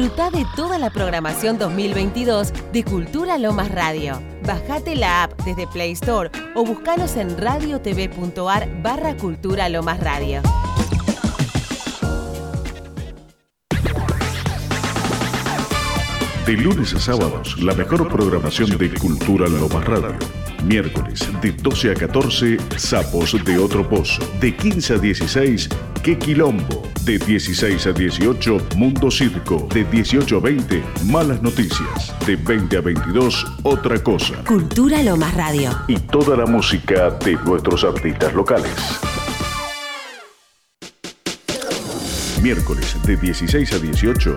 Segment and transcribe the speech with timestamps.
[0.00, 4.18] Disfruta de toda la programación 2022 de Cultura Lomas Radio.
[4.46, 10.40] Bajate la app desde Play Store o buscanos en radiotv.ar barra Cultura Lomas Radio.
[16.46, 20.18] De lunes a sábados, la mejor programación de Cultura Lomas Radio.
[20.64, 24.22] Miércoles, de 12 a 14, Sapos de Otro Pozo.
[24.40, 25.68] De 15 a 16,
[26.02, 26.89] Qué Quilombo.
[27.04, 29.66] De 16 a 18, Mundo Circo.
[29.72, 32.14] De 18 a 20, Malas Noticias.
[32.26, 34.44] De 20 a 22, Otra Cosa.
[34.46, 35.70] Cultura Lomas Radio.
[35.88, 39.00] Y toda la música de nuestros artistas locales.
[42.42, 44.36] Miércoles de 16 a 18,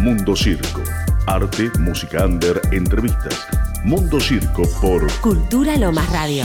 [0.00, 0.82] Mundo Circo.
[1.26, 3.46] Arte, música under, entrevistas.
[3.84, 6.44] Mundo Circo por Cultura Lomas Radio.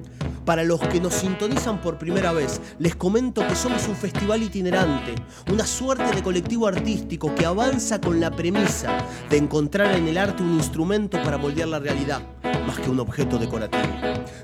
[0.45, 5.13] Para los que nos sintonizan por primera vez, les comento que somos un festival itinerante,
[5.51, 8.97] una suerte de colectivo artístico que avanza con la premisa
[9.29, 12.21] de encontrar en el arte un instrumento para moldear la realidad,
[12.65, 13.83] más que un objeto decorativo.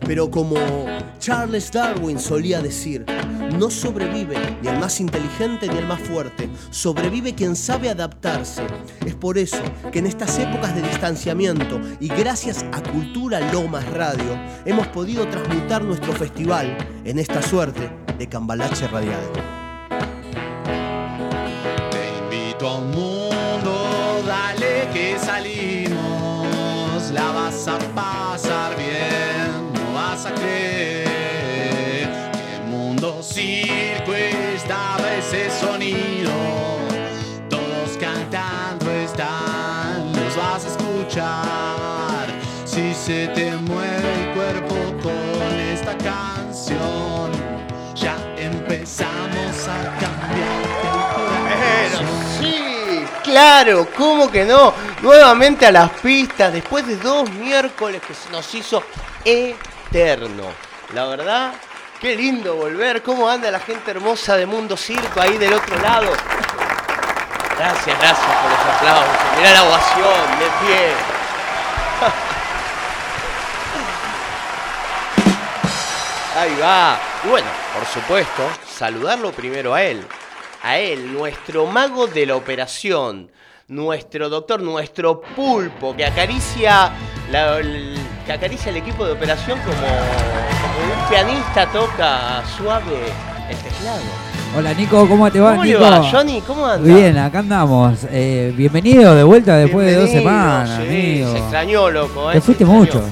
[0.06, 0.56] Pero como
[1.20, 3.04] Charles Darwin solía decir,
[3.58, 8.64] no sobrevive ni el más inteligente ni el más fuerte, sobrevive quien sabe adaptarse.
[9.06, 14.40] Es por eso que en estas épocas de distanciamiento y gracias a Cultura Lomas Radio
[14.66, 19.22] hemos podido transmutar nuestro festival en esta suerte de cambalache radial.
[21.92, 25.98] Te invito a un mundo, dale que salimos.
[27.14, 31.07] La vas a pasar bien, no vas a creer
[33.38, 36.32] circo estaba ese sonido.
[37.48, 42.28] Todos cantando están, los vas a escuchar.
[42.66, 47.32] Si se te mueve el cuerpo con esta canción,
[47.94, 49.94] ya empezamos a
[51.92, 52.08] corazón.
[52.40, 54.74] sí, claro, ¿cómo que no?
[55.04, 58.82] Nuevamente a las pistas, después de dos miércoles que se nos hizo
[59.24, 60.46] eterno.
[60.96, 61.54] La verdad,
[62.00, 63.02] qué lindo volver.
[63.04, 66.12] ¿Cómo anda la gente hermosa de Mundo Circo ahí del otro lado?
[67.58, 69.16] Gracias, gracias por los aplausos.
[69.38, 70.92] Mirá la ovación, de pie.
[76.36, 77.00] Ahí va.
[77.26, 80.06] Y bueno, por supuesto, saludarlo primero a él.
[80.62, 83.32] A él, nuestro mago de la operación.
[83.70, 86.92] Nuestro doctor, nuestro pulpo que acaricia,
[87.32, 89.88] la- el, que acaricia el equipo de operación como,
[91.10, 93.06] pianista toca suave
[93.50, 94.02] el teclado.
[94.58, 95.52] Hola Nico, ¿cómo te va?
[95.52, 95.82] ¿Cómo le Nico?
[95.84, 96.42] va, Johnny?
[96.42, 96.94] ¿Cómo anda?
[96.94, 98.00] Bien, acá andamos.
[98.12, 101.32] Eh, bienvenido de vuelta después de dos semanas, sí, amigo.
[101.32, 102.30] Se extrañó, loco.
[102.32, 102.34] ¿eh?
[102.36, 103.04] Te fuiste mucho.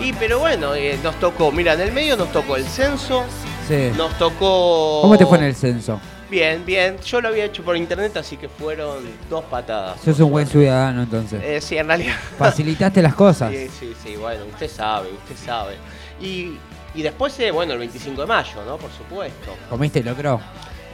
[0.00, 3.24] Y pero bueno, eh, nos tocó, mira, en el medio nos tocó el censo,
[3.68, 3.90] Sí.
[3.96, 5.00] nos tocó...
[5.02, 6.00] ¿Cómo te fue en el censo?
[6.28, 6.96] Bien, bien.
[7.04, 10.00] Yo lo había hecho por internet, así que fueron dos patadas.
[10.04, 11.40] Sos un buen ciudadano entonces.
[11.44, 12.14] Eh, sí, en realidad.
[12.38, 13.50] Facilitaste las cosas.
[13.52, 15.76] Sí, sí, sí, bueno, usted sabe, usted sabe.
[16.20, 16.56] Y,
[16.94, 18.76] y después, eh, bueno, el 25 de mayo, ¿no?
[18.76, 19.54] Por supuesto.
[19.70, 20.40] ¿Comiste locro?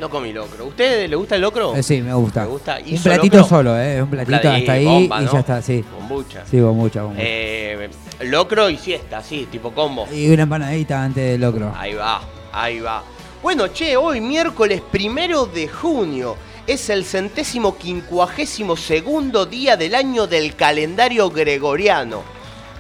[0.01, 0.67] No comí locro.
[0.67, 1.75] ¿Usted le gusta el locro?
[1.75, 2.43] Eh, sí, me gusta.
[2.43, 2.79] ¿Me gusta?
[2.81, 3.57] Un ¿Hizo platito locro?
[3.57, 4.01] solo, ¿eh?
[4.01, 5.33] Un platito hasta ahí bomba, y ¿no?
[5.33, 5.83] ya está, sí.
[5.83, 6.45] Kombucha.
[6.49, 7.03] Sí, con mucha.
[7.17, 7.91] Eh,
[8.21, 10.07] locro y siesta, sí, tipo combo.
[10.13, 11.73] Y una empanadita antes del locro.
[11.77, 12.21] Ahí va,
[12.53, 13.03] ahí va.
[13.43, 16.37] Bueno, che, hoy miércoles primero de junio
[16.67, 22.23] es el centésimo quincuagésimo segundo día del año del calendario gregoriano.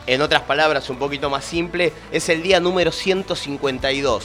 [0.09, 4.25] En otras palabras, un poquito más simple, es el día número 152.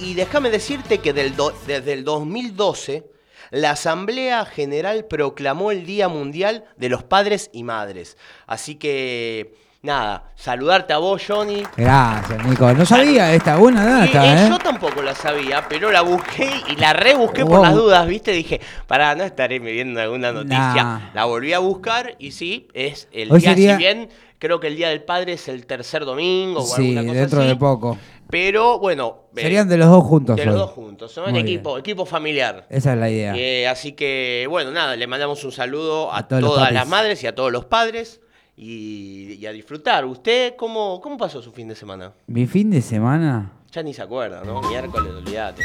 [0.00, 1.34] Y déjame decirte que del
[1.64, 3.04] desde el 2012
[3.50, 8.16] la Asamblea General proclamó el Día Mundial de los Padres y Madres.
[8.48, 11.62] Así que, nada, saludarte a vos, Johnny.
[11.76, 12.72] Gracias, Nico.
[12.72, 14.48] No sabía esta buena Y, data, eh, ¿eh?
[14.48, 18.32] Yo tampoco la sabía, pero la busqué y la rebusqué por las dudas, ¿viste?
[18.32, 20.82] Dije, para no estaré viendo alguna noticia.
[20.82, 21.00] Nah.
[21.14, 24.08] La volví a buscar y sí, es el Hoy día, sería- si bien
[24.42, 27.40] creo que el Día del Padre es el tercer domingo o Sí, alguna cosa dentro
[27.42, 27.96] así, de poco.
[28.28, 30.36] Pero bueno, eh, Serían de los dos juntos.
[30.36, 32.66] de los dos juntos, son equipo, equipo familiar.
[32.68, 33.34] Esa es la idea.
[33.36, 37.36] Eh, así que, bueno, nada, le mandamos un saludo a, todas las madres y a
[37.36, 38.20] todos los padres
[38.56, 40.04] y, y a disfrutar.
[40.06, 42.12] ¿Usted cómo, cómo pasó su fin de semana?
[42.26, 43.52] Mi fin de semana.
[43.70, 44.60] Ya ni se acuerda, ¿no?
[44.62, 45.62] Miércoles, olvídate.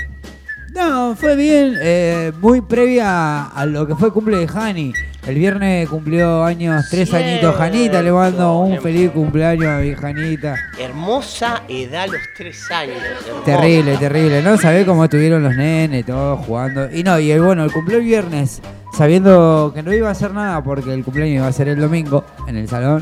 [0.78, 4.94] No, fue bien, eh, muy previa a lo que fue cumple de Hani.
[5.26, 7.28] El viernes cumplió años, tres Cierto.
[7.28, 10.56] añitos Janita, le mando un feliz cumpleaños a mi Janita.
[10.80, 12.96] Hermosa edad, los tres años.
[13.28, 13.44] hermosa.
[13.44, 14.56] Terrible, terrible, ¿no?
[14.58, 16.90] Sabés cómo estuvieron los nenes, todos jugando.
[16.94, 18.62] Y no, y el, bueno, el cumpleaños el viernes,
[18.96, 22.24] sabiendo que no iba a hacer nada porque el cumpleaños iba a ser el domingo
[22.48, 23.02] en el salón.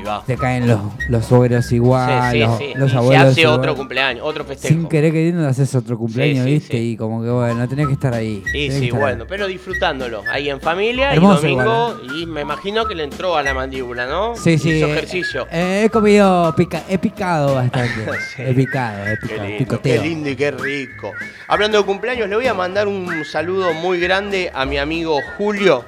[0.00, 0.22] Ahí va.
[0.26, 2.72] Te caen los, los suegros igual, sí, sí, los, sí.
[2.74, 3.22] los y abuelos.
[3.24, 3.58] se hace igual.
[3.58, 4.74] otro cumpleaños, otro festejo.
[4.74, 6.78] Sin querer queriendo haces otro cumpleaños, ¿viste?
[6.78, 8.42] Y como que bueno, tenés que estar ahí.
[8.50, 9.28] Sí, sí, bueno, ahí.
[9.28, 10.22] pero disfrutándolo.
[10.32, 11.96] Ahí en familia Hermoso y domingo.
[12.02, 14.34] igual, Y me imagino que le entró a la mandíbula, ¿no?
[14.36, 14.70] Sí, sí.
[14.70, 15.46] Hizo eh, ejercicio.
[15.50, 17.90] eh, he comido, pica- he picado bastante.
[18.38, 19.82] He picado, he Qué picado.
[19.82, 21.12] qué lindo y qué rico.
[21.48, 25.84] Hablando de cumpleaños, le voy a mandar un saludo muy grande a mi amigo Julio,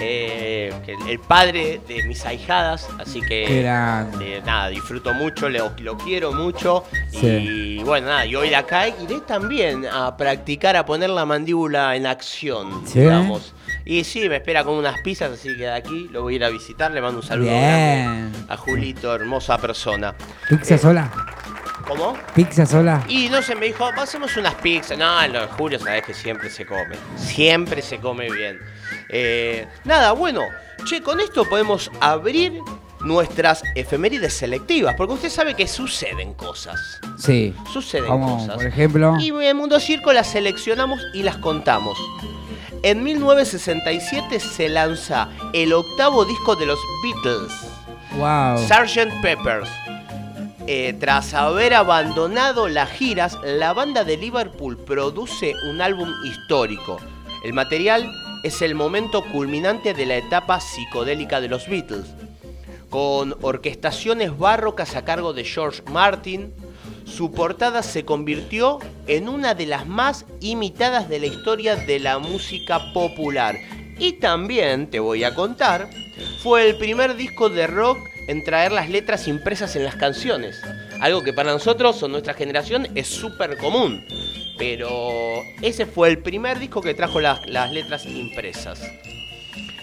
[0.00, 0.72] eh,
[1.08, 2.88] el- padre de mis ahijadas.
[2.98, 6.84] Así que eh, nada, disfruto mucho, lo, lo quiero mucho.
[7.10, 7.26] Sí.
[7.78, 11.96] Y bueno, nada, y hoy de acá iré también a practicar, a poner la mandíbula
[11.96, 13.00] en acción, Sí.
[13.00, 13.54] digamos.
[13.84, 16.44] Y sí, me espera con unas pizzas, así que de aquí lo voy a ir
[16.44, 16.90] a visitar.
[16.90, 18.32] Le mando un saludo Bien.
[18.48, 20.14] a Julito, hermosa persona.
[20.48, 21.10] ¿Pizza Eh, sola?
[21.86, 22.16] ¿Cómo?
[22.34, 23.04] ¿Pizza sola?
[23.08, 24.98] Y no sé, me dijo, hacemos unas pizzas.
[24.98, 26.96] No, en Julio sabes que siempre se come.
[27.16, 28.58] Siempre se come bien.
[29.08, 30.42] Eh, nada, bueno,
[30.84, 32.60] che, con esto podemos abrir
[33.00, 34.94] nuestras efemérides selectivas.
[34.96, 37.00] Porque usted sabe que suceden cosas.
[37.18, 37.54] Sí.
[37.72, 38.56] Suceden Como, cosas.
[38.56, 39.16] por ejemplo.
[39.20, 41.98] Y en Mundo Circo las seleccionamos y las contamos.
[42.82, 47.52] En 1967 se lanza el octavo disco de los Beatles.
[48.16, 48.58] Wow.
[48.58, 49.20] Sgt.
[49.22, 49.68] Peppers.
[50.68, 56.98] Eh, tras haber abandonado las giras, la banda de Liverpool produce un álbum histórico.
[57.44, 58.10] El material
[58.46, 62.06] es el momento culminante de la etapa psicodélica de los Beatles,
[62.90, 66.54] con orquestaciones barrocas a cargo de George Martin.
[67.06, 68.78] Su portada se convirtió
[69.08, 73.56] en una de las más imitadas de la historia de la música popular.
[73.98, 75.90] Y también, te voy a contar,
[76.44, 77.98] fue el primer disco de rock
[78.28, 80.62] en traer las letras impresas en las canciones.
[81.00, 84.04] Algo que para nosotros o nuestra generación es súper común.
[84.58, 87.40] Pero ese fue el primer disco que trajo las,
[87.72, 88.82] letras impresas.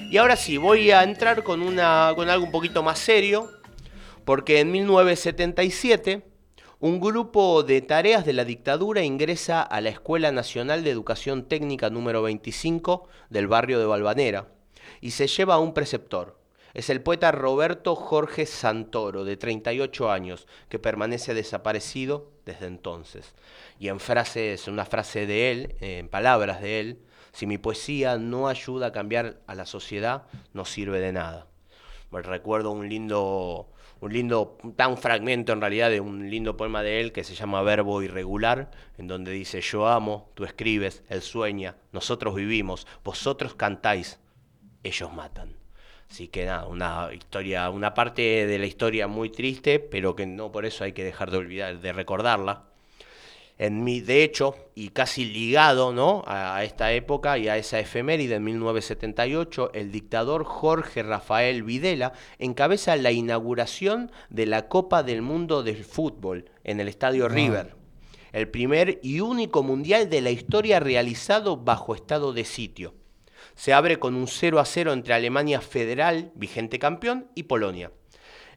[0.09, 3.51] Y ahora sí, voy a entrar con, una, con algo un poquito más serio.
[4.25, 6.23] Porque en 1977
[6.79, 11.89] un grupo de tareas de la dictadura ingresa a la Escuela Nacional de Educación Técnica
[11.89, 14.49] número 25 del barrio de Balvanera
[14.99, 16.42] y se lleva a un preceptor.
[16.73, 23.35] Es el poeta Roberto Jorge Santoro, de 38 años, que permanece desaparecido desde entonces.
[23.79, 26.99] Y en frases, una frase de él, en palabras de él,
[27.31, 30.23] si mi poesía no ayuda a cambiar a la sociedad,
[30.53, 31.45] no sirve de nada.
[32.09, 33.69] Me recuerdo un lindo,
[34.01, 37.61] un lindo, tan fragmento en realidad de un lindo poema de él que se llama
[37.61, 44.19] Verbo Irregular, en donde dice, yo amo, tú escribes, él sueña, nosotros vivimos, vosotros cantáis,
[44.83, 45.62] ellos matan.
[46.13, 50.51] Así que nada, una historia, una parte de la historia muy triste, pero que no
[50.51, 52.65] por eso hay que dejar de olvidar, de recordarla.
[53.57, 56.23] En mi, de hecho, y casi ligado ¿no?
[56.27, 62.13] a, a esta época y a esa efeméride en 1978, el dictador Jorge Rafael Videla
[62.37, 67.73] encabeza la inauguración de la Copa del Mundo del Fútbol en el Estadio River.
[68.33, 72.93] El primer y único mundial de la historia realizado bajo estado de sitio.
[73.55, 77.91] Se abre con un 0 a 0 entre Alemania Federal, vigente campeón, y Polonia.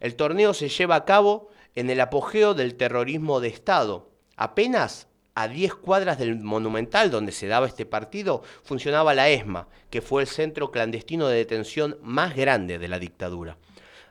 [0.01, 4.11] El torneo se lleva a cabo en el apogeo del terrorismo de Estado.
[4.37, 10.01] Apenas a 10 cuadras del Monumental donde se daba este partido funcionaba la ESMA, que
[10.01, 13.59] fue el centro clandestino de detención más grande de la dictadura.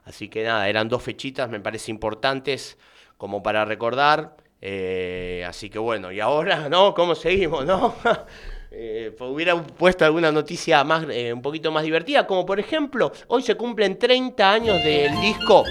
[0.04, 2.78] Así que nada, eran dos fechitas, me parece importantes
[3.18, 4.38] como para recordar.
[4.62, 6.94] Eh, así que bueno, y ahora, ¿no?
[6.94, 7.96] ¿Cómo seguimos, no?
[8.78, 13.10] Eh, pues hubiera puesto alguna noticia más, eh, un poquito más divertida, como por ejemplo,
[13.28, 15.64] hoy se cumplen 30 años del disco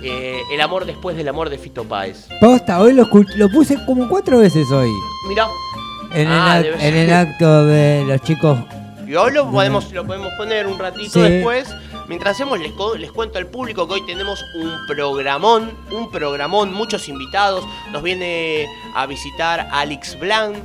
[0.00, 2.28] eh, El amor después del amor de Fito Páez.
[2.40, 3.08] Posta, hoy lo,
[3.50, 4.88] puse como cuatro veces hoy.
[5.28, 5.48] Mirá,
[6.14, 8.56] En, Ah, el, en el acto de los chicos.
[9.08, 11.20] Y hoy lo podemos, lo podemos poner un ratito Sí.
[11.22, 11.68] después.
[12.06, 17.08] Mientras hacemos, les, les cuento al público que hoy tenemos un programón, un programón, muchos
[17.08, 17.64] invitados.
[17.90, 20.56] Nos viene a visitar Alex Blanc,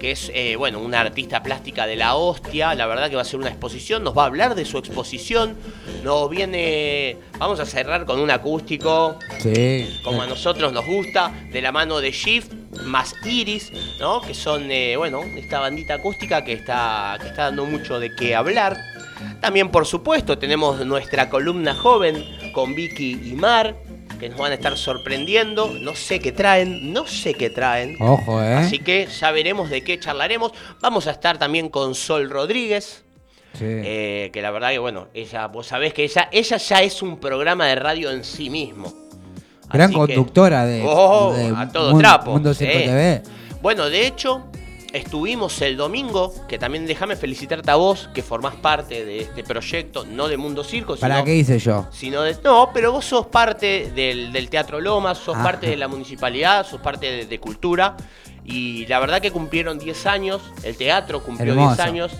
[0.00, 2.74] que es, eh, bueno, una artista plástica de la hostia.
[2.74, 5.54] La verdad que va a ser una exposición, nos va a hablar de su exposición.
[6.02, 10.00] Nos viene, vamos a cerrar con un acústico, Sí.
[10.02, 12.52] como a nosotros nos gusta, de la mano de Shift
[12.84, 14.20] más Iris, ¿no?
[14.22, 18.34] Que son, eh, bueno, esta bandita acústica que está, que está dando mucho de qué
[18.34, 18.76] hablar.
[19.40, 23.76] También, por supuesto, tenemos nuestra columna joven con Vicky y Mar,
[24.20, 25.72] que nos van a estar sorprendiendo.
[25.80, 27.96] No sé qué traen, no sé qué traen.
[28.00, 28.54] Ojo, ¿eh?
[28.54, 30.52] Así que ya veremos de qué charlaremos.
[30.80, 33.04] Vamos a estar también con Sol Rodríguez.
[33.54, 33.64] Sí.
[33.66, 37.18] Eh, que la verdad que bueno, ella, vos sabés que ella, ella ya es un
[37.18, 38.92] programa de radio en sí mismo.
[39.72, 42.32] Gran Así que- conductora de, Oh, de a todo trapo.
[42.32, 42.54] Mundo.
[42.54, 43.22] TV.
[43.62, 44.46] Bueno, de hecho,
[44.92, 50.04] estuvimos el domingo, que también déjame felicitarte a vos, que formás parte de este proyecto,
[50.04, 51.86] no de Mundo Circo, sino, ¿Para qué hice yo?
[51.92, 52.36] sino de...
[52.42, 55.42] No, pero vos sos parte del, del Teatro Lomas, sos Ah.
[55.42, 57.96] parte de la municipalidad, sos parte de, de Cultura,
[58.44, 61.76] y la verdad que cumplieron 10 años, el teatro cumplió Hermoso.
[61.76, 62.12] 10 años,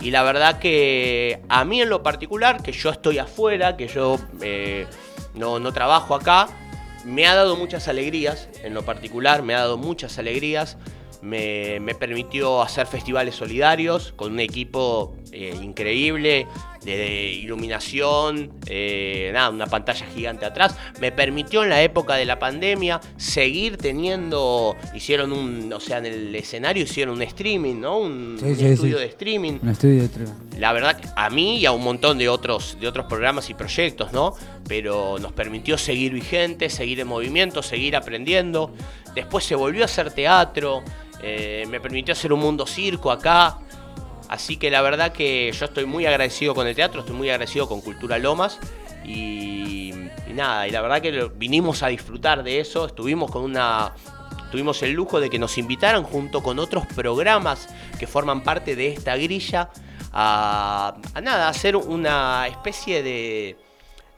[0.00, 4.18] y la verdad que a mí en lo particular, que yo estoy afuera, que yo
[4.42, 4.86] eh,
[5.34, 6.48] no, no trabajo acá,
[7.04, 10.76] me ha dado muchas alegrías, en lo particular, me ha dado muchas alegrías.
[11.26, 16.46] Me, permitió hacer festivales solidarios con un equipo eh, increíble
[16.84, 20.76] de, iluminación, eh, nada, una pantalla gigante atrás.
[21.00, 26.06] Me permitió en la época de la pandemia seguir teniendo, hicieron un, o sea, en
[26.06, 27.98] el escenario hicieron un streaming, ¿no?
[27.98, 29.02] Un, Sí, un sí, estudio sí.
[29.02, 32.16] de streaming Un estudio de tri- la verdad que a mí y a un montón
[32.18, 34.32] de otros, de otros programas y proyectos, ¿no?
[34.68, 38.72] Pero nos permitió seguir vigentes, seguir en movimiento, seguir aprendiendo.
[39.14, 40.82] Después se volvió a hacer teatro,
[41.22, 43.58] eh, me permitió hacer un mundo circo acá.
[44.28, 47.68] Así que la verdad que yo estoy muy agradecido con el teatro, estoy muy agradecido
[47.68, 48.58] con Cultura Lomas.
[49.04, 49.92] Y,
[50.34, 53.92] nada, y la verdad que vinimos a disfrutar de eso, estuvimos con una...
[54.50, 57.68] Tuvimos el lujo de que nos invitaran junto con otros programas
[57.98, 59.70] que forman parte de esta grilla
[60.12, 63.56] a, a nada, a hacer una especie de,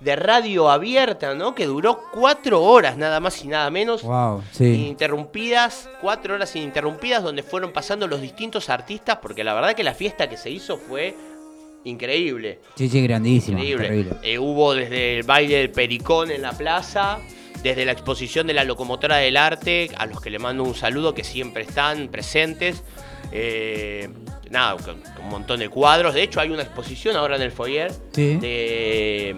[0.00, 1.54] de radio abierta, ¿no?
[1.54, 4.02] Que duró cuatro horas nada más y nada menos.
[4.02, 4.64] Wow, sí.
[4.64, 9.94] Ininterrumpidas, cuatro horas ininterrumpidas donde fueron pasando los distintos artistas, porque la verdad que la
[9.94, 11.16] fiesta que se hizo fue
[11.84, 12.60] increíble.
[12.76, 13.58] Sí, sí, grandísimo.
[13.62, 14.12] Increíble.
[14.22, 17.18] Eh, hubo desde el baile del pericón en la plaza,
[17.62, 21.14] desde la exposición de la locomotora del arte, a los que le mando un saludo
[21.14, 22.82] que siempre están presentes.
[23.32, 24.08] Eh,
[24.50, 24.76] nada,
[25.20, 26.14] un montón de cuadros.
[26.14, 28.36] De hecho, hay una exposición ahora en el foyer Sí.
[28.36, 29.34] de,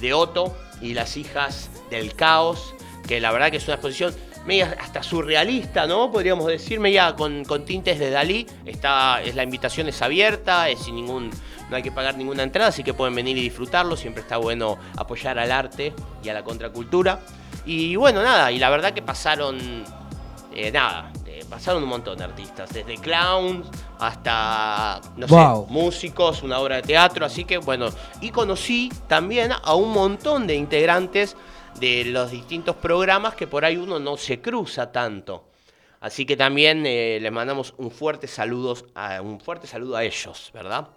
[0.00, 2.74] de Otto y las hijas del caos,
[3.06, 4.14] que la verdad que es una exposición
[4.46, 6.10] media hasta surrealista, ¿no?
[6.10, 8.46] Podríamos decir, media con, con tintes de Dalí.
[8.64, 11.30] Está, es, la invitación es abierta, es sin ningún,
[11.68, 13.96] no hay que pagar ninguna entrada, así que pueden venir y disfrutarlo.
[13.96, 17.20] Siempre está bueno apoyar al arte y a la contracultura.
[17.64, 19.84] Y bueno, nada, y la verdad que pasaron,
[20.54, 21.12] eh, nada,
[21.48, 23.66] pasaron un montón de artistas, desde clowns
[23.98, 25.66] hasta, no Wow.
[25.66, 27.88] sé, músicos, una obra de teatro, así que bueno,
[28.20, 31.36] y conocí también a un montón de integrantes
[31.80, 35.44] de los distintos programas que por ahí uno no se cruza tanto.
[36.00, 40.50] Así que también eh, les mandamos un fuerte, saludos a, un fuerte saludo a ellos,
[40.52, 40.88] ¿verdad?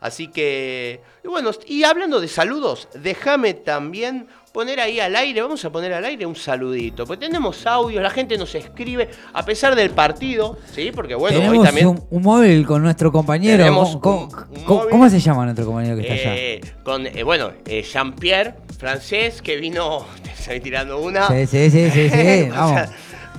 [0.00, 5.64] Así que, y bueno, y hablando de saludos, déjame también poner ahí al aire, vamos
[5.64, 9.74] a poner al aire un saludito, porque tenemos audios, la gente nos escribe, a pesar
[9.74, 10.92] del partido, ¿sí?
[10.94, 11.88] Porque bueno, Tenemos hoy también...
[11.88, 13.66] un, un móvil con nuestro compañero.
[14.00, 14.00] ¿Cómo,
[14.64, 16.36] cómo- cómo- se llama nuestro compañero que está allá?
[16.36, 21.26] Eh, con, eh, bueno, eh, Jean-Pierre, francés, que vino, te estoy tirando una.
[21.26, 22.80] Sí, sí, sí, sí, sí, vamos.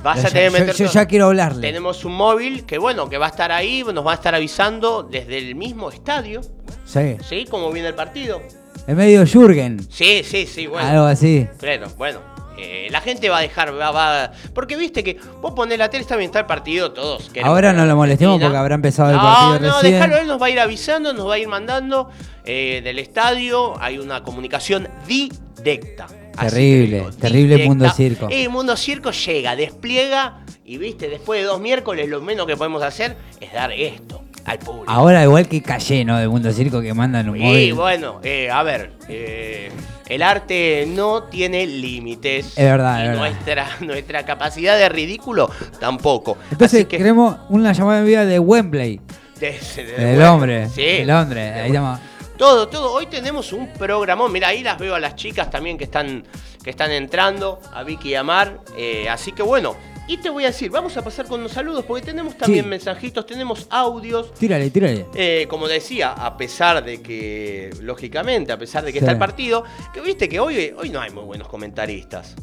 [0.04, 1.62] Vas a tener yo- meter yo ya quiero hablarle.
[1.62, 5.02] Tenemos un móvil que, bueno, que va a estar ahí, nos va a estar avisando
[5.02, 6.42] desde el mismo estadio,
[6.86, 7.16] Sí.
[7.28, 7.46] ¿sí?
[7.50, 8.42] Cómo viene el partido.
[8.88, 9.80] Es medio Jürgen.
[9.90, 10.88] Sí, sí, sí, bueno.
[10.88, 11.48] Algo así.
[11.60, 12.20] Claro, bueno.
[12.58, 16.02] eh, la gente va a dejar, va, va- porque viste que vos ponés la tele,
[16.04, 17.30] está bien, está el partido, todos.
[17.44, 19.94] Ahora no lo molestemos porque habrá empezado el no, partido No, recién.
[19.94, 22.10] déjalo, él nos va a ir avisando, nos va a ir mandando
[22.46, 26.08] eh, del estadio, hay una comunicación directa.
[26.40, 27.70] Terrible, digo, terrible directa.
[27.70, 28.30] Mundo Circo.
[28.30, 32.84] Y Mundo Circo llega, despliega, y viste, después de dos miércoles lo menos que podemos
[32.84, 34.86] hacer es dar esto al público.
[34.88, 36.18] Ahora igual que Calle, ¿no?
[36.20, 37.74] De Mundo Circo que mandan un Y móvil.
[37.74, 39.72] bueno, eh, a ver, eh,
[40.08, 42.48] el arte no tiene límites.
[42.58, 43.20] Es verdad, y es verdad.
[43.22, 45.50] Nuestra, nuestra capacidad de ridículo
[45.80, 46.38] tampoco.
[46.52, 49.02] Entonces que, queremos una llamada de vida de Wembley.
[49.40, 50.72] de- de- de- De Londres.
[50.76, 50.82] Sí.
[50.84, 51.54] De Londres.
[51.56, 52.00] Ahí estamos.
[52.38, 52.92] Todo, todo.
[52.94, 54.32] Hoy tenemos un programón.
[54.32, 56.24] Mira, ahí las veo a las chicas también que están,
[56.64, 58.60] que están entrando, a Vicky y a Mar.
[58.78, 59.76] Eh, así que bueno,
[60.08, 62.70] Y te voy a decir, vamos a pasar con los saludos porque tenemos también Sí.
[62.70, 64.34] mensajitos, tenemos audios.
[64.36, 65.08] Tírale, tírale.
[65.16, 69.04] Eh, como decía, a pesar de que, lógicamente, a pesar de que Sí.
[69.06, 72.36] está el partido, que viste que hoy, hoy no hay muy buenos comentaristas.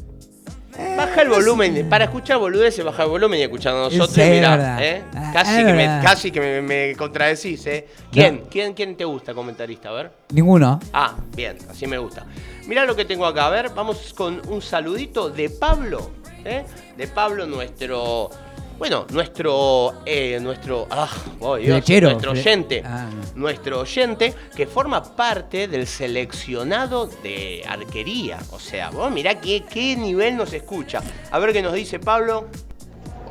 [0.97, 4.09] Baja el volumen, para escuchar boludeces, baja el volumen y escuchar a nosotros.
[4.11, 4.83] Sí, es mirá, verdad.
[4.83, 5.03] ¿eh?
[5.13, 6.01] Ah, Casi es que, me, verdad.
[6.03, 7.87] casi que me, me contradecís, ¿eh?
[8.11, 8.43] ¿Quién?
[8.49, 8.73] ¿Quién?
[8.73, 9.89] ¿Quién te gusta comentarista?
[9.89, 10.11] A ver.
[10.33, 10.79] Ninguno.
[10.91, 12.25] Ah, bien, así me gusta.
[12.65, 13.45] Mirá lo que tengo acá.
[13.45, 16.09] A ver, vamos con un saludito de Pablo.
[16.45, 16.65] ¿Eh?
[16.97, 18.29] De Pablo, nuestro.
[18.77, 19.93] Bueno, nuestro.
[20.05, 20.87] eh, nuestro.
[20.89, 21.07] Ah,
[21.39, 22.09] oh, Dios, Flechero.
[22.09, 22.81] nuestro oyente.
[22.85, 23.07] Ah.
[23.35, 28.39] Nuestro oyente que forma parte del seleccionado de arquería.
[28.51, 31.01] O sea, vos mirá qué, qué nivel nos escucha.
[31.31, 32.47] A ver qué nos dice Pablo.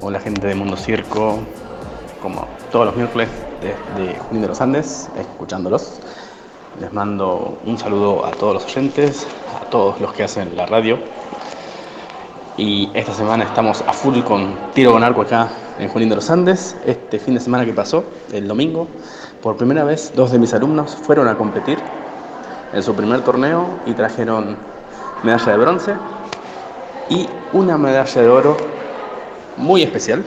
[0.01, 1.41] Hola gente de Mundo Circo,
[2.21, 3.29] como todos los miércoles
[3.61, 6.01] desde Junín de los Andes, escuchándolos.
[6.81, 9.27] Les mando un saludo a todos los oyentes,
[9.61, 10.99] a todos los que hacen la radio.
[12.59, 16.29] Y esta semana estamos a full con tiro con arco acá en Junín de los
[16.29, 16.77] Andes.
[16.85, 18.89] Este fin de semana que pasó, el domingo,
[19.41, 21.79] por primera vez dos de mis alumnos fueron a competir
[22.75, 24.59] en su primer torneo y trajeron
[25.23, 25.95] medalla de bronce
[27.09, 28.57] y una medalla de oro
[29.57, 30.23] muy especial.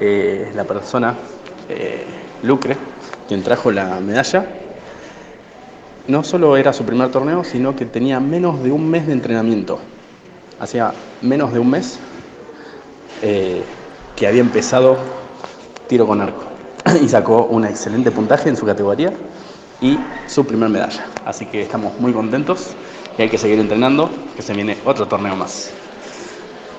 [0.00, 1.14] Eh, la persona,
[1.70, 2.04] eh,
[2.42, 2.76] Lucre,
[3.26, 4.46] quien trajo la medalla,
[6.08, 9.78] no solo era su primer torneo, sino que tenía menos de un mes de entrenamiento.
[10.62, 10.92] Hacía
[11.22, 11.98] menos de un mes
[13.20, 13.64] eh,
[14.14, 14.96] que había empezado
[15.88, 16.44] tiro con arco
[17.02, 19.12] y sacó un excelente puntaje en su categoría
[19.80, 21.04] y su primer medalla.
[21.26, 22.76] Así que estamos muy contentos
[23.18, 25.72] y hay que seguir entrenando, que se viene otro torneo más.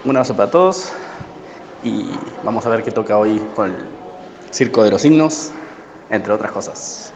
[0.05, 0.93] Un abrazo para todos
[1.83, 2.09] y
[2.41, 3.85] vamos a ver qué toca hoy con el
[4.49, 5.51] Circo de los Signos,
[6.09, 7.12] entre otras cosas.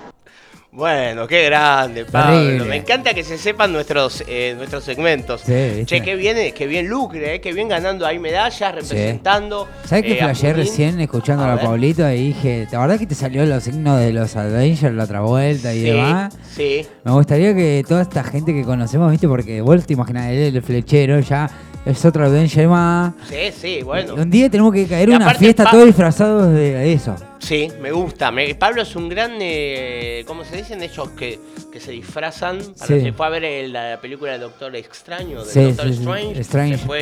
[0.72, 2.40] Bueno, qué grande, Pablo.
[2.40, 2.66] Terrible.
[2.66, 5.42] Me encanta que se sepan nuestros, eh, nuestros segmentos.
[5.42, 9.68] Sí, che, qué bien, qué bien lucre, eh, qué bien ganando ahí medallas, representando.
[9.86, 11.66] ¿Sabes qué eh, a flashé recién escuchando a, ver.
[11.66, 15.22] Pablito y dije, ¿la verdad que te salió los signos de los Avengers la otra
[15.22, 16.38] vuelta y Sí, demás?
[16.54, 16.86] sí.
[17.04, 20.62] Me gustaría que toda esta gente que conocemos, viste, porque vos te imaginás, él, el
[20.62, 21.50] flechero, ya
[21.90, 23.14] es otro Avenger más.
[23.30, 24.16] Sí, sí, bueno.
[24.16, 27.16] Un día tenemos que caer Y una fiesta todos disfrazados de eso.
[27.40, 28.32] Sí, me gusta.
[28.32, 31.40] Me- Pablo es un gran, eh, ¿cómo se dicen ellos que,
[31.72, 32.58] que se disfrazan?
[32.78, 33.02] Para Sí.
[33.02, 36.00] Se fue a ver el- la película del Doctor Extraño, del Sí, Doctor sí, sí,
[36.00, 36.40] Strange.
[36.42, 36.78] Strange.
[36.78, 37.00] Se fue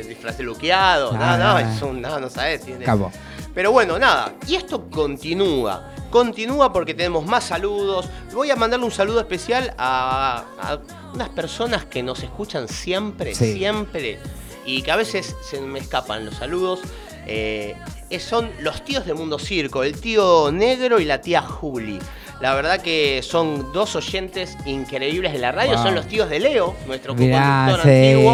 [0.00, 1.10] eh, disfraz luqueado.
[1.14, 2.62] Ah, no, no, es un, no, no sabes.
[2.62, 2.84] Tiene...
[2.84, 3.10] Capo.
[3.54, 4.34] Pero bueno, nada.
[4.46, 5.90] Y esto continúa.
[6.10, 8.08] Continúa porque tenemos más saludos.
[8.32, 10.78] Voy a mandarle un saludo especial a, a
[11.14, 13.54] unas personas que nos escuchan siempre, Sí.
[13.54, 14.18] siempre.
[14.66, 16.80] Y que a veces se me escapan los saludos.
[17.26, 17.74] Eh,
[18.20, 21.98] son los tíos de Mundo Circo, el tío negro y la tía Juli.
[22.40, 25.74] La verdad que son dos oyentes increíbles de la radio.
[25.74, 25.82] Wow.
[25.82, 28.32] Son los tíos de Leo, nuestro conductor antiguo.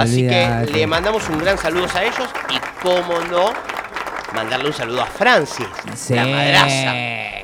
[0.00, 2.28] Así que le mandamos un gran saludo a ellos.
[2.50, 3.52] Y cómo no,
[4.34, 6.14] mandarle un saludo a Francis, Sí.
[6.14, 6.94] la madraza.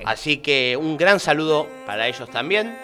[0.05, 2.77] Así que un gran saludo para ellos también.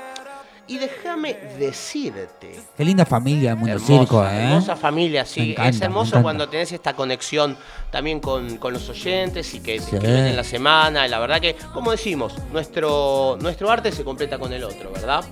[0.68, 4.42] Y déjame decirte, Qué linda familia el Mundo hermosa, Circo, ¿eh?
[4.42, 5.52] hermosa familia, sí.
[5.52, 7.56] Encanta, es hermoso cuando tenés esta conexión
[7.92, 9.92] también con, con los oyentes y que, Sí.
[9.92, 11.06] que ven en la semana.
[11.06, 15.24] La verdad que, como decimos, nuestro, nuestro arte se completa con el otro, ¿verdad?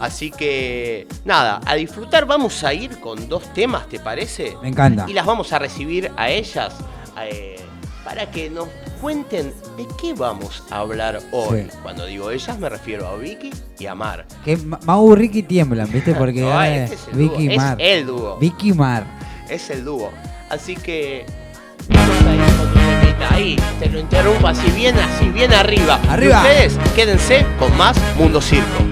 [0.00, 4.56] Así que, nada, a disfrutar vamos a ir con dos temas, ¿te parece?
[4.60, 5.06] Me encanta.
[5.08, 6.74] Y las vamos a recibir a ellas
[7.22, 7.63] eh,
[8.04, 8.68] para que nos
[9.00, 11.62] cuenten de qué vamos a hablar hoy.
[11.70, 11.78] Sí.
[11.82, 14.26] Cuando digo ellas me refiero a Vicky y a Mar.
[14.44, 16.14] Que Ma- Mau y Ricky tiemblan, ¿viste?
[16.18, 17.76] Porque No, eh, este es el Vicky dúo, y es Mar.
[17.80, 18.36] el dúo.
[18.38, 19.04] Vicky y Mar.
[19.48, 20.10] Es el dúo.
[20.50, 21.26] Así que.
[23.30, 23.56] Ahí.
[23.80, 25.98] Te lo interrumpo así bien, así bien arriba.
[26.08, 26.42] Arriba.
[26.44, 28.84] Y ustedes quédense con más Mundo Circo.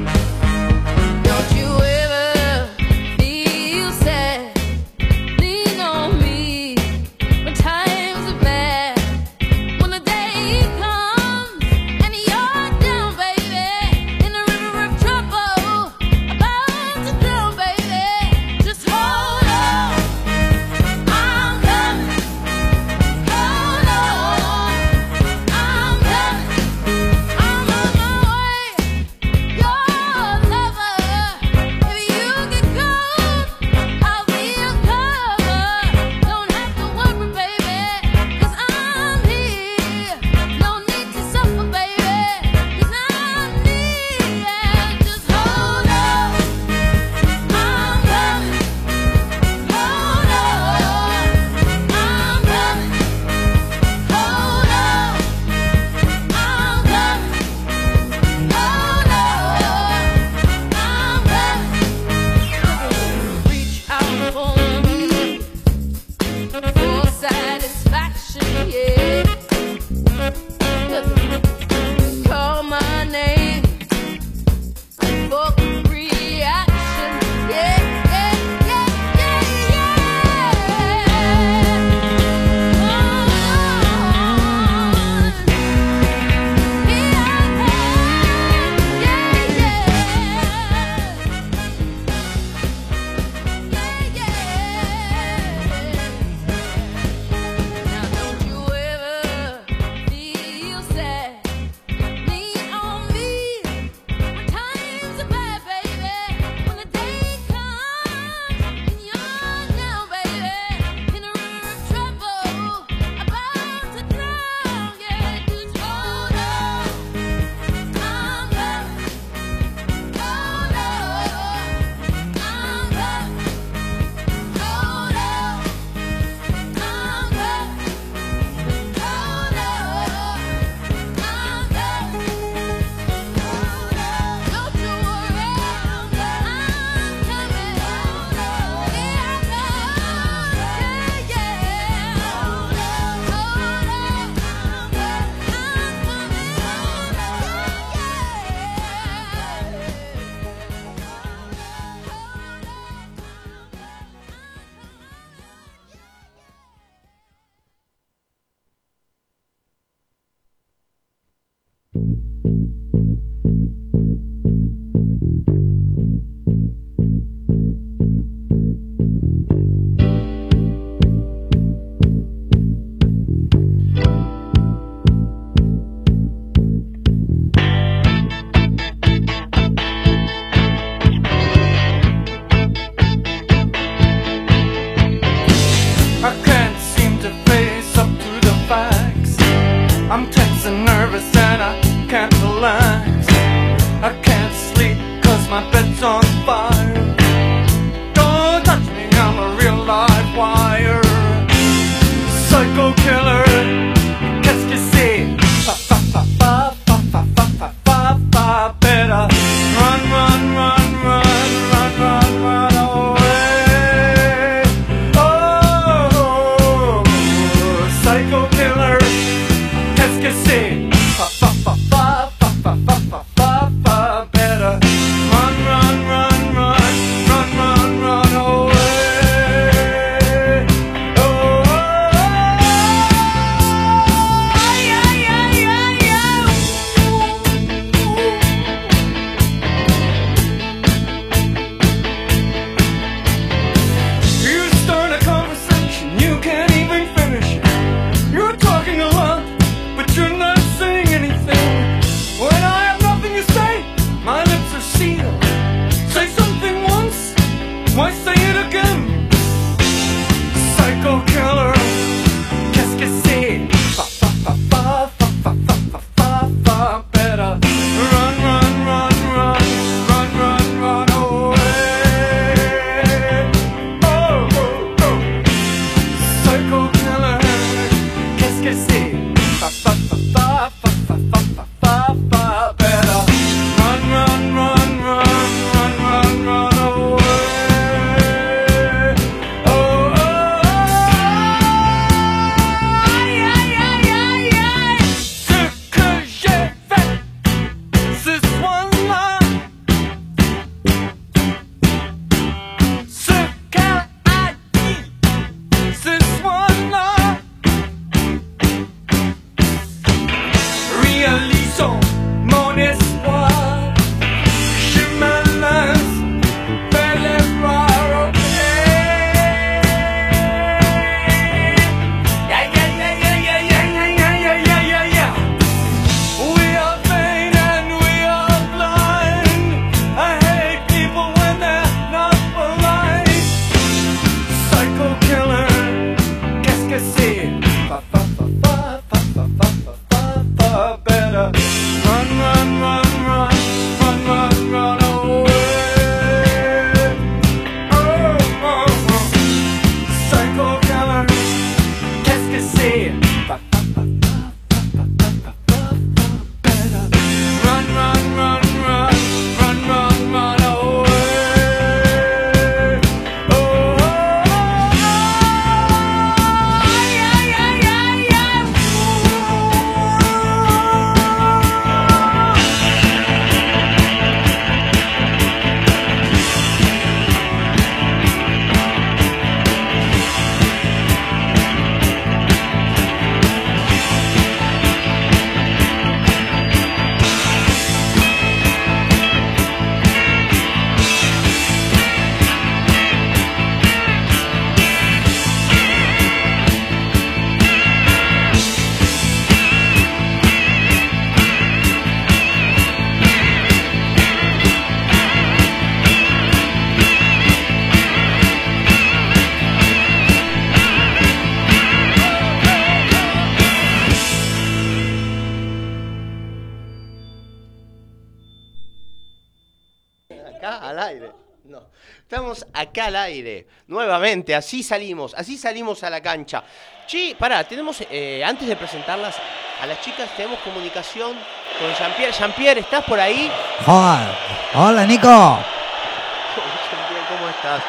[424.33, 426.62] Exactamente, así salimos, así salimos a la cancha.
[427.07, 429.37] Chi, pará, tenemos, eh, antes de presentarlas
[429.83, 431.33] a las chicas, tenemos comunicación
[431.79, 432.33] con Jean-Pierre.
[432.33, 433.53] Jean-Pierre, ¿estás por ahí?
[433.85, 434.29] Joder.
[434.75, 435.29] Hola, Nico.
[435.29, 437.83] Jean-Pierre, ¿cómo estás?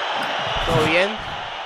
[0.65, 1.09] ¿Todo bien?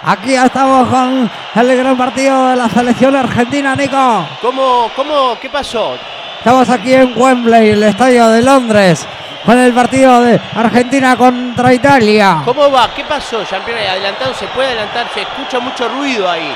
[0.04, 4.28] Aquí estamos con el gran partido de la selección argentina, Nico.
[4.44, 5.98] ¿Cómo, cómo, qué pasó?
[6.38, 9.08] Estamos aquí en Wembley, el estadio de Londres
[9.46, 12.42] con el partido de Argentina contra Italia.
[12.44, 12.94] ¿Cómo va?
[12.94, 13.88] ¿Qué pasó, Jean-Pierre?
[13.88, 14.34] ¿Adelantado?
[14.34, 15.08] ¿Se puede adelantar?
[15.14, 16.56] Se escucha mucho ruido ahí.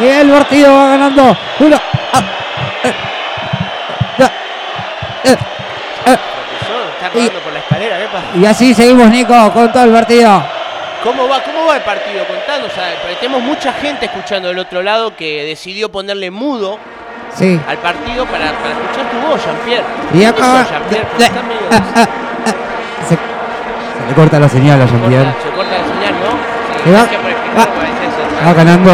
[0.00, 1.76] Y el partido va ganando uno.
[2.12, 2.22] Ah,
[2.84, 2.92] eh,
[5.24, 5.36] eh,
[6.06, 6.18] eh,
[7.00, 8.26] Está y, por la escalera, ¿qué pasa?
[8.34, 10.42] Y así seguimos, Nico, con todo el partido.
[11.02, 12.24] ¿Cómo va, ¿Cómo va el partido?
[12.26, 12.70] Contanos,
[13.18, 16.78] tenemos mucha gente escuchando del otro lado que decidió ponerle mudo
[17.34, 17.60] Sí.
[17.68, 19.84] al partido para, para escuchar tu voz, Jean-Pierre.
[20.12, 20.66] Y ¿Qué acá.
[20.68, 21.06] Jean-Pierre?
[23.08, 25.24] Se, se le corta la señal a se, Jean-Pierre.
[25.24, 26.30] corta, se corta la señal, ¿no?
[26.84, 28.90] Sí, va- va- ser- Va ganando.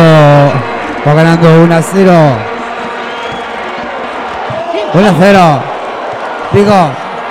[1.07, 2.13] Va ganando 1 a 0.
[4.95, 5.41] 1 a 0.
[6.53, 6.73] Nico.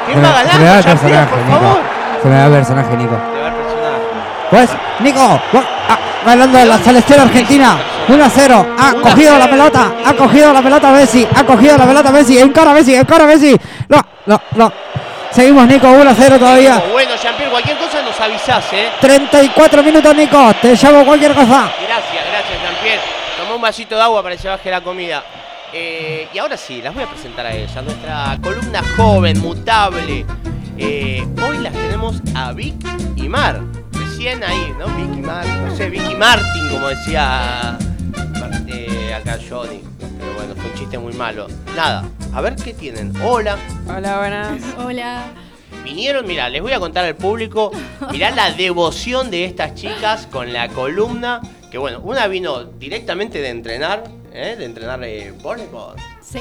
[0.06, 1.80] ¿Quién se va Se me da el ganando, personaje, Nico.
[2.22, 3.16] Se me da el personaje, Nico.
[3.16, 4.02] Te va el personaje.
[4.50, 5.20] Pues, Nico,
[5.56, 5.66] va-
[6.26, 7.78] ganando la Celestial Argentina.
[8.08, 8.76] 1 a 0.
[8.78, 9.52] Ha 1 a cogido la 0.
[9.52, 9.92] pelota.
[10.06, 11.28] Ha cogido la pelota Messi.
[11.36, 12.38] Ha cogido la pelota Messi.
[12.38, 12.96] Encara Messi.
[12.96, 13.56] Encara Messi.
[13.90, 14.74] No, no, no.
[15.32, 15.90] Seguimos, Nico.
[15.90, 16.84] 1 a 0 todavía.
[16.92, 18.90] Bueno, Jean-Pierre, cualquier cosa nos avisás, ¿eh?
[19.02, 20.54] 34 minutos, Nico.
[20.62, 21.70] Te llamo cualquier cosa.
[21.86, 23.02] Gracias, gracias, Jean-Pierre.
[23.38, 25.24] Tomá un vasito de agua para que se baje la comida.
[25.74, 30.26] Eh, y ahora sí, las voy a presentar a ella, nuestra columna joven, mutable.
[30.78, 32.76] Eh, hoy las tenemos a Vic
[33.18, 33.60] y Mar.
[34.18, 34.88] Recién ahí, ¿no?
[34.98, 37.78] Vic y Mar, no sé, Vicky Martin, como decía
[38.66, 39.84] eh, acá Johnny.
[40.00, 41.46] Pero bueno, fue un chiste muy malo.
[41.76, 42.04] Nada,
[42.34, 43.14] a ver qué tienen.
[43.24, 43.60] Hola.
[43.88, 44.64] Hola, buenas.
[44.80, 45.26] Hola.
[45.84, 47.72] Vinieron, mira, les voy a contar al público,
[48.12, 53.50] mirá la devoción de estas chicas con la columna, que bueno, una vino directamente de
[53.50, 54.04] entrenar,
[54.34, 54.56] ¿eh?
[54.58, 56.40] de entrenar eh, voleibol, Sí.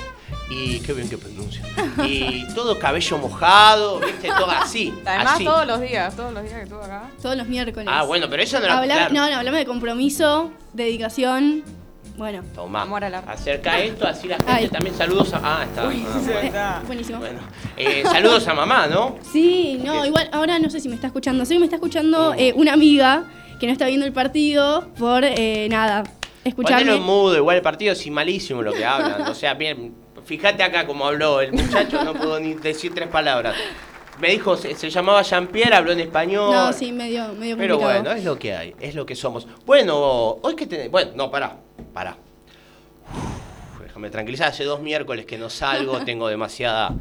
[0.51, 1.63] Y qué bien que pronuncia,
[2.07, 5.45] y todo cabello mojado, viste, todo así, Además, así.
[5.45, 7.03] todos los días, todos los días que estuve acá.
[7.21, 7.89] Todos los miércoles.
[7.91, 9.15] Ah, bueno, pero eso no era Habla- claro.
[9.15, 11.65] No, no, hablame de compromiso, dedicación.
[12.17, 13.31] Bueno, Tomá, Amor al arte.
[13.31, 14.69] acerca esto, así la gente Ay.
[14.69, 15.41] también, saludos a...
[15.43, 15.87] Ah, está.
[15.89, 16.47] Uy, ah, se bueno.
[16.47, 16.83] está.
[16.87, 17.19] buenísimo.
[17.19, 17.41] Bueno,
[17.77, 19.17] eh, saludos a mamá, ¿no?
[19.33, 21.45] Sí, no, igual ahora no sé si me está escuchando.
[21.45, 22.35] Sé que me está escuchando Oh.
[22.39, 23.25] eh, una amiga
[23.61, 26.05] que no está viendo el partido por eh, nada.
[26.05, 26.95] Ponelo Escucharme.
[26.95, 29.23] en mudo, igual el partido es malísimo lo que hablan.
[29.23, 29.93] O sea, bien,
[30.27, 33.55] fíjate acá como habló el muchacho, no puedo ni decir tres palabras.
[34.19, 36.53] Me dijo, se, se llamaba Jean-Pierre, habló en español.
[36.55, 38.03] No, sí, medio, medio Pero complicado.
[38.05, 39.47] bueno, es lo que hay, es lo que somos.
[39.67, 39.95] Bueno,
[40.43, 40.91] hoy que tenés.
[40.91, 41.57] Bueno, no, pará,
[41.93, 42.17] pará.
[43.15, 46.95] Uf, déjame tranquilizar, hace dos miércoles que no salgo, tengo demasiada.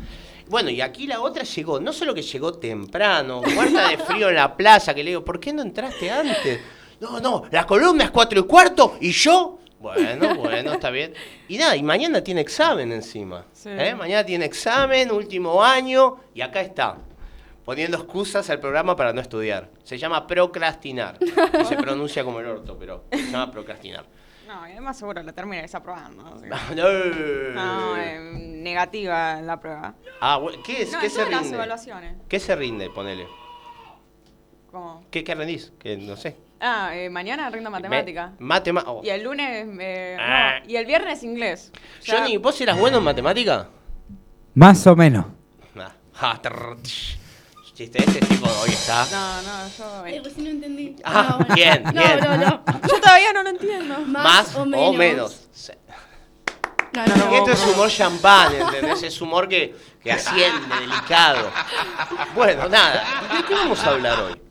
[0.47, 4.35] Bueno, y aquí la otra llegó, no solo que llegó temprano, muerta de frío en
[4.35, 6.59] la plaza, que le digo, ¿por qué no entraste antes?
[6.99, 9.59] No, no, la columna es cuatro y cuarto y yo.
[9.85, 11.13] Bueno, bueno, está bien.
[11.47, 13.45] Y nada, y mañana tiene examen encima.
[13.53, 13.69] Sí.
[13.69, 13.93] ¿eh?
[13.93, 16.97] Mañana tiene examen, último año, y acá está.
[17.63, 19.69] Poniendo excusas al programa para no estudiar.
[19.83, 21.19] Se llama procrastinar.
[21.21, 24.05] Y se pronuncia como el orto, pero se llama procrastinar.
[24.47, 26.25] No, y además seguro la termina desaprobando.
[26.33, 26.45] así.
[26.75, 27.53] No.
[27.53, 29.93] No, eh, negativa la prueba.
[30.19, 31.55] Ah, bueno, ¿qué, es, No, ¿qué se todas las rinde?
[31.57, 32.15] evaluaciones.
[32.27, 33.27] ¿Qué se rinde, ponele?
[34.71, 35.05] ¿Cómo?
[35.11, 35.73] ¿Qué, qué rendís?
[35.77, 36.37] Que no sé.
[36.59, 38.31] Ah, eh, mañana rindo matemática.
[38.39, 38.91] Matemática.
[39.03, 39.67] Y el lunes.
[39.79, 40.59] eh, Ah.
[40.63, 41.71] no, y el viernes inglés.
[42.05, 43.67] Johnny, ¿vos eras bueno en matemática?
[44.53, 45.25] Más o menos.
[46.17, 46.39] Ah.
[47.73, 49.05] Chiste, ese tipo hoy está.
[49.11, 50.03] No, no, yo.
[50.05, 50.95] Ay, recién no entendí.
[51.03, 52.19] Ah, No, bien, no, bien.
[52.23, 53.99] No, no, Yo todavía no lo entiendo.
[53.99, 55.47] Más, Más o menos.
[55.51, 55.73] Sí.
[56.93, 59.03] No, No, no, no, Esto es humor champán, ¿entendés?
[59.03, 61.51] Es humor que, que asciende, delicado.
[62.33, 63.03] Bueno, nada.
[63.35, 64.41] ¿De qué vamos a hablar hoy?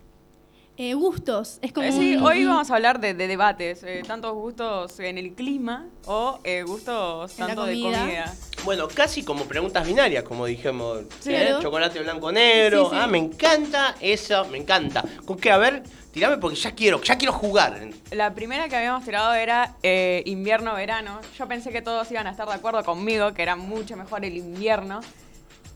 [0.76, 1.58] Eh, gustos.
[1.62, 1.87] Es como.
[1.87, 5.32] Eh, sí, un- hoy vamos a hablar de, de debates, eh, tantos gustos en el
[5.34, 8.00] clima o eh, gustos tanto de comida.
[8.00, 8.34] comida.
[8.64, 11.02] Bueno, casi como preguntas binarias, como dijimos.
[11.20, 11.32] Sí.
[11.32, 11.46] ¿eh?
[11.46, 11.62] Claro.
[11.62, 12.84] Chocolate blanco negro.
[12.87, 12.96] Sí, sí.
[13.00, 15.04] Ah, me encanta eso, me encanta.
[15.24, 15.52] ¿Con qué?
[15.52, 17.80] A ver, tirame porque ya quiero, ya quiero jugar.
[18.10, 21.20] La primera que habíamos tirado era eh, invierno-verano.
[21.38, 24.37] Yo pensé que todos iban a estar de acuerdo conmigo, que era mucho mejor el
[24.37, 25.02] invierno.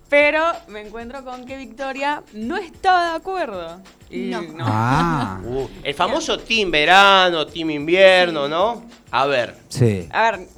[0.08, 3.80] Pero me encuentro con que Victoria no estaba de acuerdo.
[4.10, 4.42] Y No.
[4.60, 8.84] Ah, Uh, el famoso team verano, team invierno, ¿no?
[9.10, 10.08] A ver, sí.
[10.10, 10.48] A ver.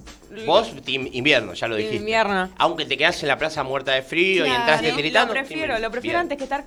[0.47, 1.97] vos team invierno, ya lo Team dijiste.
[1.97, 2.49] invierno.
[2.59, 5.35] Aunque te quedás en la plaza muerta de frío y entraste Sí, tiritando.
[5.35, 6.65] Lo prefiero, lo prefiero antes que estar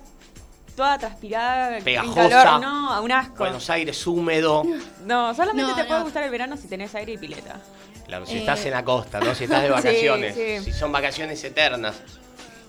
[0.76, 2.28] toda transpirada, en Pegajosa.
[2.28, 2.60] calor.
[2.60, 3.36] No, a un asco.
[3.38, 4.62] Buenos Aires húmedo.
[5.06, 6.04] No, solamente No, te puede no.
[6.04, 7.60] gustar el verano si tenés aire y pileta.
[8.06, 8.38] Claro, si Eh.
[8.40, 9.34] estás en la costa, ¿no?
[9.34, 10.34] Si estás de Sí, vacaciones.
[10.34, 10.58] sí.
[10.64, 11.94] Si son vacaciones eternas.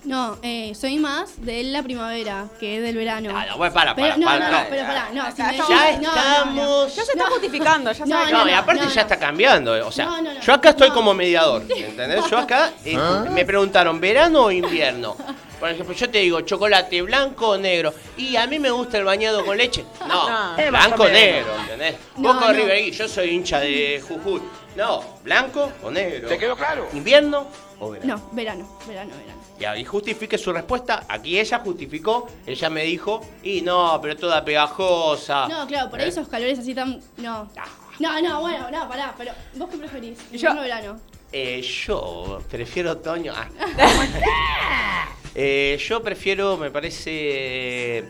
[0.06, 3.30] No, eh, soy más de la primavera que del verano.
[3.34, 4.62] Ah, no, bueno, para, Pero, para, no, para, no, para.
[4.62, 6.20] no, pero pará, no, si Ya me estamos- Ya decís- no, no, no.
[6.30, 6.96] estamos.
[6.96, 9.00] Ya se está justificando, ya No, sabe No, y aparte no, ya no.
[9.00, 9.76] está cambiando.
[9.76, 10.40] eh, O sea, No, no, no.
[10.40, 10.94] yo acá estoy No.
[10.94, 11.62] como mediador.
[11.76, 12.24] ¿Entendés?
[12.30, 12.96] Yo acá eh,
[13.32, 15.16] me preguntaron, ¿verano o invierno?
[15.58, 17.92] Por ejemplo, yo te digo, chocolate blanco o negro.
[18.16, 19.84] Y a mí me gusta el bañado con leche.
[20.06, 20.70] No, No.
[20.70, 21.94] Blanco o negro, ¿entendés?
[22.16, 22.52] No, Boca no.
[22.52, 24.40] River, yo soy hincha de Jujuy.
[24.76, 26.28] No, blanco o negro.
[26.28, 26.86] ¿Te quedó claro?
[26.92, 27.46] ¿Invierno
[27.80, 28.16] o verano?
[28.16, 29.40] No, verano, verano, verano.
[29.58, 31.04] Y ahí justifique su respuesta.
[31.08, 35.48] Aquí ella justificó, ella me dijo, y no, pero toda pegajosa.
[35.48, 36.08] No, claro, por ahí ¿Eh?
[36.10, 37.00] esos calores así tan.
[37.16, 37.48] No.
[37.56, 37.64] Ah.
[37.98, 40.18] No, no, bueno, no, pará, pero ¿vos qué preferís?
[40.30, 41.00] Yo- ¿Invierno o verano?
[41.32, 43.32] Eh, yo prefiero otoño.
[43.34, 43.48] Ah.
[45.38, 48.04] Eh, yo prefiero, me parece.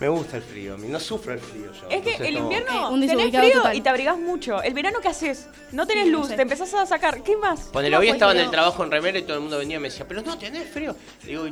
[0.00, 1.88] Me gusta el frío, a mí no sufro el frío yo.
[1.90, 3.76] Es que entonces el no- invierno Eh, un tenés frío total.
[3.76, 4.62] y te abrigás mucho.
[4.62, 5.48] El verano, ¿qué haces?
[5.72, 6.36] No tenés Sí, no luz, sé.
[6.36, 7.20] te empezás a sacar.
[7.24, 7.68] ¿Qué más?
[7.72, 9.88] ¿Cómo hoy estaba en el trabajo en remera y todo el mundo venía y me
[9.88, 10.94] decía, pero no, tenés frío.
[11.24, 11.46] Digo,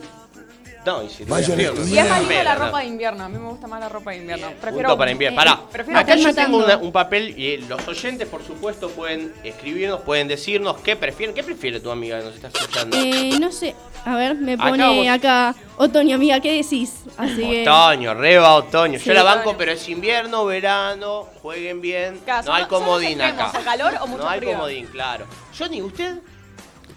[0.87, 1.99] no, y si tenía Vayan frío, a no Y
[2.39, 2.77] es la ropa no.
[2.79, 3.25] de invierno.
[3.25, 4.47] A mí me gusta más la ropa de invierno.
[4.61, 5.35] Prefiero Punto para invierno.
[5.41, 8.89] eh, Pará, prefiero acá yo tengo una- un papel y eh, los oyentes, por supuesto,
[8.91, 11.35] pueden escribirnos, pueden decirnos qué prefieren.
[11.35, 12.97] ¿Qué prefiere tu amiga que nos está escuchando?
[12.97, 13.75] Eh, no sé.
[14.05, 16.93] A ver, me Acá pone acá, Otoño, amiga, ¿qué decís?
[17.17, 17.63] Así que.
[17.69, 18.99] Otoño, reba otoño.
[19.01, 19.59] Sí, Yo la banco, otoño.
[19.59, 22.21] pero es invierno, verano, jueguen bien.
[22.25, 23.59] Claro, no son hay los- son los comodín extremos, acá.
[23.61, 24.53] o calor o mucho No hay frío.
[24.53, 25.27] comodín, claro.
[25.59, 26.19] Johnny, ¿usted?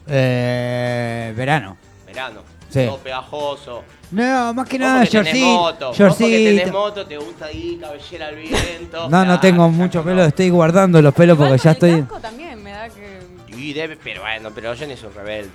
[0.07, 1.77] Eh, verano.
[2.05, 2.41] Verano.
[2.69, 2.85] Sí.
[2.85, 3.83] Todo pegajoso.
[4.11, 5.87] No, más que nada, porque tenés moto.
[5.87, 6.71] Vos porque tenés shortcito.
[6.77, 9.09] moto, te gusta ahí, cabellera al viento.
[9.09, 10.05] No, no tengo mucho no.
[10.05, 12.01] pelo, estoy guardando los pelos porque ya el estoy.
[12.01, 13.19] casco también me da que.
[13.57, 15.51] Y debe, pero bueno, pero Johnny es un rebelde.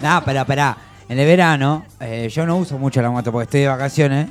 [0.00, 0.76] No, pero esperá.
[1.08, 4.28] En el verano, eh, yo no uso mucho la moto porque estoy de vacaciones.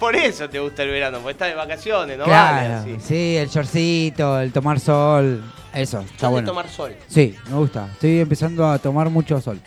[0.00, 2.24] Por eso te gusta el verano, porque estás de vacaciones, ¿no?
[2.24, 6.48] claro, Vale, sí, el shortcito, el tomar sol, eso, está bueno.
[6.48, 6.94] tomar sol.
[7.06, 7.88] Sí, me gusta.
[7.92, 9.58] Estoy empezando a tomar mucho sol.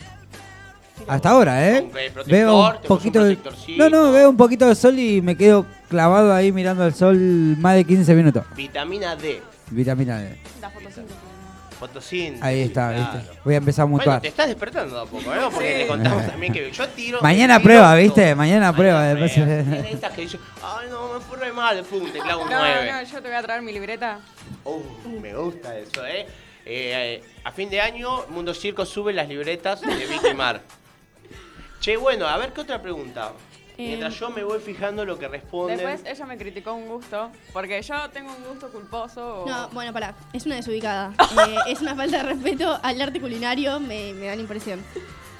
[1.10, 1.80] Hasta ahora, ¿eh?
[1.80, 3.38] Un protector, Veo un te poquito de...
[3.76, 7.16] No, no, veo un poquito de sol y me quedo clavado ahí mirando el sol
[7.58, 8.44] más de 15 minutos.
[8.54, 9.42] Vitamina D.
[9.70, 10.38] Vitamina D.
[10.60, 11.16] La fotosíntesis.
[11.80, 12.42] Fotosíntesis.
[12.44, 13.18] Ahí está, claro.
[13.18, 13.38] ¿viste?
[13.44, 14.20] Voy a empezar a Bueno, mutuar.
[14.20, 15.38] te estás despertando de a poco, ¿eh?
[15.52, 15.78] Porque Sí.
[15.78, 17.18] le contamos también que yo tiro.
[17.22, 18.02] Mañana tiro prueba, todo.
[18.02, 18.34] ¿viste?
[18.34, 19.62] Mañana prueba, Mañana después- prueba.
[19.64, 22.58] Tiene estas que dicen, ay, no, me fue re mal, pum, te clavo un No,
[22.58, 22.92] 9.
[22.92, 24.20] no, yo te voy a traer mi libreta.
[24.64, 24.80] Uh,
[25.20, 26.26] me gusta eso, ¿eh?
[26.66, 30.60] Eh, A fin de año, Mundo Circo sube las libretas de Vicky Mar.
[31.80, 33.32] Che, bueno, a ver qué otra pregunta.
[33.78, 35.78] Eh, Mientras yo me voy fijando lo que responden.
[35.78, 39.44] Después ella me criticó un gusto, porque yo tengo un gusto culposo.
[39.44, 41.14] o- No, bueno, pará, es una desubicada.
[41.48, 44.80] Eh, es una falta de respeto al arte culinario, me, me da la impresión.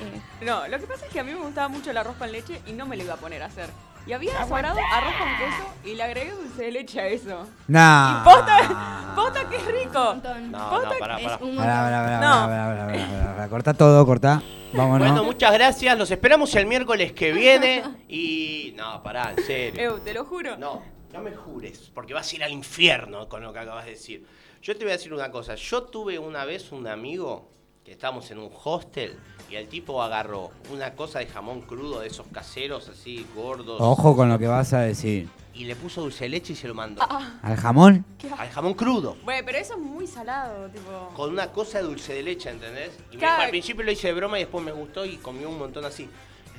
[0.01, 2.33] Eh, No, lo que pasa es que a mí me gustaba mucho el arroz con
[2.33, 3.69] leche y no me lo iba a poner a hacer.
[4.07, 7.47] Y había sobrado arroz con queso y le agregué dulce de leche a eso.
[7.69, 8.21] Nah.
[8.21, 10.15] Y posta, posta que es rico.
[10.23, 11.39] No, no, pará, es pará.
[11.41, 13.35] un Pará, pará, pará, No.
[13.37, 13.49] pará.
[13.49, 14.43] Cortá todo, cortá.
[14.73, 15.07] Vámonos.
[15.09, 15.97] Bueno, muchas gracias.
[15.99, 17.83] Los esperamos el miércoles que viene.
[18.09, 18.75] Y.
[18.77, 19.81] No, pará, en serio.
[19.83, 20.57] Eu, te lo juro.
[20.57, 20.83] No,
[21.13, 24.27] no me jures, porque vas a ir al infierno con lo que acabas de decir.
[24.63, 25.55] Yo te voy a decir una cosa.
[25.55, 27.49] Yo tuve una vez un amigo
[27.85, 29.19] que estábamos en un hostel
[29.51, 34.15] y el tipo agarró una cosa de jamón crudo de esos caseros así gordos Ojo
[34.15, 35.29] con lo que vas a decir.
[35.55, 37.03] y le puso dulce de leche y se lo mandó.
[37.43, 38.05] ¿Al jamón?
[38.39, 39.17] Al jamón crudo.
[39.25, 41.11] Bueno, pero eso es muy salado, tipo.
[41.17, 42.93] Con una cosa de dulce de leche, ¿entendés?
[43.11, 43.35] Y me Claro.
[43.35, 45.85] dijo, al principio lo hice de broma y después me gustó y comió un montón
[45.85, 46.09] así.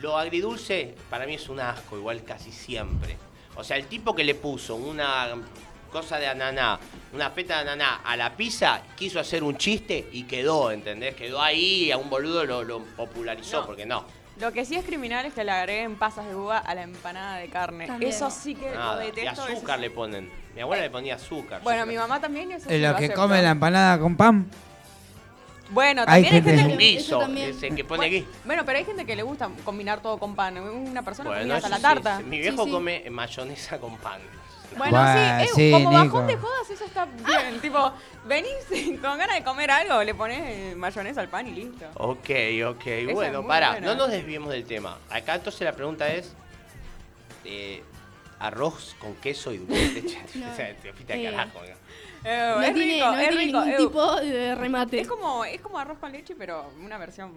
[0.01, 3.17] Lo agridulce para mí es un asco, igual casi siempre.
[3.55, 5.27] O sea, el tipo que le puso una
[5.91, 6.79] cosa de ananá,
[7.13, 11.15] una feta de ananá a la pizza, quiso hacer un chiste y quedó, ¿entendés?
[11.15, 13.65] Quedó ahí, a un boludo lo, lo popularizó, No.
[13.67, 14.05] porque no.
[14.39, 17.37] Lo que sí es criminal es que le agreguen pasas de uva a la empanada
[17.37, 17.85] de carne.
[17.85, 18.11] También.
[18.11, 18.95] Eso sí que Nada.
[18.95, 19.31] lo Y detesto.
[19.43, 19.81] eso azúcar sí.
[19.81, 20.31] le ponen.
[20.55, 21.61] Mi abuela le ponía azúcar.
[21.61, 23.21] Bueno, mi mamá también y eso Eh, sí Lo lo que acepto.
[23.21, 24.49] come la empanada con pan.
[25.69, 26.95] Bueno, Hay también hay gente- gente, Es que...
[26.95, 27.49] Eso guiso, también.
[27.51, 28.27] ese que pone Bueno, aquí.
[28.45, 30.57] bueno, pero hay gente que le gusta combinar todo con pan.
[30.57, 32.17] Una persona Bueno, comía hasta eso la sí, tarta.
[32.17, 32.23] sí.
[32.23, 32.71] Mi viejo Sí, sí.
[32.71, 34.21] come mayonesa con pan.
[34.77, 36.03] Bueno, sí, eh, sí, como Nico.
[36.17, 37.59] bajón de jodas, eso está bien.
[37.61, 37.91] tipo,
[38.25, 38.53] venís
[39.01, 41.85] con ganas de comer algo, le pones mayonesa al pan y listo.
[41.95, 42.29] Ok,
[42.67, 43.13] ok.
[43.13, 43.87] bueno, para, buena.
[43.87, 44.97] no nos desviemos del tema.
[45.09, 46.33] Acá entonces la pregunta es:
[47.45, 47.83] eh,
[48.39, 50.21] ¿arroz con queso y dulce de leche?
[50.35, 50.49] No.
[50.51, 51.59] O sea, te Eh, carajo.
[51.59, 51.80] ¿no?
[52.23, 53.59] Eh, No es tiene, rico, no es tiene rico.
[53.61, 53.77] ningún eh.
[53.77, 54.99] tipo de remate.
[55.01, 57.31] Es como, es como arroz con leche, pero una versión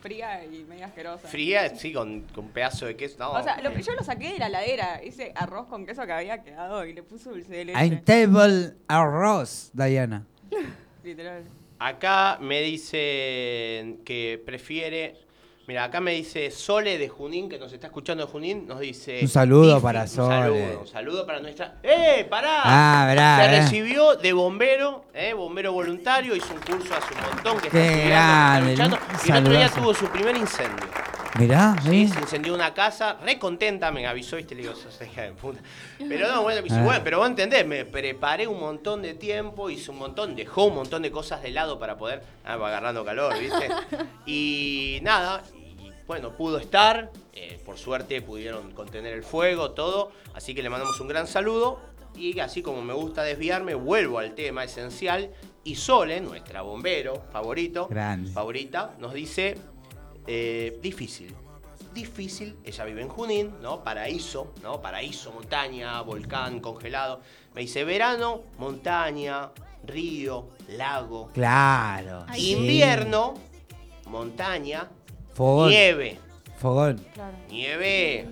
[0.00, 1.28] fría y media asquerosa.
[1.28, 3.16] Fría, sí, con, con pedazo de queso.
[3.18, 6.12] No, O sea, lo, yo lo saqué de la heladera, ese arroz con queso que
[6.12, 7.78] había quedado y le puse dulce de leche.
[7.78, 10.24] Ein table arroz, Diana.
[11.04, 11.44] Literal.
[11.78, 15.16] Acá me dicen que prefiere.
[15.70, 19.20] Mira, acá me dice Sole de Junín, que nos está escuchando de Junín, nos dice.
[19.22, 20.34] Un saludo para un Sole.
[20.36, 21.76] saludo, un saludo para nuestra.
[21.80, 22.62] ¡Eh, pará!
[22.64, 23.60] Ah, Se eh.
[23.60, 27.86] recibió de bombero, eh, bombero voluntario, hizo un curso hace un montón que está Qué
[27.86, 28.10] estudiando,
[28.66, 30.86] grande, está luchando, un y el otro día tuvo su primer incendio.
[31.38, 35.00] Mirá, Sí, se incendió una casa, re contenta, me avisó y te le digo, sos
[35.00, 35.60] hija de puta.
[36.00, 36.82] Pero no, bueno, me dice, Ah.
[36.84, 40.74] bueno, pero vos entendés, me preparé un montón de tiempo, hice un montón, dejó un
[40.74, 43.68] montón de cosas de lado para poder, ah, va agarrando calor, ¿viste?
[44.26, 45.44] Y nada,
[46.10, 50.98] bueno, pudo estar, eh, por suerte pudieron contener el fuego, todo, así que le mandamos
[51.00, 51.78] un gran saludo.
[52.16, 55.30] Y así como me gusta desviarme, vuelvo al tema esencial.
[55.62, 58.28] Y Sole, nuestra bombero favorito, Grande.
[58.32, 59.56] favorita, nos dice
[60.26, 61.32] eh, difícil.
[61.94, 63.84] Difícil, ella vive en Junín, ¿no?
[63.84, 64.82] Paraíso, ¿no?
[64.82, 67.20] Paraíso, montaña, volcán, congelado.
[67.54, 69.52] Me dice verano, montaña,
[69.84, 71.30] río, lago.
[71.32, 72.26] Claro.
[72.34, 72.50] Sí.
[72.50, 73.34] Invierno,
[74.06, 74.90] montaña,
[75.34, 75.70] Fogón.
[75.70, 76.18] nieve.
[76.58, 77.04] Fogón.
[77.14, 77.36] Claro.
[77.48, 78.26] Nieve.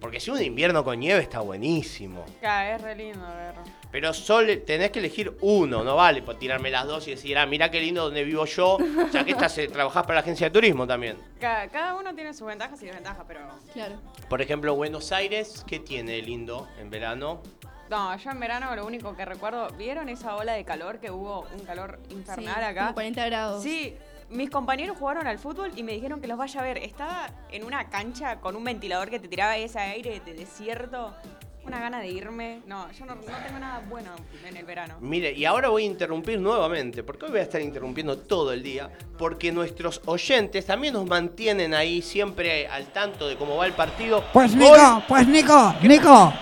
[0.00, 2.24] Porque si un invierno con nieve está buenísimo.
[2.40, 3.62] Claro, es re lindo verlo.
[3.90, 7.46] Pero solo tenés que elegir uno, no vale por tirarme las dos y decir, ah,
[7.46, 8.76] mirá qué lindo donde vivo yo,
[9.12, 11.16] ya que estás, eh, trabajás para la agencia de turismo también.
[11.40, 13.40] Ca- Cada uno tiene sus ventajas y desventajas, pero.
[13.72, 13.94] Claro.
[14.28, 17.42] Por ejemplo, Buenos Aires, ¿qué tiene de lindo en verano?
[17.88, 19.68] No, yo en verano lo único que recuerdo.
[19.78, 21.46] ¿Vieron esa ola de calor que hubo?
[21.54, 22.80] Un calor infernal Sí, acá.
[22.82, 23.62] como 40 grados.
[23.62, 23.94] Sí,
[24.28, 26.78] mis compañeros jugaron al fútbol y me dijeron que los vaya a ver.
[26.78, 31.14] Estaba en una cancha con un ventilador que te tiraba ese aire de desierto.
[31.66, 32.60] Una gana de irme.
[32.66, 34.10] No, yo no, no tengo nada bueno
[34.48, 34.94] en el verano.
[35.00, 38.62] Mire, y ahora voy a interrumpir nuevamente, porque hoy voy a estar interrumpiendo todo el
[38.62, 38.88] día,
[39.18, 44.22] porque nuestros oyentes también nos mantienen ahí siempre al tanto de cómo va el partido.
[44.32, 46.32] Pues Hoy- Nico, pues Nico, Nico.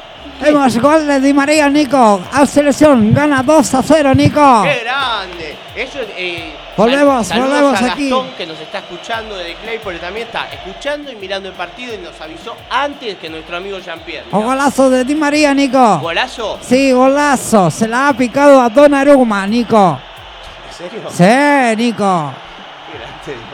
[0.43, 2.20] Hemos gol de Di María, Nico.
[2.33, 4.62] A selección, gana 2 a 0, Nico.
[4.62, 5.57] ¡Qué grande!
[5.77, 8.11] Eso, eh, Volvemos, volvemos a aquí.
[8.11, 11.99] Gastón, que nos está escuchando desde Claypole, también está escuchando y mirando el partido y
[11.99, 14.27] nos avisó antes que nuestro amigo Jean-Pierre.
[14.33, 15.99] O golazo de Di María, Nico.
[16.01, 16.59] ¿Golazo?
[16.62, 17.71] Sí, golazo.
[17.71, 19.99] Se la ha picado a Donnarumma, Nico.
[20.69, 21.03] ¿En serio?
[21.11, 22.33] Sí, Nico.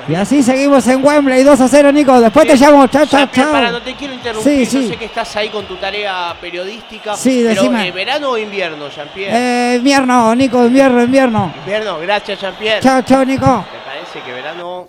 [0.09, 2.21] Y así seguimos en Wembley, 2 a 0, Nico.
[2.21, 3.33] Después te llamo, chao, chao, Para,
[3.63, 3.73] chao.
[3.73, 7.15] no te quiero interrumpir, Sí, yo sé que estás ahí con tu tarea periodística.
[7.15, 7.87] Sí, pero, decime.
[7.89, 9.37] eh, ¿verano o invierno, Jean-Pierre?
[9.37, 11.53] Eh, invierno, Nico, invierno, invierno.
[11.61, 12.81] Invierno, gracias, Jean-Pierre.
[12.83, 13.47] Chao, chao, Nico.
[13.47, 14.89] Me parece que verano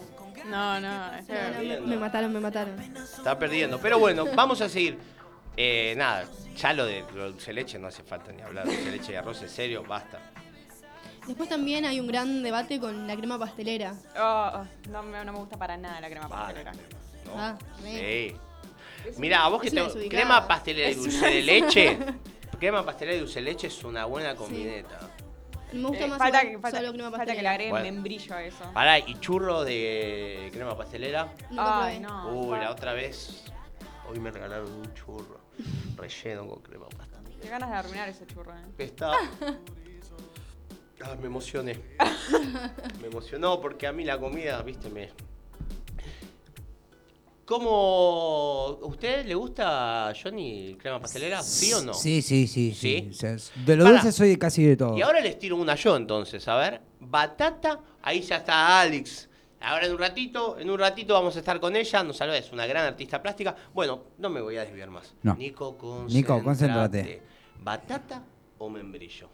[0.50, 2.74] No, no, No, no, me, me mataron, me mataron.
[3.18, 3.78] está perdiendo.
[3.80, 4.98] Pero bueno, vamos a seguir.
[5.58, 6.26] Eh, nada,
[6.56, 8.66] ya lo de lo dulce de leche no hace falta ni hablar.
[8.66, 10.20] Dulce de leche y arroz, en serio, basta.
[11.28, 13.94] Después también hay un gran debate con la crema pastelera.
[14.18, 16.72] Oh, oh, no, me, no me gusta para nada la crema pastelera.
[16.72, 17.32] ¿no?
[17.36, 18.36] Ah, Sí.
[19.18, 20.22] Mira, a vos que Es te una desubicada.
[20.24, 21.98] crema pastelera y Es dulce una de leche.
[22.60, 25.00] Crema pastelera y dulce de leche es una buena combineta.
[25.74, 27.86] Me gusta Eh, más falta, igual que- falta, solo crema falta que le agreguen Bueno.
[27.86, 28.72] membrillo a eso.
[28.74, 31.34] Pará, y churro de crema pastelera.
[31.50, 32.14] Nunca Ay, probé.
[32.14, 32.30] no.
[32.42, 33.44] Uy, la otra vez.
[34.10, 35.40] Hoy me regalaron un churro
[36.02, 37.40] relleno con crema pastelera.
[37.42, 38.64] Qué ganas de arruinar ese churro, eh.
[38.78, 39.12] Está.
[41.04, 41.80] Ah, me emocioné.
[43.02, 45.10] me emocionó porque a mí la comida, viste, me.
[47.46, 48.78] ¿Cómo.
[48.84, 51.42] ¿Usted le gusta, Johnny, crema pastelera?
[51.42, 51.94] ¿Sí o no?
[51.96, 52.72] Sí, sí, sí.
[52.74, 52.76] ¿Sí?
[52.76, 53.10] sí.
[53.10, 53.36] O sea,
[53.66, 53.96] de lo Pará.
[53.96, 54.96] dulce soy casi de todo.
[54.98, 56.82] Y ahora les tiro una yo entonces, a ver.
[57.00, 59.28] Batata, ahí ya está Alex.
[59.64, 62.52] Ahora en un ratito, en un ratito vamos a estar con ella, nos saluda, es
[62.52, 63.56] una gran artista plástica.
[63.74, 65.14] Bueno, no me voy a desviar más.
[65.22, 65.36] No.
[65.36, 66.14] Nico, concéntrate.
[66.16, 67.22] Nico, concéntrate.
[67.60, 68.24] ¿Batata
[68.58, 69.30] o membrillo?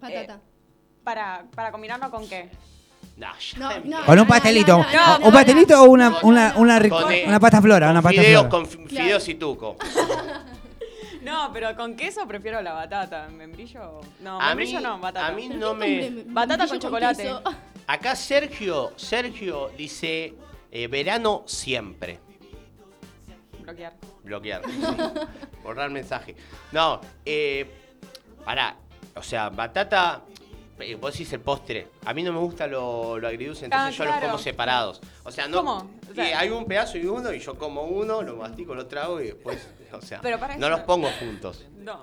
[0.00, 0.40] Patata.
[1.04, 2.50] Para, para combinarlo con qué?
[3.16, 3.28] No,
[3.58, 4.78] No, no, Con un no, pastelito.
[4.78, 7.90] no, no, no, O- no, ¿Un pastelito o una, una, una, eh, una pasta flora?
[7.90, 8.48] Una con pasta fideos, flora.
[8.48, 9.76] con fi- fideos y tuco.
[11.22, 13.28] No, pero con queso prefiero la batata.
[13.28, 14.00] ¿Membrillo?
[14.20, 15.26] No, A membrillo mí- no, batata.
[15.26, 17.22] a mí ¿Pero no me- Batata con chocolate.
[17.22, 17.42] queso?
[17.86, 20.34] Acá Sergio, Sergio dice
[20.70, 22.20] eh, verano siempre.
[23.62, 23.94] Bloquear.
[24.24, 24.62] Bloquear.
[24.64, 24.80] sí.
[25.62, 26.34] Borrar mensaje.
[26.72, 27.66] No, eh,
[28.44, 28.76] pará.
[29.16, 30.22] O sea, batata.
[30.78, 31.88] eh, Vos decís el postre.
[32.04, 34.26] A mí no me gusta lo, lo agridulce, entonces Ah, yo los claro.
[34.28, 35.00] como separados.
[35.28, 35.58] O sea, no.
[35.58, 35.90] ¿Cómo?
[36.10, 38.86] O sea- y hay un pedazo y uno, y yo como uno, lo mastico, lo
[38.86, 39.68] trago y después.
[39.92, 41.64] O sea, Pero para no eso- los pongo juntos.
[41.78, 41.98] No.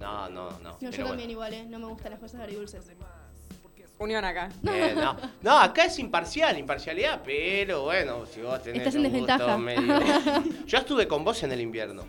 [0.00, 0.60] No, no, no.
[0.60, 1.30] No, yo también bueno.
[1.32, 1.64] igual, ¿eh?
[1.66, 2.84] No me gustan las cosas agridulces.
[3.98, 4.50] Unión acá.
[4.70, 5.16] Eh, no.
[5.42, 9.56] no, acá es imparcial, imparcialidad, pero bueno, si vos tenés Estás en un desventaja.
[9.56, 10.00] medio-
[10.66, 12.04] Yo estuve con vos en el invierno.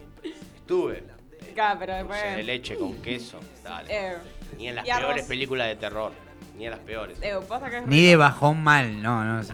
[0.58, 1.04] Estuve.
[1.52, 2.46] Acá, pero Dulce de después.
[2.46, 3.40] leche con queso.
[3.64, 3.88] Dale.
[4.14, 4.18] Eh,
[4.58, 5.06] Ni en las arroz.
[5.08, 6.12] peores películas de terror.
[6.58, 7.18] Ni en las peores.
[7.22, 8.08] eh, pasa que es Ni rico.
[8.10, 9.44] de bajón mal, no, no.
[9.44, 9.54] sé.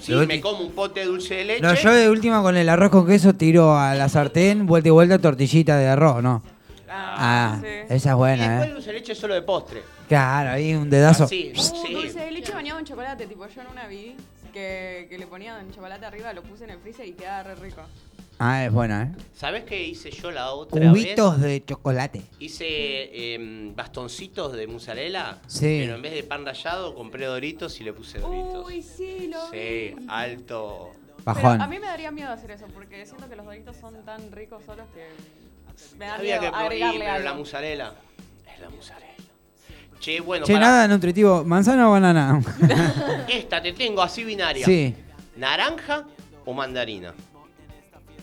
[0.00, 1.62] Si Lo me ulti- como un pote de dulce de leche.
[1.62, 4.90] No, yo de última con el arroz con queso tiro a la sartén, vuelta y
[4.92, 6.42] vuelta tortillita de arroz, ¿no?
[6.88, 7.66] Ah, Ah, sí.
[7.88, 8.68] esa es y buena, después ¿eh?
[8.68, 9.82] el dulce de leche es solo de postre.
[10.08, 11.24] Claro, ahí un dedazo.
[11.24, 11.92] Así, Uh, sí.
[11.94, 13.26] dulce de leche bañado en chocolate.
[13.26, 14.16] Tipo, yo en una vi
[14.52, 17.82] que, que le ponían chocolate arriba, lo puse en el freezer y quedaba re rico.
[18.38, 19.22] Ah, es buena, ¿eh?
[19.34, 21.42] ¿Sabes qué hice yo la otra Cubitos vez?
[21.50, 22.22] de chocolate.
[22.40, 25.38] Hice em, bastoncitos de mozzarella.
[25.46, 25.78] Sí.
[25.82, 28.66] Pero en vez de pan rallado, compré doritos y le puse doritos.
[28.66, 30.06] Uy, sí, lo Sí, vi.
[30.08, 30.92] alto.
[31.24, 31.52] Bajón.
[31.52, 34.30] Pero a mí me daría miedo hacer eso porque siento que los doritos son tan
[34.32, 35.06] ricos solos que
[35.96, 37.24] me da Había miedo que probar, agregarle pero algo.
[37.28, 37.94] la mozzarella.
[38.52, 39.04] Es la mozzarella.
[40.00, 40.66] Che, bueno, Che, pará.
[40.66, 41.44] nada nutritivo.
[41.44, 42.40] ¿Manzana o banana?
[43.28, 44.66] Esta te tengo así binaria.
[44.66, 44.94] sí.
[45.36, 46.04] ¿Naranja
[46.44, 47.14] o mandarina?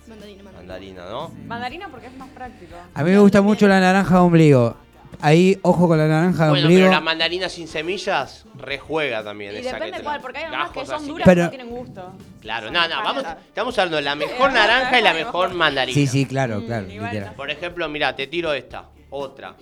[0.08, 0.52] Mandarina, mandarina.
[0.54, 1.30] Mandarina, ¿no?
[1.48, 2.76] Mandarina porque es más práctico.
[2.94, 4.76] A mí me gusta mucho la naranja de ombligo.
[5.22, 6.86] Ahí, ojo con la naranja de Bueno, ombligo.
[6.88, 9.54] pero la mandarina sin semillas rejuega también.
[9.56, 11.08] Y esa depende que te- cuál, porque hay algunas que gajos son así.
[11.08, 12.14] duras Pero- y no tienen gusto.
[12.42, 15.48] Claro, Son no, no, vamos, estamos hablando de la mejor naranja y la mejor.
[15.48, 15.94] mejor mandarina.
[15.96, 16.90] Sí, sí, claro, Mm, claro.
[16.92, 17.34] igual literal.
[17.36, 19.56] Por ejemplo, mira, te tiro esta, otra.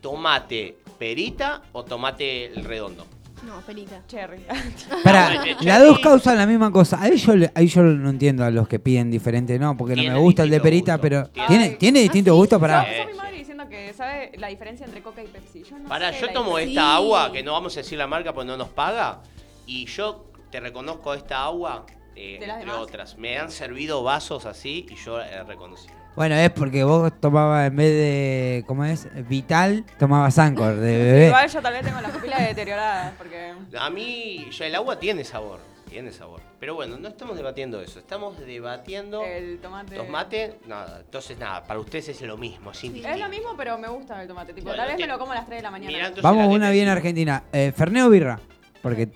[0.00, 3.06] Tomate perita o tomate el redondo.
[3.46, 4.02] No, perita.
[4.06, 4.44] Cherry.
[5.04, 7.00] Para, las dos causan la misma cosa.
[7.02, 10.02] Ahí yo, le- ahí yo no entiendo a los que piden diferente, no, porque no
[10.12, 11.02] me gusta el de distinto perita, gusto.
[11.02, 12.84] pero Tiene- tiene, tiene distinto gusto Yo, para.
[13.04, 15.64] Yo mi madre diciendo que sabe la diferencia entre Coca y Pepsi.
[15.68, 16.82] Yo no Para, sé yo la tomo diferencia.
[16.82, 17.02] esta Sí.
[17.04, 19.22] agua, que no vamos a decir la marca porque no nos paga,
[19.66, 21.84] y yo te reconozco esta agua,
[22.14, 22.86] eh, De las entre demás.
[22.86, 23.18] otras.
[23.18, 25.94] Me han servido vasos así y yo he reconocido.
[26.14, 29.08] Bueno, es porque vos tomabas en vez de, ¿cómo es?
[29.28, 31.26] Vital, tomabas Anchor de bebé.
[31.28, 33.54] Igual yo tal vez tengo las pupilas deterioradas porque...
[33.78, 36.40] A mí ya el agua tiene sabor, tiene sabor.
[36.60, 39.96] Pero bueno, no estamos debatiendo eso, estamos debatiendo El tomate...
[39.96, 41.00] tomate, nada.
[41.00, 44.28] Entonces nada, para ustedes es lo mismo, sin Es lo mismo, pero me gusta el
[44.28, 44.52] tomate.
[44.52, 45.92] Tipo, Bueno, tal vez me lo como a las 3 de la mañana.
[45.92, 47.44] Mirá, Vamos una bien argentina.
[47.52, 48.38] Eh, ¿Fernet o birra?
[48.82, 49.08] Porque.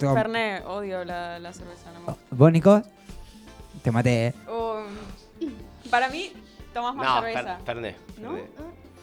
[0.00, 1.92] Fernet, odio la, la cerveza.
[1.92, 2.22] No me gusta.
[2.32, 2.82] ¿Vos, Nico?
[3.82, 4.34] Te maté, ¿eh?
[4.48, 4.84] Um,
[5.94, 6.32] para mí,
[6.72, 7.58] tomas más No, cerveza.
[7.58, 7.96] Fer- Fernet.
[8.18, 8.30] ¿No?
[8.30, 8.50] Fernet,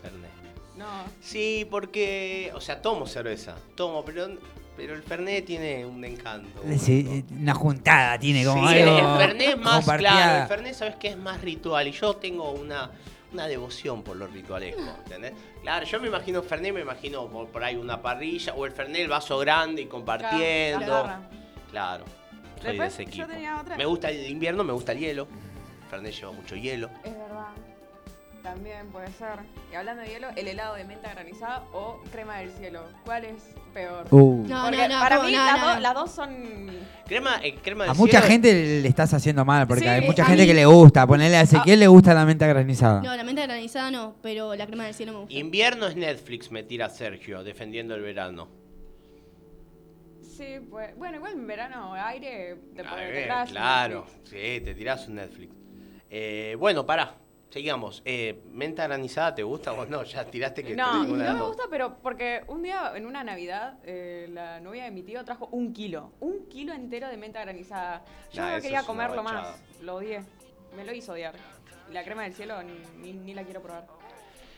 [0.01, 0.31] Fernet.
[0.77, 0.85] No.
[1.21, 4.27] Sí, porque, o sea, tomo cerveza, tomo, pero,
[4.75, 6.61] pero el Fernet tiene un encanto.
[6.77, 8.97] Sí, una juntada tiene como Sí, algo.
[8.97, 12.51] el Fernet es más claro, el Fernet sabes que es más ritual y yo tengo
[12.51, 12.89] una,
[13.31, 15.33] una devoción por lo ritualesco, ¿entendés?
[15.61, 19.01] Claro, yo me imagino Fernet, me imagino por, por ahí una parrilla o el Fernet,
[19.03, 21.07] el vaso grande y compartiendo.
[21.69, 22.05] Claro,
[22.59, 23.27] soy Después, de ese yo equipo.
[23.27, 23.77] tenía otra.
[23.77, 25.27] Me gusta el invierno, me gusta el hielo.
[25.91, 26.89] Fernet lleva mucho hielo.
[27.03, 27.49] Es verdad.
[28.41, 29.35] También puede ser.
[29.71, 32.85] Y hablando de hielo, el helado de menta granizada o crema del cielo.
[33.05, 33.35] ¿Cuál es
[33.73, 34.07] peor?
[34.09, 34.45] Uh.
[34.47, 35.79] No, Porque no, no, para mí No, las, no, dos- no.
[35.81, 36.67] las dos son...
[37.05, 40.01] Crema, eh, crema de A mucha cielo- gente le estás haciendo mal, porque Sí, hay
[40.01, 41.05] mucha gente mí- que le gusta.
[41.05, 43.01] Ponerle a Ezequiel le gusta la menta granizada.
[43.01, 45.33] No, la menta granizada no, pero la crema del cielo me gusta.
[45.35, 48.47] Invierno es Netflix, me tira Sergio, defendiendo el verano.
[50.21, 50.95] Sí, pues...
[50.97, 54.29] Bueno, igual en verano, aire, te A puede ver, te traes un claro, Netflix.
[54.29, 55.53] sí, te tirás un Netflix.
[56.13, 57.15] Eh, bueno, pará,
[57.49, 58.01] sigamos.
[58.03, 60.03] Eh, ¿Menta granizada te gusta o no?
[60.11, 63.75] Ya tiraste que No, te no me gusta, pero porque un día, en una Navidad,
[63.85, 66.11] eh, la novia de mi tío trajo un kilo.
[66.19, 68.03] Un kilo entero de menta granizada.
[68.33, 69.57] Yo Nah, no quería comerlo más.
[69.81, 70.21] Lo odié.
[70.75, 71.35] Me lo hizo odiar.
[71.89, 73.87] Y la crema del cielo ni, ni- ni la quiero probar.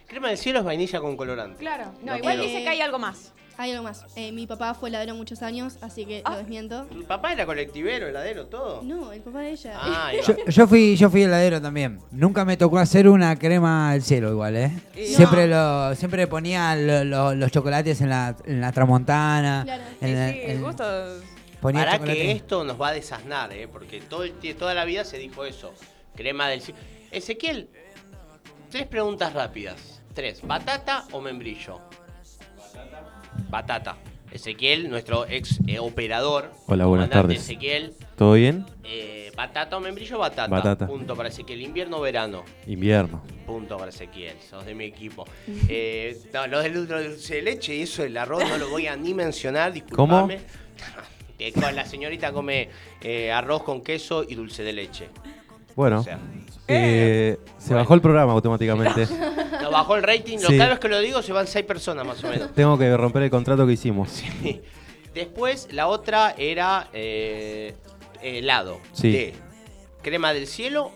[0.08, 1.58] Crema del cielo es vainilla con colorante.
[1.60, 1.86] Claro.
[2.02, 2.44] No, No igual quiero.
[2.44, 3.34] dice que hay algo más.
[3.58, 4.06] Hay algo más.
[4.16, 6.32] Eh, mi papá fue heladero muchos años, así que Ah.
[6.32, 6.86] lo desmiento.
[6.86, 8.82] ¿Tu papá era colectivero, heladero, todo?
[8.82, 9.74] No, el papá de ella.
[9.76, 10.24] Ah, ahí va.
[10.24, 12.00] Yo, yo fui yo fui heladero también.
[12.12, 14.72] Nunca me tocó hacer una crema del cielo igual, ¿eh?
[14.96, 19.62] Y- Siempre lo siempre le ponía lo- lo- los chocolates en la, en la tramontana.
[19.66, 19.84] Claro.
[20.02, 21.24] en Sí, la- sí, en- gustos.
[21.62, 22.20] ponía Para chocolate.
[22.20, 23.68] que esto nos va a desasnar, ¿eh?
[23.72, 25.74] Porque todo el tie- toda la vida se dijo eso.
[26.16, 26.80] Crema del cielo.
[27.12, 27.70] Ezequiel,
[28.72, 30.02] tres preguntas rápidas.
[30.14, 31.80] Tres, ¿batata o membrillo?
[33.50, 33.98] Batata.
[34.32, 36.52] Ezequiel, nuestro ex eh, operador.
[36.66, 37.40] Hola, buenas tardes.
[37.42, 38.66] Ezequiel, ¿Todo bien?
[38.84, 40.18] eh, ¿batata o membrillo?
[40.18, 40.48] Batata.
[40.48, 40.88] Batata.
[40.88, 41.62] Punto para Ezequiel.
[41.62, 42.44] Invierno o verano.
[42.66, 43.22] Invierno.
[43.46, 45.26] Punto para Ezequiel, sos de mi equipo.
[45.70, 48.88] Eh, no, lo del del dulce de leche y eso, el arroz, no lo voy
[48.88, 50.28] a ni mencionar, ¿Cómo?
[50.28, 50.40] disculpame.
[51.38, 52.70] Que con la señorita come
[53.02, 55.10] eh, arroz con queso y dulce de leche.
[55.76, 56.20] Bueno, O sea,
[56.68, 59.08] eh, se bajó el programa automáticamente.
[59.62, 60.58] nos bajó el rating, lo- Sí.
[60.58, 62.54] cada vez que lo digo se van seis personas más o menos.
[62.54, 64.24] Tengo que romper el contrato que hicimos.
[65.14, 67.76] Después, la otra era eh,
[68.22, 69.12] helado Sí.
[69.12, 69.34] de
[70.02, 70.92] crema del cielo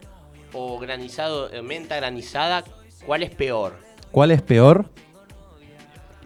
[0.53, 2.63] o granizado, eh, menta granizada.
[3.05, 3.73] ¿Cuál es peor?
[4.11, 4.85] ¿Cuál es peor?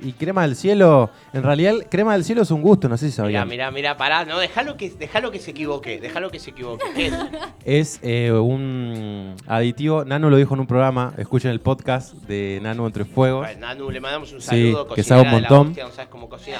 [0.03, 3.21] Y crema del cielo, en realidad crema del cielo es un gusto, no sé si
[3.21, 3.47] Mirá, sabían.
[3.47, 6.83] mirá, mirá, pará, no, déjalo que, déjalo que se equivoque, déjalo que se equivoque.
[6.95, 7.13] ¿Qué es?
[7.65, 12.87] Es eh, un aditivo, Nano lo dijo en un programa, escuchen el podcast de Nano
[12.87, 13.45] Entre Fuegos.
[13.45, 14.87] Bueno, Nanu, le mandamos un Sí, saludo.
[14.87, 15.67] que sabe un montón.
[15.67, 16.57] hostia, no sabes cómo cocina.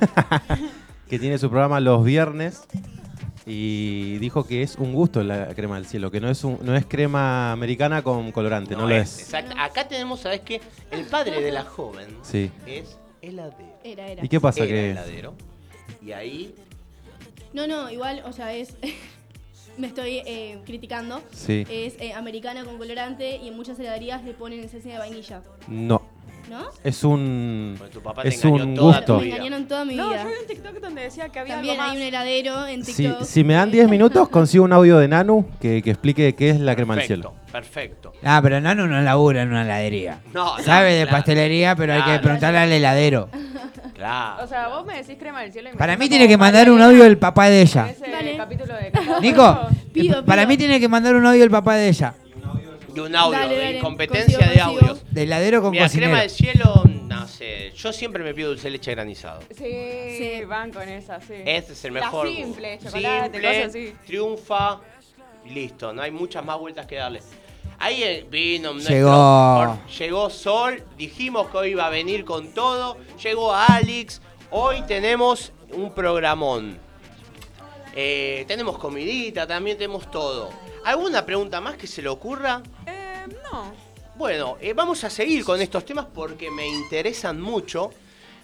[1.08, 2.66] que tiene su programa los viernes
[3.50, 6.76] y dijo que es un gusto la crema del cielo, que no es un, no
[6.76, 9.20] es crema americana con colorante, no, lo es.
[9.20, 9.54] Exacto.
[9.58, 10.60] Acá tenemos, ¿sabes qué?
[10.90, 12.50] El padre de la joven Sí.
[12.66, 13.78] es heladero.
[13.82, 14.24] Era, era.
[14.24, 15.34] ¿Y qué pasa Era que heladero.
[16.02, 16.54] Y ahí,
[17.54, 18.76] No, no, igual, o sea, es.
[19.78, 21.22] me estoy eh, criticando.
[21.32, 21.64] Sí.
[21.70, 25.42] Es eh, americana con colorante y en muchas heladerías le ponen esencia de vainilla.
[25.68, 26.02] no?
[26.48, 26.64] ¿No?
[26.82, 29.18] Es un Bueno, tu papá te es un toda tu gusto.
[29.18, 29.34] Me vida.
[29.36, 30.22] engañaron toda mi No, vida.
[30.22, 31.96] yo vi un TikTok donde decía que había También algo hay más.
[31.98, 33.22] un heladero en Si, TikTok.
[33.24, 36.60] si me dan 10 minutos consigo un audio de Nanu que, que explique qué es
[36.60, 37.34] la crema del cielo.
[37.52, 38.12] perfecto.
[38.24, 40.20] Ah, pero Nano no labura en una heladería.
[40.32, 41.16] No, no, Sabe de claro.
[41.18, 42.22] pastelería, pero hay que Claro.
[42.22, 43.28] preguntarle al heladero.
[43.94, 44.44] Claro.
[44.44, 46.70] O sea, vos me decís crema del cielo y me Para mí tiene que mandar
[46.70, 47.90] un audio del papá de ella.
[47.90, 48.36] Ese Dale.
[48.36, 50.48] capítulo de Casado Nico, Pido, para pido.
[50.48, 52.14] mí tiene que mandar un audio del papá de ella.
[52.98, 54.90] Un audio, Dale, de incompetencia consigo, de consigo.
[54.92, 55.04] audios.
[55.14, 56.08] De heladero con Mira, cocinero.
[56.10, 57.72] crema del cielo, no sé.
[57.76, 59.40] Yo siempre me pido dulce de leche granizado.
[59.56, 59.64] Sí,
[60.18, 60.44] Sí.
[60.46, 61.34] van con esa, sí.
[61.44, 62.28] Este es el La mejor.
[62.28, 63.94] simple, chocolate, Simple, cosas así.
[64.06, 64.80] triunfa
[65.46, 65.92] listo.
[65.92, 67.20] No hay muchas más vueltas que darle.
[67.80, 69.78] Ahí vino nuestro- Llegó.
[69.78, 72.96] por- llegó Sol, dijimos que hoy iba a venir con todo.
[73.22, 74.20] Llegó Alex,
[74.50, 76.78] Hoy tenemos un programón.
[77.94, 80.50] Eh, tenemos comidita, también tenemos todo.
[80.88, 82.62] ¿Alguna pregunta más que se le ocurra?
[82.86, 83.74] Eh, no.
[84.16, 87.90] Bueno, eh, vamos a seguir con estos temas porque me interesan mucho.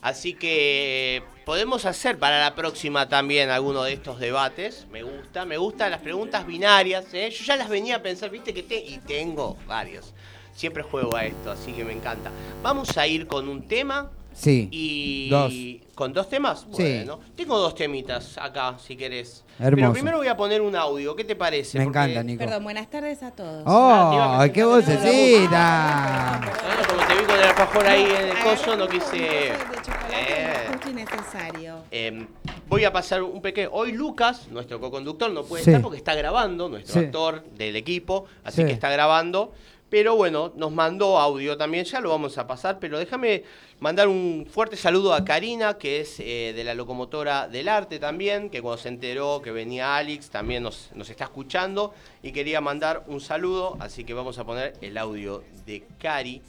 [0.02, 4.86] Así que podemos hacer para la próxima también alguno de estos debates.
[4.90, 7.06] Me gusta, me gustan las preguntas binarias.
[7.14, 7.30] ¿eh?
[7.30, 10.12] Yo ya las venía a pensar, viste que te y tengo varios.
[10.52, 12.30] Siempre juego a esto, así que me encanta.
[12.62, 14.68] Vamos a ir con un tema Sí.
[14.70, 15.52] y Dos.
[15.94, 16.66] con dos temas.
[16.74, 16.82] Sí.
[16.82, 19.44] Bueno, tengo dos temitas acá, si querés.
[19.58, 19.76] Hermoso.
[19.76, 21.14] Pero primero voy a poner un audio.
[21.14, 21.78] ¿Qué te parece?
[21.78, 22.40] Me Porque- encanta, Nico.
[22.44, 23.62] Perdón, buenas tardes a todos.
[23.66, 24.42] ¡Oh!
[24.52, 26.40] ¡Qué vocecita!
[26.64, 29.48] Bueno, como te vi con el alfajor ahí en el coso, no quise.
[29.48, 30.66] Eh.
[30.70, 31.76] justo y necesario.
[31.90, 32.26] Eh,
[32.68, 33.70] voy a pasar un pequeño.
[33.72, 35.70] Hoy Lucas, nuestro co-conductor, no puede Sí.
[35.70, 37.06] estar porque está grabando, nuestro Sí.
[37.06, 38.66] actor del equipo, así Sí.
[38.66, 39.52] que está grabando.
[39.94, 43.44] Pero bueno, nos mandó audio también, ya lo vamos a pasar, pero déjame
[43.78, 48.50] mandar un fuerte saludo a Karina, que es eh, de la locomotora del arte también,
[48.50, 53.20] que cuando se enteró que venía Alex también nos, está escuchando y quería mandar un
[53.20, 56.42] saludo, así que vamos a poner el audio de Cari,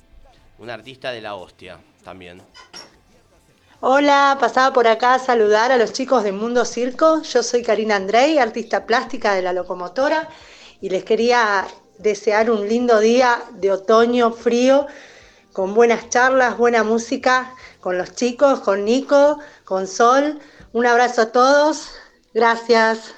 [0.58, 2.42] una artista de la hostia también.
[3.80, 7.22] Hola, pasaba por acá a saludar a los chicos de Mundo Circo.
[7.22, 10.30] Yo soy Karina Andrei, artista plástica de la locomotora,
[10.82, 11.68] y les quería
[11.98, 14.88] desear un lindo día de otoño frío,
[15.54, 20.40] con buenas charlas, buena música, con los chicos, con Nico, con Sol.
[20.74, 21.92] Un abrazo a todos.
[22.34, 23.16] Gracias.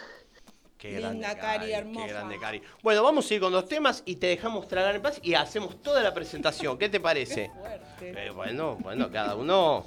[0.78, 2.62] Qué grande, Cari, Qué grande, Cari.
[2.84, 5.82] Bueno, vamos a ir con los temas y te dejamos tragar en paz y hacemos
[5.82, 6.78] toda la presentación.
[6.78, 7.50] ¿Qué te parece?
[8.02, 9.86] Eh, bueno, bueno, cada uno.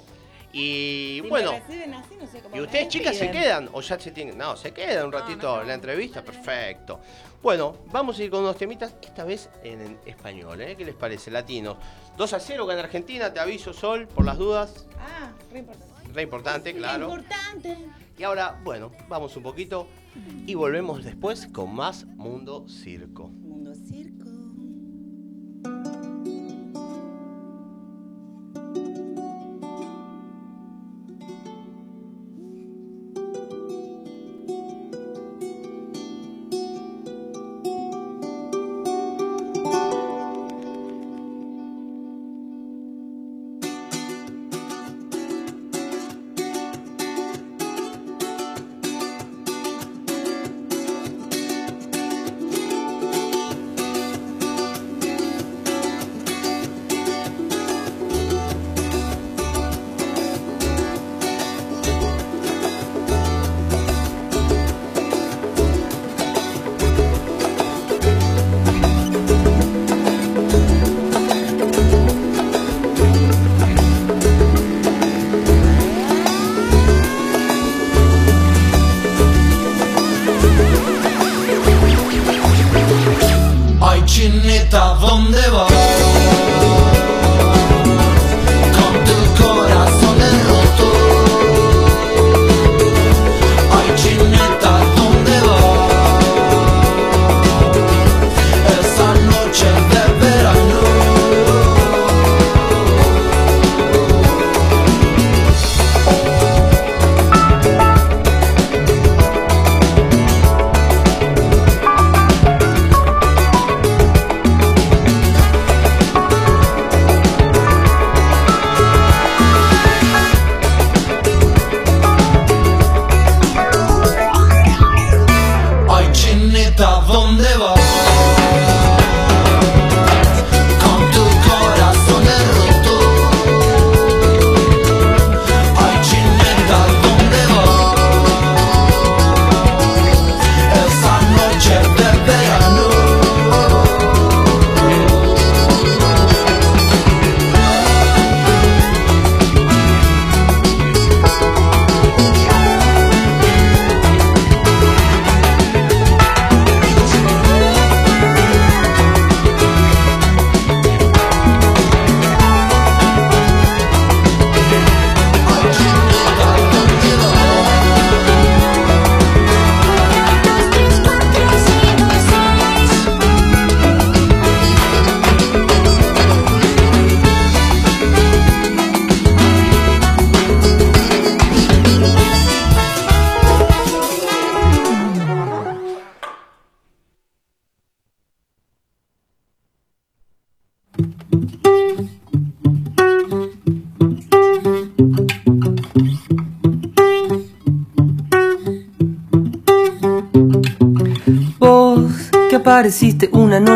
[0.53, 3.69] Y Si bueno, reciben así, no sé cómo ¿y ustedes chicas se quedan?
[3.71, 4.37] ¿O ya se tienen?
[4.37, 6.21] No, se quedan un ratito en la entrevista.
[6.21, 6.99] Perfecto.
[7.41, 10.75] Bueno, vamos a ir con unos temitas, esta vez en español, ¿eh?
[10.77, 11.31] ¿Qué les parece?
[11.31, 11.75] Latinos.
[12.15, 14.85] 2 a 0 gana Argentina, te aviso, Sol, por las dudas.
[14.99, 16.13] Ah, re importante.
[16.13, 17.05] Re importante, claro.
[17.05, 17.77] Importante.
[18.15, 19.87] Y ahora, bueno, vamos un poquito
[20.45, 22.05] y volvemos después con más.
[22.05, 23.31] Mundo Circo.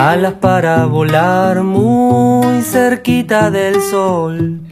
[0.00, 4.62] alas para volar muy cerquita del sol,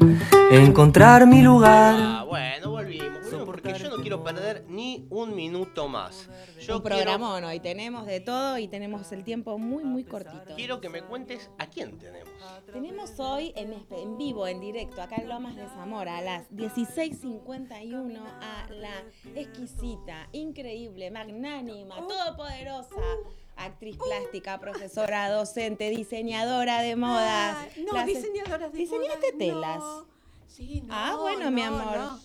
[0.51, 1.97] encontrar mi lugar.
[1.99, 6.31] Ah, bueno, volvimos, volvimos, porque yo no quiero perder ni un minuto más.
[6.67, 7.61] Yo un programón hoy.
[7.61, 10.55] Tenemos de todo y tenemos el tiempo muy, muy cortito.
[10.57, 12.33] quiero, que me cuentes a quién tenemos.
[12.73, 18.19] Tenemos hoy en, en vivo, en directo, acá en Lomas de Zamora, a las 16.51,
[18.41, 19.03] a la
[19.35, 22.97] exquisita, increíble, magnánima, todopoderosa
[23.59, 27.57] actriz plástica, profesora, docente, diseñadora de modas.
[27.59, 29.79] Ah, no, Las- diseñadoras de ¿Diseñaste modas, telas?
[29.79, 30.07] no.
[30.47, 31.97] Sí, no, ah, bueno, mi amor.
[31.97, 32.21] no.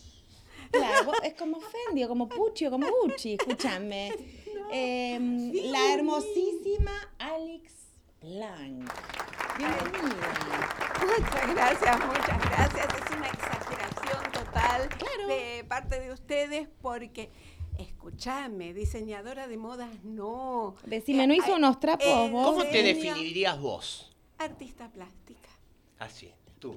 [0.71, 4.11] Claro, vos- es como Fendi, o como Pucci, o como Gucci, escúchame.
[4.71, 7.73] Em, La hermosísima Alex
[8.21, 8.89] Blanc.
[9.57, 10.75] Bienvenida.
[11.05, 12.87] Muchas gracias, muchas gracias.
[12.87, 14.89] Es una exageración total
[15.27, 17.29] de parte de ustedes porque,
[17.77, 20.75] escúchame, diseñadora de modas, no.
[20.85, 22.45] Decime, ¿no hizo Eh, unos trapos eh, vos?
[22.47, 24.11] ¿Cómo te definirías vos?
[24.37, 25.49] Artista plástica.
[25.99, 26.75] Así, tú.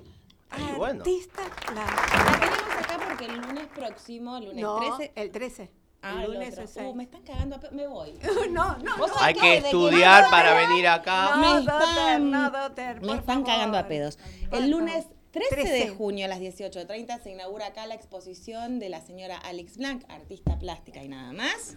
[0.76, 1.01] Bueno.
[1.01, 1.42] Artista
[1.74, 2.40] La plástica.
[2.40, 5.12] tenemos acá porque el lunes próximo, el lunes No, 13.
[5.16, 5.70] el 13.
[6.03, 6.57] Ah, el lunes.
[6.76, 8.12] Uh, me están cagando a pe- Me voy.
[8.51, 9.16] No, no, ¿Vos no.
[9.20, 11.30] Hay que estudiar no, para no, venir acá.
[11.36, 14.18] No, me Doter, están, no, Doter, me están cagando a pedos.
[14.53, 15.07] El lunes
[15.43, 15.49] favor.
[15.51, 15.97] 13, de 13.
[15.97, 20.59] junio a las 18.30 se inaugura acá la exposición de la señora Alex Blanc, artista
[20.59, 21.76] plástica y nada más,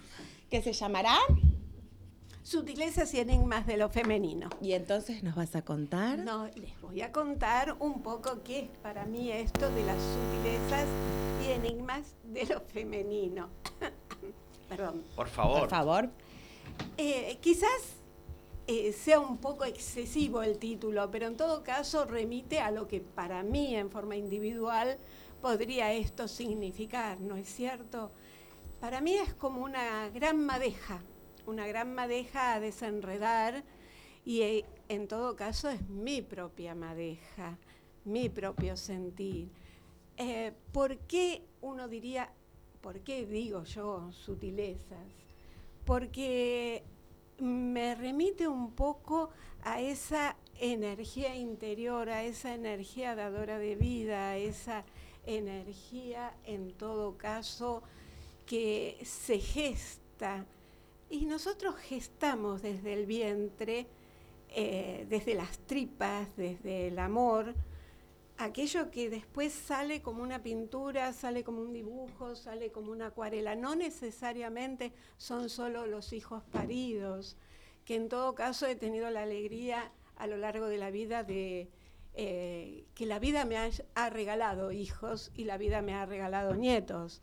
[0.49, 1.17] que se llamará...
[2.41, 4.49] Sutilezas y enigmas de lo femenino.
[4.59, 6.17] Y entonces nos vas a contar...
[6.17, 10.87] No, les voy a contar un poco qué es para mí esto de las sutilezas
[11.45, 13.49] y enigmas de lo femenino.
[14.69, 15.03] Perdón.
[15.15, 15.59] Por favor.
[15.59, 16.09] Por favor.
[16.97, 17.98] Eh, quizás
[18.71, 23.01] eh, sea un poco excesivo el título, pero en todo caso remite a lo que
[23.01, 24.99] para mí en forma individual
[25.41, 28.11] podría esto significar, ¿no es cierto?
[28.79, 31.01] Para mí es como una gran madeja,
[31.47, 33.63] una gran madeja a desenredar
[34.23, 37.57] y eh, en todo caso es mi propia madeja,
[38.05, 39.49] mi propio sentir.
[40.15, 42.31] Eh, ¿Por qué uno diría,
[42.81, 45.07] por qué digo yo sutilezas?
[45.85, 46.83] Porque
[47.39, 49.29] me remite un poco
[49.63, 54.83] a esa energía interior, a esa energía dadora de vida, a esa
[55.25, 57.83] energía en todo caso
[58.45, 60.45] que se gesta.
[61.09, 63.87] Y nosotros gestamos desde el vientre,
[64.49, 67.55] eh, desde las tripas, desde el amor,
[68.39, 73.55] aquello que después sale como una pintura, sale como un dibujo, sale como una acuarela.
[73.55, 77.37] No necesariamente son solo los hijos paridos,
[77.83, 81.69] que en todo caso he tenido la alegría a lo largo de la vida de
[82.13, 86.55] eh, que la vida me ha, ha regalado hijos y la vida me ha regalado
[86.55, 87.21] nietos.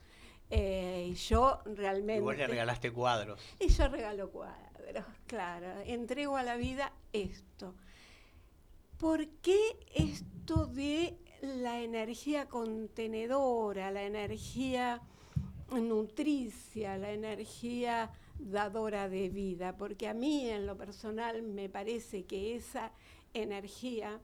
[0.50, 2.18] Eh, y yo realmente...
[2.18, 3.40] Y vos le regalaste cuadros.
[3.58, 5.80] Y yo regalo cuadros, claro.
[5.86, 7.74] Entrego a la vida esto.
[8.98, 9.58] ¿Por qué
[9.94, 15.02] esto de la energía contenedora, la energía
[15.72, 19.76] nutricia, la energía dadora de vida?
[19.76, 22.92] Porque a mí en lo personal me parece que esa
[23.34, 24.20] energía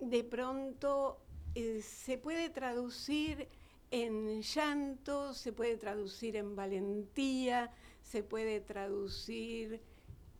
[0.00, 1.20] de pronto
[1.54, 3.48] eh, se puede traducir
[3.92, 7.70] en llanto, se puede traducir en valentía,
[8.02, 9.80] se puede traducir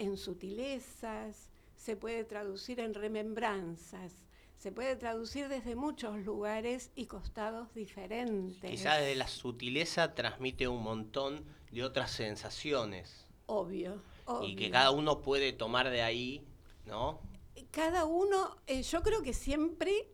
[0.00, 4.24] en sutilezas, se puede traducir en remembranzas,
[4.58, 8.70] se puede traducir desde muchos lugares y costados diferentes.
[8.70, 13.26] Quizás desde la sutileza transmite un montón de otras sensaciones.
[13.46, 14.00] Obvio,
[14.42, 14.70] Y que obvio.
[14.72, 16.46] cada uno puede tomar de ahí,
[16.86, 17.20] ¿no?
[17.70, 20.08] Cada uno, eh, yo creo que siempre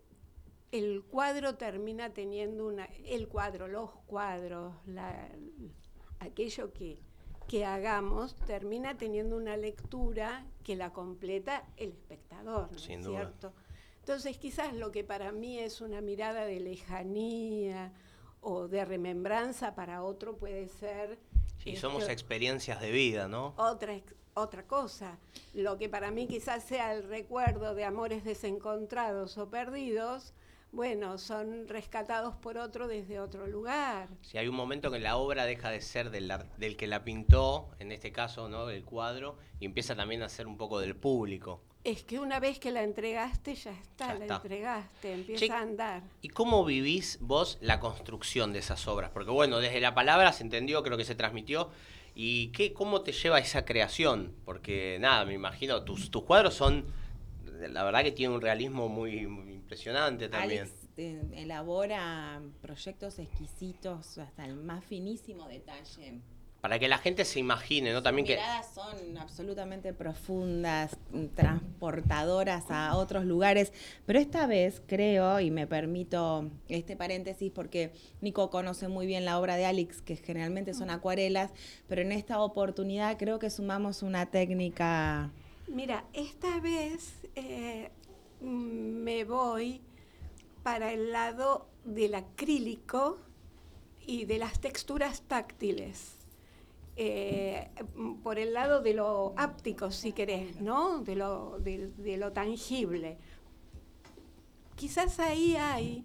[0.73, 5.29] el cuadro termina teniendo una, el cuadro, los cuadros, la-
[6.19, 6.99] aquello que,
[7.47, 13.19] que hagamos, termina teniendo una lectura que la completa el espectador, ¿no Sin es duda.
[13.19, 13.53] cierto?
[14.01, 17.93] Entonces quizás lo que para mí es una mirada de lejanía
[18.41, 21.19] o de remembranza, para otro puede ser...
[21.59, 23.55] Sí, este, somos experiencias de vida, ¿no?
[23.59, 23.95] otra,
[24.35, 25.19] otra cosa.
[25.55, 30.33] Lo que para mí quizás sea el recuerdo de amores desencontrados o perdidos,
[30.73, 34.09] bueno, son rescatados por otro desde otro lugar.
[34.23, 37.05] Si hay un momento en que la obra deja de ser del, del que la
[37.05, 38.67] pintó, en este caso, ¿no?
[38.67, 41.61] Del cuadro, y empieza también a ser un poco del público.
[41.83, 44.37] Es que una vez que la entregaste, ya está, Ya la está.
[44.37, 46.03] entregaste, empieza Che, a andar.
[46.21, 49.11] ¿Y cómo vivís vos la construcción de esas obras?
[49.11, 51.71] Porque bueno, desde la palabra se entendió, creo que se transmitió.
[52.15, 54.35] ¿Y qué, cómo te lleva esa creación?
[54.45, 56.85] Porque nada, me imagino, tus, tus cuadros son,
[57.45, 60.65] la verdad que tienen un realismo muy, muy impresionante también.
[60.65, 66.21] Alex eh, elabora proyectos exquisitos hasta el más finísimo detalle.
[66.61, 68.03] Para que la gente se imagine, ¿no?
[68.03, 68.41] También Sus que...
[68.41, 70.97] miradas son absolutamente profundas,
[71.35, 73.73] transportadoras a otros lugares,
[74.05, 79.39] pero esta vez creo, y me permito este paréntesis porque Nico conoce muy bien la
[79.39, 81.51] obra de Alex, que generalmente son acuarelas,
[81.89, 85.31] pero en esta oportunidad creo que sumamos una técnica...
[85.67, 87.91] Mira, esta vez eh,
[88.41, 89.81] me voy
[90.63, 93.19] para el lado del acrílico
[94.07, 96.20] y de las texturas táctiles.
[97.03, 97.71] Eh,
[98.23, 100.99] por el lado de lo áptico, si querés, ¿no?
[100.99, 103.17] De lo, de- de lo tangible.
[104.77, 106.05] Quizás ahí hay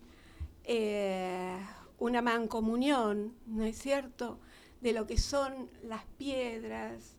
[0.64, 1.58] eh,
[2.00, 4.40] una mancomunión, ¿no es cierto?,
[4.80, 7.18] de lo que son las piedras,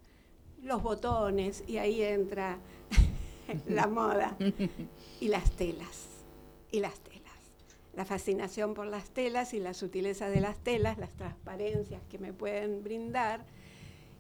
[0.63, 2.59] los botones, y ahí entra
[3.69, 4.39] la moda,
[5.21, 6.07] y las telas,
[6.73, 7.23] y las telas.
[7.95, 12.33] La fascinación por las telas y la sutileza de las telas, las transparencias que me
[12.33, 13.45] pueden brindar.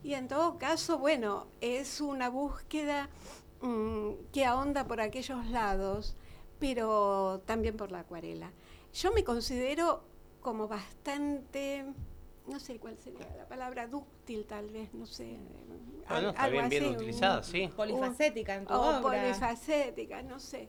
[0.06, 3.08] Y en todo caso, bueno, es una búsqueda
[3.60, 6.14] mm, que ahonda por aquellos lados,
[6.60, 8.52] pero también por la acuarela.
[8.94, 10.04] Yo me considero
[10.40, 11.84] como bastante,
[12.46, 15.38] no sé cuál sería la palabra, dúctil tal vez, no sé.
[16.08, 17.68] Bueno, está bien, bien así, un- utilizada, sí.
[17.74, 19.00] Polifacética en tu o obra.
[19.02, 20.68] polifacética, no sé.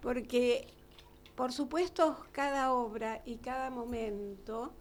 [0.00, 0.66] Porque,
[1.34, 4.72] por supuesto, cada obra y cada momento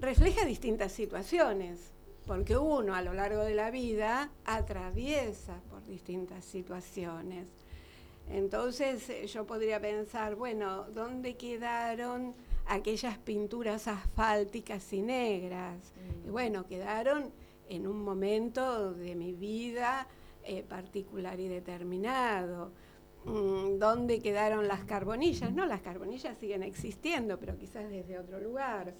[0.00, 1.91] refleja distintas situaciones,
[2.26, 7.48] porque uno a lo largo de la vida atraviesa por distintas situaciones.
[8.30, 12.34] Entonces eh, yo podría pensar, bueno, ¿dónde quedaron
[12.66, 15.92] aquellas pinturas asfálticas y negras?
[16.26, 17.32] Y bueno, quedaron
[17.68, 20.06] en un momento de mi vida
[20.44, 22.72] eh, particular y determinado.
[23.24, 25.52] Mm, ¿Dónde quedaron las carbonillas?
[25.52, 28.94] No, las carbonillas siguen existiendo, pero quizás desde otro lugar.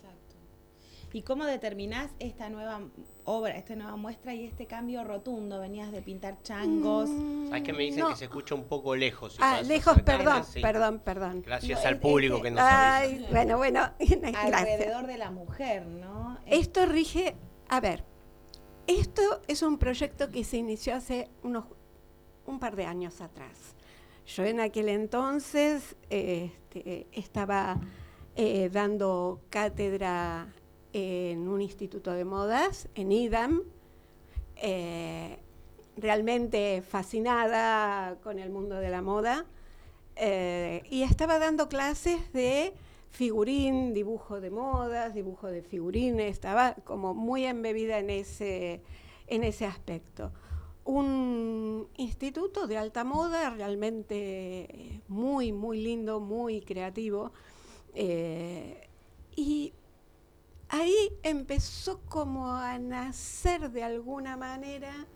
[1.14, 2.80] ¿Y cómo determinás esta nueva
[3.24, 5.60] obra, esta nueva muestra y este cambio rotundo?
[5.60, 7.10] Venías de pintar changos.
[7.48, 8.08] ¿Sabes que me dicen no.
[8.10, 9.34] que se escucha un poco lejos?
[9.34, 10.60] si Ah, lejos, perdón, Sí.
[10.60, 11.42] perdón, perdón.
[11.42, 12.96] Gracias No, al público que nos avisa.
[12.96, 14.34] Ay, bueno, bueno, gracias.
[14.52, 16.38] Alrededor de la mujer, ¿no?
[16.46, 17.36] Esto rige,
[17.68, 18.04] a ver,
[18.86, 21.66] esto es un proyecto que se inició hace unos
[22.46, 23.76] un par de años atrás.
[24.26, 27.78] Yo en aquel entonces este, estaba
[28.34, 30.52] eh, dando cátedra
[30.92, 33.62] en un instituto de modas, en IDAM,
[34.56, 35.38] eh,
[35.96, 39.46] realmente fascinada con el mundo de la moda,
[40.16, 42.74] eh, y estaba dando clases de
[43.10, 48.82] figurín, dibujo de modas, dibujo de figurines, estaba como muy embebida en ese,
[49.26, 50.32] en ese aspecto.
[50.84, 57.32] Un instituto de alta moda realmente eh, muy, muy lindo, muy creativo.
[57.94, 58.88] eh,
[59.34, 59.72] y
[60.72, 65.06] ahí empezó como a nacer de alguna manera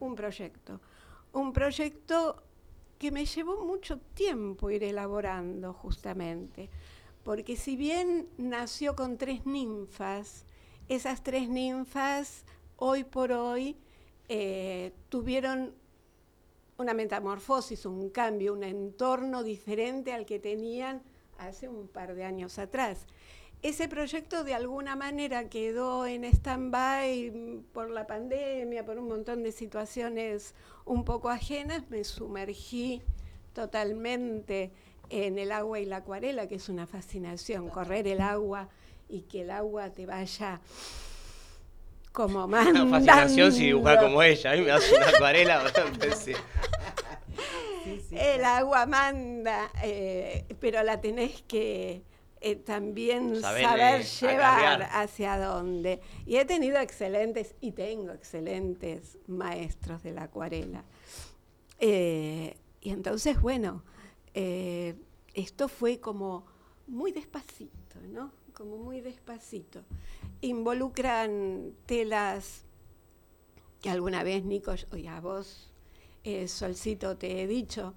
[0.00, 0.80] un proyecto.
[1.32, 2.42] Un proyecto
[2.98, 6.68] que me llevó mucho tiempo ir elaborando justamente,
[7.22, 10.46] porque si bien nació con tres ninfas,
[10.88, 12.44] esas tres ninfas
[12.76, 13.76] hoy por hoy
[14.28, 15.74] eh, tuvieron
[16.76, 21.02] una metamorfosis, un cambio, un entorno diferente al que tenían
[21.38, 23.06] hace un par de años atrás.
[23.64, 29.52] Ese proyecto de alguna manera quedó en stand-by por la pandemia, por un montón de
[29.52, 30.54] situaciones
[30.84, 31.82] un poco ajenas.
[31.88, 33.00] Me sumergí
[33.54, 34.70] totalmente
[35.08, 38.68] en el agua y la acuarela, que es una fascinación, correr el agua
[39.08, 40.60] y que el agua te vaya
[42.12, 42.82] como mandando.
[42.82, 44.52] Una fascinación si dibujar como ella.
[44.52, 46.14] A mí me hace una acuarela bastante.
[46.14, 46.34] sí.
[48.10, 52.02] El agua manda, eh, pero la tenés que
[52.46, 54.90] eh, también Saber, saber, eh, llevar acarrear.
[54.92, 56.00] hacia dónde.
[56.26, 60.84] Y he tenido excelentes, y tengo excelentes maestros de la acuarela.
[61.80, 63.82] Eh, y entonces, bueno,
[64.34, 64.94] eh,
[65.32, 66.44] esto fue como
[66.86, 68.30] muy despacito, ¿no?
[68.52, 69.82] Como muy despacito.
[70.42, 72.66] Involucran telas
[73.80, 75.72] que alguna vez, Nico, y a vos,
[76.46, 77.94] Solcito, te he dicho,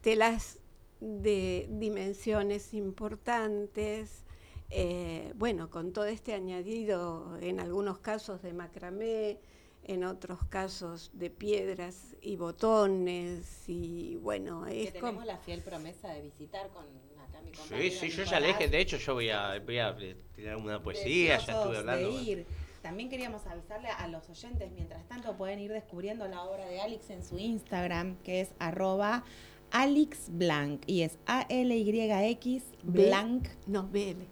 [0.00, 0.60] telas
[1.00, 4.24] de dimensiones importantes,
[4.70, 9.38] eh, bueno, con todo este añadido, en algunos casos de macramé,
[9.84, 15.00] en otros casos de piedras y botones, y bueno, Que es como...
[15.06, 18.48] tenemos la fiel promesa de visitar con acá mi Sí, compañero sí, yo ya le
[18.48, 19.96] dije, de hecho yo voy a, voy a
[20.34, 22.08] tirar una poesía, ya estuve hablando.
[22.10, 22.46] de ir.
[22.82, 27.10] También queríamos avisarle a los oyentes, mientras tanto pueden ir descubriendo la obra de Alex
[27.10, 29.24] en su Instagram, que es arroba
[29.70, 33.48] alixblanc, y es A-L-Y-X B- blanc.
[33.66, 34.22] No, BL.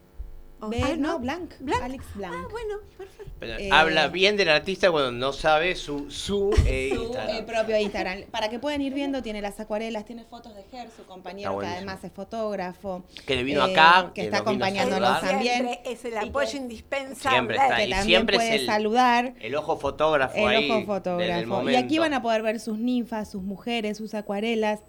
[0.59, 1.83] Oh, B- ah, no, no, blanc, Blanc.
[1.83, 2.35] Alex Blanc.
[2.35, 3.31] Ah, bueno, perfecto.
[3.39, 7.37] Pero Eh, habla bien del artista cuando no sabe su, su, eh, su Instagram.
[7.37, 8.23] eh, propio Instagram.
[8.31, 11.67] Para que puedan ir viendo, tiene las acuarelas, tiene fotos de Ger, su compañero que
[11.67, 13.05] además es fotógrafo.
[13.27, 15.55] Que vino eh, acá, que, que está nos vino a acompañándonos también.
[15.69, 17.37] Siempre es el apoyo indispensable.
[17.37, 19.35] Siempre está, que y también siempre puede es el, saludar.
[19.39, 20.71] el ojo fotógrafo El ahí.
[20.71, 21.69] ojo fotógrafo.
[21.71, 24.81] Y aquí van a poder ver sus ninfas, sus mujeres, sus acuarelas.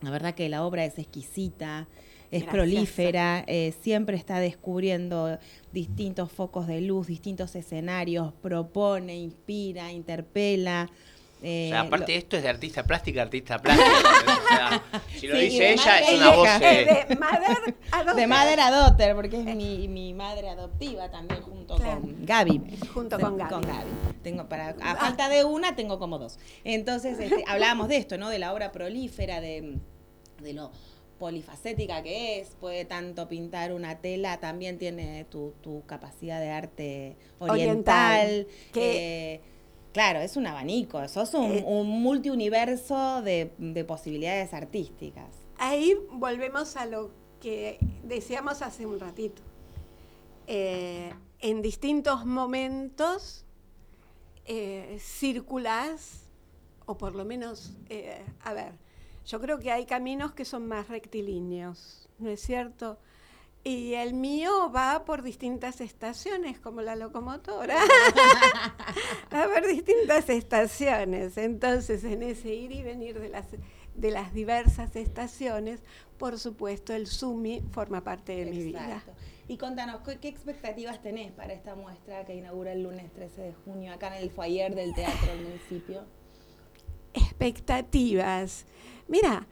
[0.00, 1.88] La verdad que la obra es exquisita,
[2.30, 2.52] es Gracias.
[2.52, 5.38] prolífera, eh, siempre está descubriendo
[5.72, 10.90] distintos focos de luz, distintos escenarios, propone, inspira, interpela.
[11.42, 13.90] Eh, O sea, aparte lo- esto es de artista plástica, artista plástica.
[13.90, 14.82] o sea,
[15.18, 16.48] si lo Sí, dice ella, madre es una voz...
[16.60, 21.40] eh, De mother a de madre a daughter, porque es mi, mi madre adoptiva también
[21.42, 22.00] junto Claro.
[22.00, 22.60] con Gaby.
[22.94, 23.90] Junto con Gaby.
[24.22, 24.96] Tengo para, a Ah.
[24.96, 26.38] falta de una, tengo como dos.
[26.64, 28.30] Entonces, este, hablábamos de esto, ¿no?
[28.30, 29.76] De la obra prolífera, de,
[30.42, 30.70] de lo
[31.18, 37.16] polifacética que es, puede tanto pintar una tela, también tiene tu, tu capacidad de arte
[37.38, 37.50] oriental.
[37.50, 39.40] Oriental, que- eh,
[39.92, 45.28] claro, es un abanico, sos un, Eh, un multiuniverso de, de posibilidades artísticas.
[45.58, 47.10] Ahí volvemos a lo
[47.40, 49.42] que decíamos hace un ratito.
[50.46, 53.44] Eh, en distintos momentos
[54.46, 56.24] eh, circulás,
[56.86, 58.72] o por lo menos, eh, a ver,
[59.26, 62.98] yo creo que hay caminos que son más rectilíneos, ¿no es cierto?
[63.64, 67.76] Y el mío va por distintas estaciones, como la locomotora.
[69.34, 71.36] va por distintas estaciones.
[71.36, 73.46] Entonces, en ese ir y venir de las,
[73.94, 75.80] de las diversas estaciones,
[76.16, 78.84] por supuesto, el SUMI forma parte de mi vida.
[78.84, 79.12] Exacto.
[79.48, 83.54] Y contanos, ¿qué, qué expectativas tenés para esta muestra que inaugura el lunes 13 de
[83.64, 86.04] junio acá en el foyer del Teatro del Municipio?
[87.14, 88.66] expectativas.
[89.06, 89.46] Mira,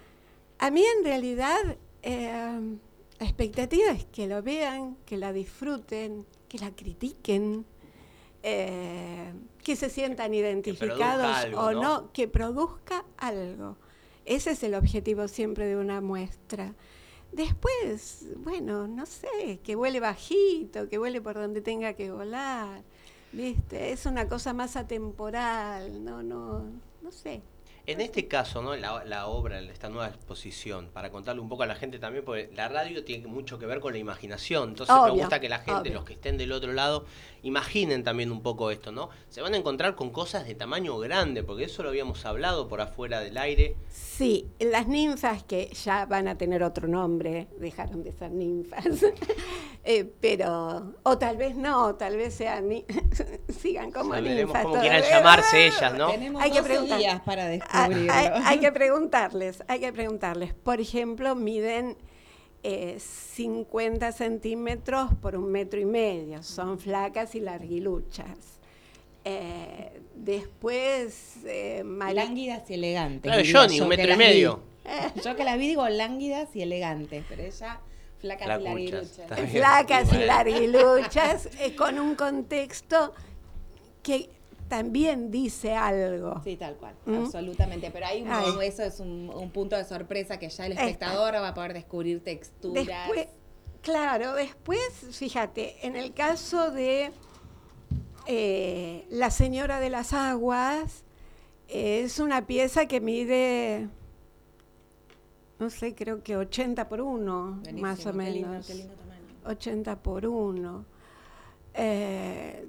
[0.58, 2.78] a mí en realidad eh,
[3.18, 7.64] la expectativa es que lo vean, que la disfruten, que la critiquen,
[8.42, 9.32] eh,
[9.64, 11.82] que se sientan identificados algo, o ¿no?
[11.82, 13.76] no, que produzca algo.
[14.24, 16.74] Ese es el objetivo siempre de una muestra.
[17.32, 22.82] Después, bueno, no sé, que vuele bajito, que vuele por donde tenga que volar,
[23.32, 23.92] ¿viste?
[23.92, 26.64] Es una cosa más atemporal, no, no,
[27.02, 27.42] no sé.
[27.88, 28.74] En este caso, ¿no?
[28.74, 32.50] La, la obra, esta nueva exposición, para contarle un poco a la gente también, porque
[32.54, 34.70] la radio tiene mucho que ver con la imaginación.
[34.70, 35.94] Entonces me gusta que la gente, obvio.
[35.94, 37.04] los que estén del otro lado,
[37.44, 39.08] imaginen también un poco esto, ¿no?
[39.28, 42.80] Se van a encontrar con cosas de tamaño grande, porque eso lo habíamos hablado por
[42.80, 43.76] afuera del aire.
[43.88, 48.84] Sí, las ninfas que ya van a tener otro nombre, dejaron de ser ninfas,
[49.88, 52.84] Eh, pero, o tal vez no, tal vez sean ni-
[53.60, 54.62] sigan como Ya veremos ninfas.
[54.64, 56.10] cómo quieran llamarse ellas, ¿no?
[56.10, 56.98] Tenemos Hay que 12 preguntar.
[56.98, 58.12] días para Ah, descubrirlo.
[58.12, 60.54] Hay, hay que preguntarles, hay que preguntarles.
[60.54, 61.96] Por ejemplo, miden
[62.62, 68.56] eh, 50 centímetros por un metro y medio, son flacas y larguiluchas.
[69.24, 73.22] Eh, después, eh, Lánguidas y elegantes.
[73.22, 74.60] Claro, Johnny, yo un metro y medio.
[74.84, 75.12] vi.
[75.24, 77.80] Yo que las vi digo lánguidas y elegantes, pero ella
[78.18, 79.50] flacas y larguiluchas.
[79.50, 83.12] flacas y larguiluchas, eh, con un contexto
[84.02, 84.30] que
[84.68, 86.40] también dice algo.
[86.42, 87.14] Sí, tal cual, ¿Mm?
[87.24, 87.90] absolutamente.
[87.90, 88.44] Pero hay un, Ay.
[88.62, 92.22] eso es un, un punto de sorpresa que ya el espectador va a poder descubrir
[92.22, 92.86] texturas.
[92.86, 93.28] Después,
[93.82, 94.80] claro, después,
[95.12, 97.12] fíjate, en el caso de
[98.26, 101.04] eh, La Señora de las Aguas,
[101.68, 103.88] eh, es una pieza que mide,
[105.58, 108.66] no sé, creo que 80 por 1, Buenísimo, más o qué lindo, menos.
[108.66, 109.20] qué lindo tamaño.
[109.44, 110.84] 80 por 1.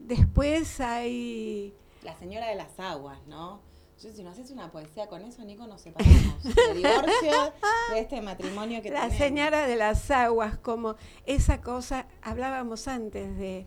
[0.07, 1.73] después hay...
[2.07, 3.61] La señora de las aguas, ¿no?
[4.01, 6.41] Yo, si no haces una poesía con eso, Nico, nos separamos.
[6.43, 7.53] De divorcio
[7.91, 9.17] de este matrimonio que La tenemos.
[9.17, 10.95] señora de las aguas, como
[11.25, 13.65] esa cosa, hablábamos antes de,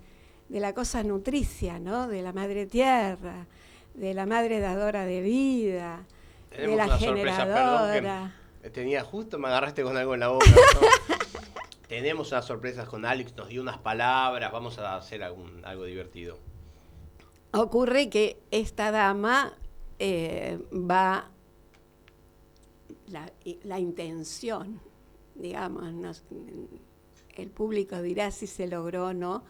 [0.49, 2.09] de la cosa nutricia, ¿no?
[2.09, 3.47] De la madre tierra,
[3.95, 6.07] de la madre dadora de vida,
[6.49, 7.93] Tenemos de la una sorpresa, generadora.
[7.93, 8.33] perdón,
[8.63, 10.47] que tenía justo, me agarraste con algo en la boca.
[10.47, 11.17] ¿no?
[11.89, 16.39] Tenemos unas sorpresas con Alex, nos dio unas palabras, vamos a hacer algún, algo divertido.
[17.53, 19.53] Ocurre que esta dama
[19.99, 21.31] eh, va,
[23.09, 23.33] la,
[23.65, 24.81] la intención
[25.41, 26.23] digamos,
[27.37, 29.45] el público dirá si se logró o no,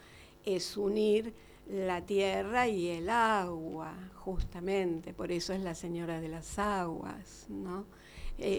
[0.44, 1.34] es unir
[1.68, 7.86] la tierra y el agua, justamente, por eso es la señora de las aguas, ¿no?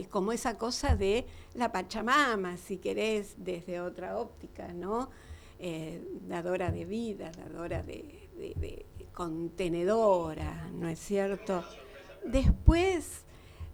[0.09, 1.25] Como esa cosa de
[1.55, 5.09] la Pachamama, si querés, desde otra óptica, ¿no?
[5.57, 11.63] Eh, dadora de vida, dadora de contenedora, ¿no es cierto?
[12.25, 13.25] Después,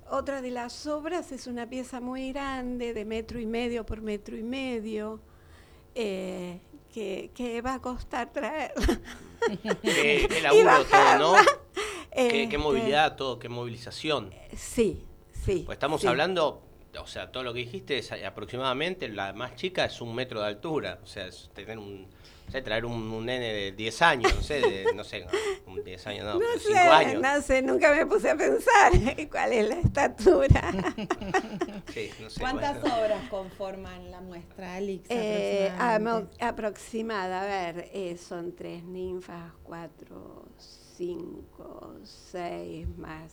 [0.09, 4.35] otra de las obras es una pieza muy grande, de metro y medio por metro
[4.37, 5.19] y medio,
[5.95, 6.59] eh,
[6.93, 8.73] que, que va a costar traer.
[9.81, 11.17] Qué, laburo todo.
[11.19, 11.33] ¿no?
[12.11, 14.33] Qué, qué Este, movilidad todo, qué movilización.
[14.55, 15.63] Sí, sí.
[15.65, 16.07] Pues estamos sí.
[16.07, 16.63] hablando,
[16.99, 20.47] o sea, todo lo que dijiste es aproximadamente, la más chica es un metro de
[20.47, 20.99] altura.
[21.03, 22.07] O sea, es tener un,
[22.63, 25.25] traer un, un nene de 10 años, no sé, de, no sé,
[25.65, 27.21] un 10 años, no, No pero 5 sé, años.
[27.21, 28.91] no sé, nunca me puse a pensar
[29.31, 30.71] cuál es la estatura.
[31.93, 32.95] Sí, no sé, ¿Cuántas bueno.
[32.97, 35.09] obras conforman la muestra, Alix?
[35.09, 35.71] Eh,
[36.39, 43.31] aproximada, a ver, eh, son tres ninfas, cuatro, cinco, seis más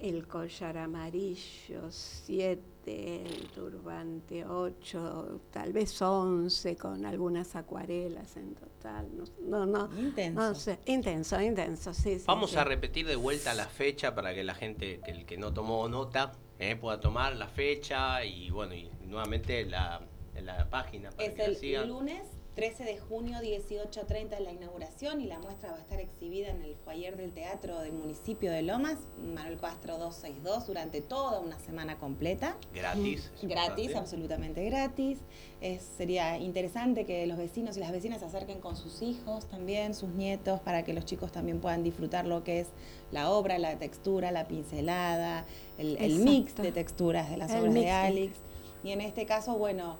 [0.00, 9.08] el collar amarillo, siete, el turbante, ocho, tal vez once con algunas acuarelas en total.
[9.42, 10.40] No, no, no, Intenso.
[10.40, 12.18] no sé, intenso, intenso, sí.
[12.18, 12.56] sí, Vamos sí.
[12.56, 15.88] a repetir de vuelta la fecha para que la gente, que el que no tomó
[15.88, 20.00] nota, eh, pueda tomar la fecha y bueno, y nuevamente la,
[20.42, 21.88] la página para Es que la el sigan.
[21.88, 22.22] lunes
[22.60, 26.76] 13 de junio, 18.30 la inauguración y la muestra va a estar exhibida en el
[26.76, 28.98] foyer del Teatro del municipio de Lomas,
[29.34, 32.58] Manuel Castro 262, durante toda una semana completa.
[32.74, 33.30] Gratis.
[33.34, 33.96] es Gratis, importante.
[33.96, 35.20] absolutamente gratis.
[35.62, 39.94] Es, sería interesante que los vecinos y las vecinas se acerquen con sus hijos también,
[39.94, 42.66] sus nietos, para que los chicos también puedan disfrutar lo que es
[43.10, 45.46] la obra, la textura, la pincelada,
[45.78, 48.36] el, el mix de texturas de las El obras de- Alex.
[48.84, 49.96] Y en este caso, bueno,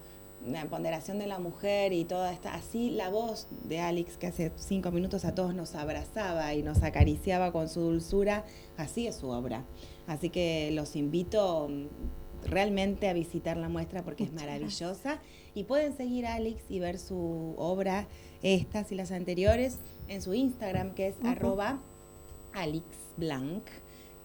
[0.46, 4.52] la ponderación de la mujer y toda esta, así la voz de Alex, que hace
[4.56, 8.44] cinco minutos a todos nos abrazaba y nos acariciaba con su dulzura,
[8.76, 9.64] así es su obra.
[10.06, 15.20] Así que los invito mm, realmente a visitar la muestra porque es maravillosa.
[15.54, 18.06] Y pueden seguir a Alex y ver su obra,
[18.42, 21.28] estas y las anteriores, en su Instagram, que es Ujú.
[21.28, 21.80] arroba
[22.54, 23.62] alixblanc,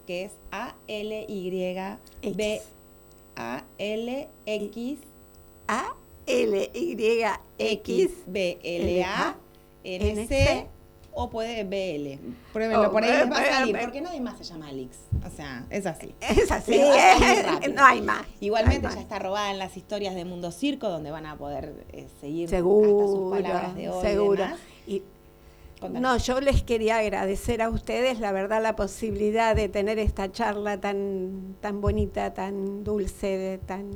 [0.06, 2.62] que es A-L-Y-B.
[3.36, 4.98] A-L-X.
[5.68, 6.05] A-L-Y-X.
[9.84, 10.66] B-L-A-N-C
[11.18, 12.20] o puede BL.
[12.52, 14.98] Pruébenlo Oh, por ahí, les va a salir, porque nadie más se llama Alix.
[15.26, 16.14] O sea, es así.
[16.20, 18.26] Es así, eh, no hay más.
[18.40, 21.38] Igualmente No hay ya está robada en las historias de Mundo Circo, donde van a
[21.38, 24.02] poder eh, seguir hasta sus palabras de hoy.
[24.02, 24.44] seguro.
[24.86, 25.02] Y-.
[25.90, 30.80] no, yo les quería agradecer a ustedes, la verdad, la posibilidad de tener esta charla
[30.80, 33.90] tan, tan bonita, tan dulce, de- tan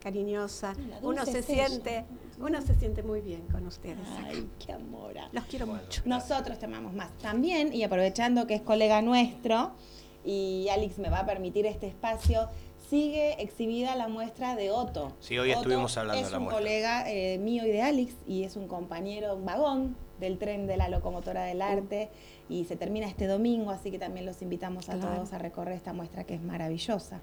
[0.00, 0.74] cariñosa.
[1.02, 1.68] Uno se es ella.
[1.68, 2.04] siente,
[2.40, 3.98] uno se siente muy bien con ustedes.
[3.98, 4.28] acá.
[4.28, 5.28] Ay, qué amora.
[5.32, 6.02] Los quiero mucho.
[6.04, 9.72] Nosotros te amamos más también y aprovechando que es colega nuestro
[10.24, 12.48] y Alex me va a permitir este espacio,
[12.90, 15.12] sigue exhibida la muestra de Otto.
[15.20, 16.62] Sí, hoy Otto estuvimos hablando es de la un muestra.
[16.62, 20.76] colega eh, mío y de Alex y es un compañero, un vagón del tren de
[20.76, 22.08] la locomotora del arte
[22.48, 25.16] y se termina este domingo, así que también los invitamos a Claro.
[25.16, 27.20] todos a recorrer esta muestra que es maravillosa.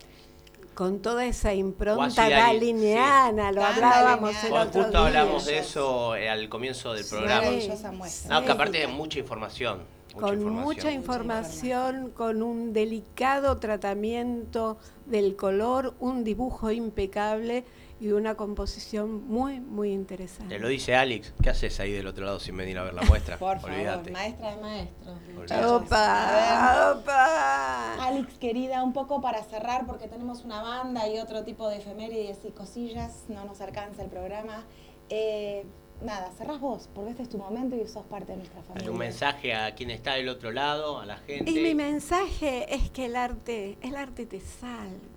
[0.75, 5.07] Con toda esa impronta Dali, daliniana, lo hablábamos el otro justo día.
[5.21, 7.41] hablamos de eso eh, al comienzo del Sí, programa.
[7.41, 8.39] maravillosa muestra.
[8.39, 9.79] No, que aparte de mucha información.
[10.15, 10.63] Mucha con información.
[10.63, 17.63] mucha información, con un delicado tratamiento del color, un dibujo impecable
[18.03, 20.53] y una composición muy, muy interesante.
[20.53, 21.33] Te lo dice Alex.
[21.41, 23.37] ¿Qué haces ahí del otro lado sin venir a ver la muestra?
[23.37, 25.17] Por favor, maestra de maestros.
[25.37, 25.65] Olvídate.
[25.65, 26.95] ¡Opa!
[26.97, 28.05] ¡Opa!
[28.05, 32.43] Alex, querida, un poco para cerrar, porque tenemos una banda y otro tipo de efemérides
[32.43, 34.65] y cosillas, no nos alcanza el programa.
[35.09, 35.65] Eh,
[36.01, 38.91] nada, cerrás vos, porque este es tu momento y sos parte de nuestra familia.
[38.91, 41.49] Un mensaje a quien está del otro lado, a la gente.
[41.49, 45.12] Y mi mensaje es que el arte, el arte te salva.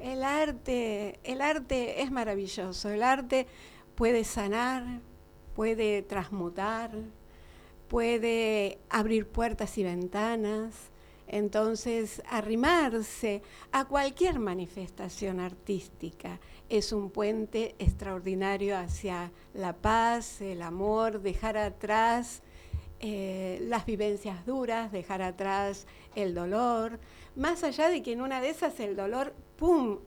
[0.00, 2.88] El arte, el arte es maravilloso.
[2.88, 3.46] El arte
[3.94, 5.00] puede sanar,
[5.54, 6.90] puede transmutar,
[7.86, 10.90] puede abrir puertas y ventanas.
[11.28, 21.20] Entonces, arrimarse a cualquier manifestación artística es un puente extraordinario hacia la paz, el amor,
[21.20, 22.42] dejar atrás
[23.00, 27.00] eh, las vivencias duras, dejar atrás el dolor,
[27.36, 29.98] más allá de que en una de esas el dolor, ¡pum!,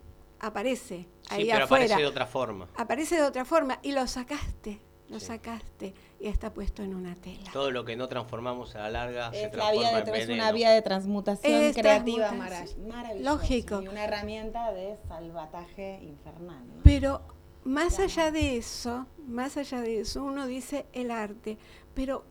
[0.41, 1.85] aparece Sí, ahí pero afuera.
[1.85, 2.67] aparece de otra forma.
[2.75, 7.49] Aparece de otra forma y lo sacaste, lo sacaste y está puesto en una tela.
[7.53, 10.30] Todo lo que no transformamos a la larga se Es, la vía transforma de, en
[10.31, 12.88] es una vía de transmutación Es creativa transmutación.
[12.89, 13.31] maravillosa.
[13.31, 13.81] Lógico.
[13.81, 16.67] Y una herramienta de salvataje infernal.
[16.67, 16.81] ¿no?
[16.84, 17.21] Pero
[17.63, 21.57] más allá de eso, más allá de eso, uno dice el arte,
[21.93, 22.25] pero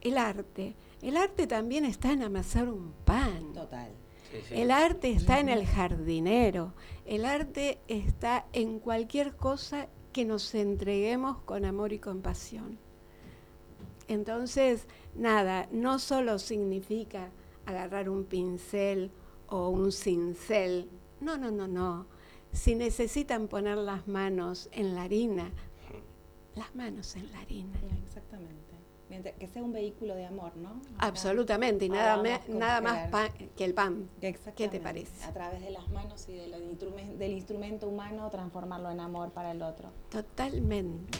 [0.00, 3.52] el arte, el arte también está en amasar un pan.
[3.52, 3.90] Total.
[4.30, 4.54] Sí, sí.
[4.54, 6.74] El arte está en el jardinero,
[7.06, 12.78] el arte está en cualquier cosa que nos entreguemos con amor y compasión.
[14.08, 17.30] Entonces, nada, no solo significa
[17.66, 19.10] agarrar un pincel
[19.48, 20.90] o un cincel,
[21.20, 22.06] no, no, no, no.
[22.52, 25.52] Si necesitan poner las manos en la harina,
[26.54, 27.78] las manos en la harina.
[28.04, 28.67] Exactamente.
[29.08, 30.80] Que sea un vehículo de amor, ¿no?
[30.98, 34.10] Absolutamente, y nada, me- nada más pan- que el pan.
[34.20, 35.24] ¿Qué te parece?
[35.24, 39.52] A través de las manos y de lo- del instrumento humano, transformarlo en amor para
[39.52, 39.90] el otro.
[40.10, 41.18] Totalmente,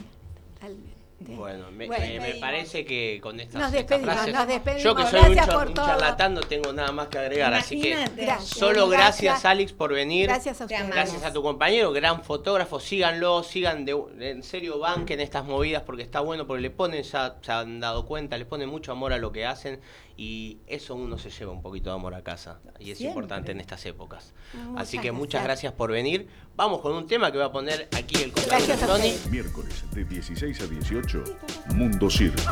[0.55, 0.98] totalmente.
[1.21, 2.41] Bueno, me, Bueno, me- me despedimos.
[2.41, 4.83] parece que con estas, Nos estas despedimos, frases, nos despedimos.
[4.85, 7.91] yo que soy Gracias un, charlatán no tengo nada más que agregar, así que.
[8.17, 8.45] Gracias.
[8.45, 9.45] solo gracias Gracias.
[9.45, 10.29] Alex por venir.
[10.29, 10.89] Gracias a ustedes.
[10.89, 16.03] Gracias a tu compañero, gran fotógrafo, síganlo, sigan de, en serio banquen estas movidas porque
[16.03, 19.19] está bueno, porque le ponen, ya se han dado cuenta, le ponen mucho amor a
[19.19, 19.81] lo que hacen
[20.19, 23.21] y eso uno se lleva un poquito de amor a casa y es Siempre.
[23.21, 24.35] importante en estas épocas.
[24.53, 25.45] Muchas Así que muchas gracias.
[25.45, 26.27] gracias por venir.
[26.57, 29.15] Vamos con un tema que va a poner aquí el compañero Tony.
[29.31, 31.25] Miércoles de 16 a 18,
[31.77, 32.43] Mundo Circo.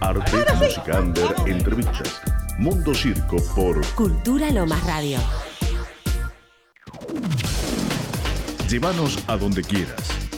[0.00, 2.22] Arte, música under, entrevistas.
[2.56, 5.18] Mundo Circo por Cultura Lomas Radio.
[8.68, 10.27] Llévanos a donde quieras.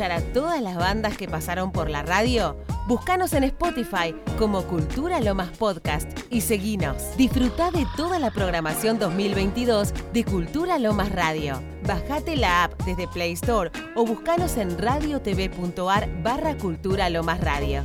[0.00, 2.56] Escuchar a todas las bandas que pasaron por la radio?
[2.88, 7.16] Búscanos en Spotify como Cultura Lomas Podcast y seguinos.
[7.18, 11.60] Disfrutá de toda la programación 2022 de Cultura Lomas Radio.
[11.86, 17.82] Bajate la app desde Play Store o buscanos en radiotv.ar barra Cultura Lomas Radio.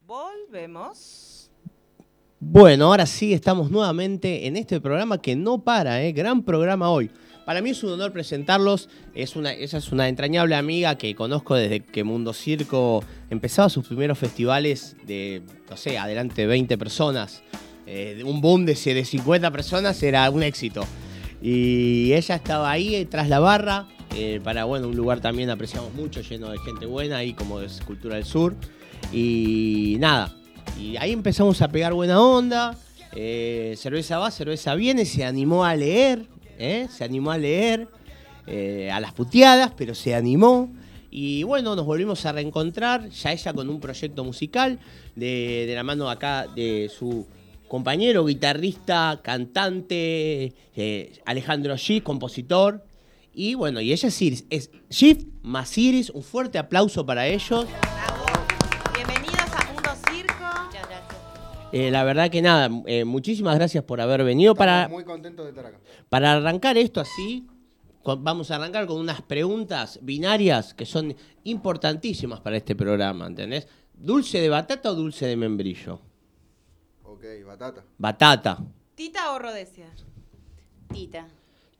[0.00, 1.50] Volvemos.
[2.40, 6.12] Bueno, ahora sí estamos nuevamente en este programa que no para, ¿eh?
[6.12, 7.10] gran programa hoy.
[7.46, 8.88] Para mí es un honor presentarlos.
[9.14, 14.18] Es esa es una entrañable amiga que conozco desde que Mundo Circo empezaba sus primeros
[14.18, 17.44] festivales de, no sé, adelante de 20 personas.
[17.86, 20.84] Eh, un boom de, de 50 personas era un éxito.
[21.40, 23.86] Y ella estaba ahí eh, tras la barra,
[24.16, 27.80] eh, para bueno, un lugar también apreciamos mucho, lleno de gente buena, ahí como es
[27.82, 28.56] Cultura del Sur.
[29.12, 30.34] Y nada,
[30.80, 32.76] y ahí empezamos a pegar buena onda.
[33.12, 36.26] cerveza va, cerveza viene, se animó a leer,
[36.58, 36.88] ¿eh?
[36.90, 37.88] se animó a leer
[38.46, 40.70] eh, a las puteadas, pero se animó.
[41.10, 44.78] Y bueno, nos volvimos a reencontrar, ya ella con un proyecto musical,
[45.14, 47.26] de, de la mano acá de su
[47.68, 52.84] compañero, guitarrista, cantante, eh, Alejandro G, compositor.
[53.34, 57.66] Y bueno, y ella es Iris, es Shift más Iris, un fuerte aplauso para ellos.
[61.78, 65.50] Eh, la verdad que nada, eh, muchísimas gracias por haber venido para, Muy contento de
[65.50, 65.78] estar acá.
[66.08, 67.46] para arrancar esto así.
[68.02, 73.66] con- vamos a arrancar con unas preguntas binarias que son importantísimas para este programa, ¿entendés?
[73.94, 76.00] ¿Dulce de batata o dulce de membrillo?
[77.02, 77.82] Ok, batata.
[77.98, 78.58] Batata,
[78.94, 79.86] ¿Tita o Rodesia?
[80.92, 81.26] Tita.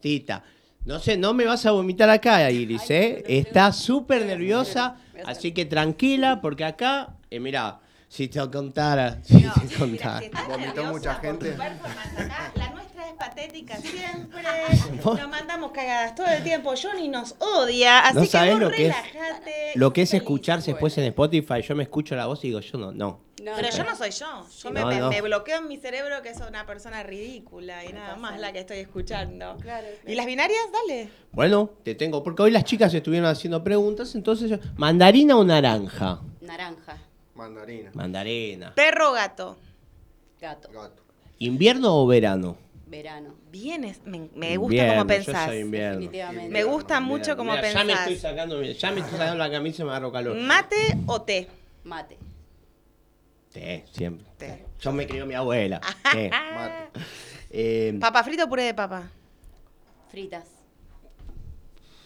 [0.01, 0.43] tita.
[0.85, 3.23] No sé, no me vas a vomitar acá, Iris, ¿eh?
[3.29, 9.77] Está súper nerviosa, así que tranquila, porque acá, eh, mirá, si te contara, si te
[9.77, 10.23] contara.
[10.49, 11.57] Vomitó mucha gente.
[11.57, 14.43] La nuestra es patética siempre.
[15.05, 16.73] Nos mandamos cagadas todo el tiempo.
[16.81, 18.97] Johnny nos odia, así No que sabés vos lo que es-.
[19.75, 22.79] Lo que es escucharse después en Spotify, yo me escucho la voz y digo, yo
[22.79, 23.21] no, no.
[23.37, 24.47] Pero yo no soy yo.
[24.63, 25.11] Yo me, No, me- no.
[25.11, 28.61] me bloqueo en mi cerebro que soy una persona ridícula y nada más la que
[28.61, 29.57] estoy escuchando.
[30.07, 30.59] ¿Y las binarias?
[30.73, 31.11] Dale.
[31.33, 36.21] Bueno, te tengo, porque hoy las chicas estuvieron haciendo preguntas, entonces yo, ¿mandarina o naranja?
[36.41, 36.97] Naranja.
[37.37, 37.91] Mandarina.
[37.95, 38.75] Mandarina.
[38.75, 39.57] Perro o gato.
[40.41, 40.69] Gato.
[41.39, 42.57] ¿Invierno o verano?
[42.87, 43.35] Verano.
[43.51, 45.47] Bien, es- me, me gusta Invierno, cómo yo pensás.
[45.47, 45.99] soy invierno.
[46.01, 46.51] Definitivamente.
[46.51, 48.01] Me gusta mucho cómo Mira, Ya me pensás.
[48.09, 50.37] estoy sacando, ya me estoy sacando la camisa y me agarro calor.
[50.37, 50.77] ¿Mate
[51.07, 51.49] o té?
[51.85, 52.17] Mate.
[53.53, 54.65] Té, siempre.
[54.81, 55.81] Yo me crió mi abuela.
[56.13, 56.31] Té.
[57.51, 59.11] Eh, ¿Papa frita o puré de papa?
[60.11, 60.45] Fritas.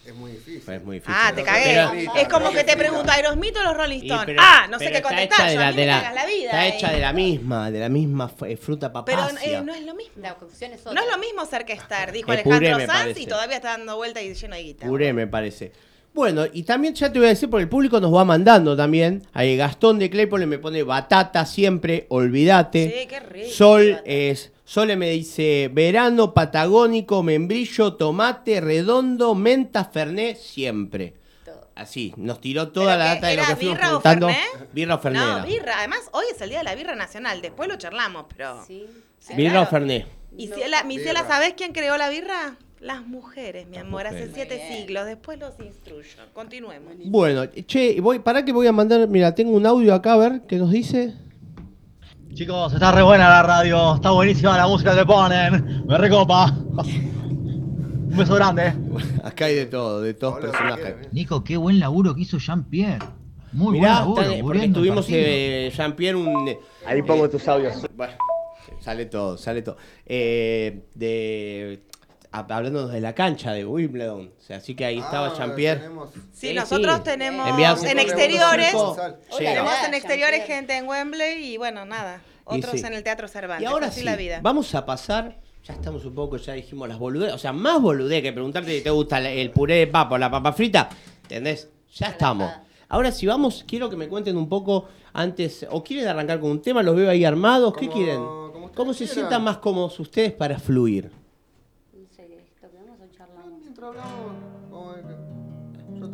[0.04, 0.72] Es muy difícil.
[0.74, 1.14] es muy difícil.
[1.16, 1.64] Ah, te cagué.
[1.64, 4.24] Pero- es como que te pregunto, ¿Aerosmith o los Rolling Stones?
[4.26, 5.40] pero- ah, no sé pero qué está contestar.
[5.40, 6.44] hecha de la- de la- la vida.
[6.46, 6.68] Está eh.
[6.76, 9.58] hecha de la misma, de la misma f- fruta Pero papacia.
[9.58, 10.14] eh, no es lo mismo.
[10.16, 10.94] La cocción es otra.
[10.94, 14.22] No es lo mismo ser que estar, dijo Alejandro Sanz y todavía está dando vuelta
[14.22, 14.86] y lleno de guita.
[14.86, 15.72] Puré, me parece.
[16.12, 19.22] Bueno, y también ya te voy a decir, porque el público nos va mandando también.
[19.32, 23.00] Ahí Gastón de Claypole me pone batata siempre, olvídate.
[23.02, 23.48] Sí, qué rico.
[23.50, 24.52] Sol es.
[24.64, 31.14] Sole me dice verano, patagónico, membrillo, tomate, redondo, menta, ferné, siempre.
[31.74, 34.28] Así, nos tiró toda la data de lo ¿Era que fuimos birra o preguntando.
[34.28, 34.72] fernet?
[34.72, 35.18] Birra o ferné.
[35.18, 35.44] No, era.
[35.44, 35.78] birra.
[35.78, 37.40] Además, hoy es el día de la birra nacional.
[37.40, 38.62] Después lo charlamos, pero.
[38.66, 38.86] Sí.
[39.34, 40.06] Birra o ferné.
[40.36, 41.26] Y mi Ciela, Birra.
[41.26, 42.56] ¿sabés quién creó la birra?
[42.80, 45.04] Las mujeres, mi amor, hace siete siglos.
[45.04, 46.08] Después los instruyo.
[46.32, 46.94] Continuemos.
[47.04, 50.42] Bueno, che, voy, para que voy a mandar, mira, tengo un audio acá, a ver,
[50.48, 51.14] ¿qué nos dice?
[52.32, 56.56] Chicos, está re buena la radio, está buenísima la música que ponen, me recopa.
[56.56, 58.72] Un beso grande.
[59.24, 61.12] Acá hay de todo, de todos personajes.
[61.12, 62.98] Nico, qué buen laburo que hizo Jean-Pierre.
[63.52, 66.56] Muy Mirá, buen laburo, está- porque tuvimos eh, Jean-Pierre un...
[66.86, 67.86] Ahí pongo tus audios.
[67.94, 68.14] Bueno,
[68.80, 69.76] sale todo, sale todo.
[70.06, 71.82] Eh, de...
[72.32, 74.32] Hablando de la cancha de Wimbledon.
[74.38, 75.88] O sea, así que ahí estaba Ah, Jean-Pierre.
[76.32, 77.48] Sí, nosotros tenemos
[77.84, 78.72] en exteriores.
[79.30, 79.38] Sí.
[79.44, 82.22] Tenemos en exteriores gente en Wembley y bueno, nada.
[82.44, 82.86] Otros sí.
[82.86, 83.62] en el Teatro Cervantes.
[83.62, 84.40] Y ahora así sí, la vida.
[84.42, 85.38] vamos a pasar.
[85.64, 87.32] Ya estamos un poco, ya dijimos las boludez.
[87.34, 90.30] O sea, más boludez que preguntarte si te gusta el- puré de papa o la
[90.30, 90.88] papa frita.
[91.22, 91.68] ¿Entendés?
[91.94, 92.50] Ya estamos.
[92.88, 95.66] Ahora si vamos, quiero que me cuenten un poco antes.
[95.70, 96.82] ¿O quieren arrancar con un tema?
[96.82, 97.74] ¿Los veo ahí armados?
[97.76, 98.20] ¿Qué quieren?
[98.74, 99.14] ¿Cómo se quieran.
[99.14, 101.10] sientan más cómodos ustedes para fluir?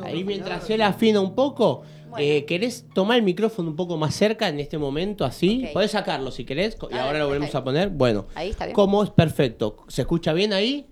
[0.04, 1.82] Ahí mientras él afina un poco,
[2.18, 5.24] eh, ¿querés tomar el micrófono un poco más cerca en este momento?
[5.24, 5.64] Así.
[5.66, 5.72] Ok.
[5.72, 6.76] Podés sacarlo si querés.
[6.90, 7.88] Y ahora lo volvemos a poner.
[7.90, 8.26] Bueno.
[8.34, 8.74] Ahí está bien.
[8.74, 9.76] ¿Cómo es perfecto?
[9.88, 10.86] ¿Se escucha bien ahí?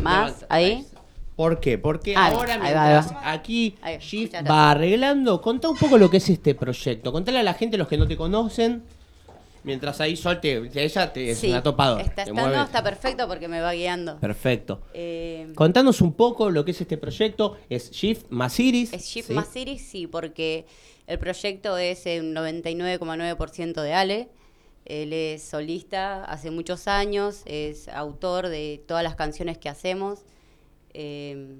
[0.00, 0.86] Más, ahí.
[1.36, 1.76] ¿Por qué?
[1.78, 6.54] Porque Ah, ahora mientras aquí Shift va arreglando, contá un poco lo que es este
[6.54, 7.12] proyecto.
[7.12, 8.82] Contale a la gente, los que no te conocen,
[9.66, 12.02] Mientras ahí Sol te, ella te, es Sí, una topadora.
[12.02, 12.56] Está, te está- mueve.
[12.56, 14.18] no, está perfecto porque me va guiando.
[14.20, 14.80] Perfecto.
[14.94, 17.58] Eh, Contanos un poco lo que es este proyecto.
[17.68, 18.92] Es Shift Masiris.
[18.92, 19.34] Es Shift ¿sí?
[19.34, 20.64] Masiris, sí, porque
[21.08, 24.28] el proyecto es un 99,9% de Ale.
[24.84, 30.20] Él es solista hace muchos años, es autor de todas las canciones que hacemos.
[30.94, 31.56] eh,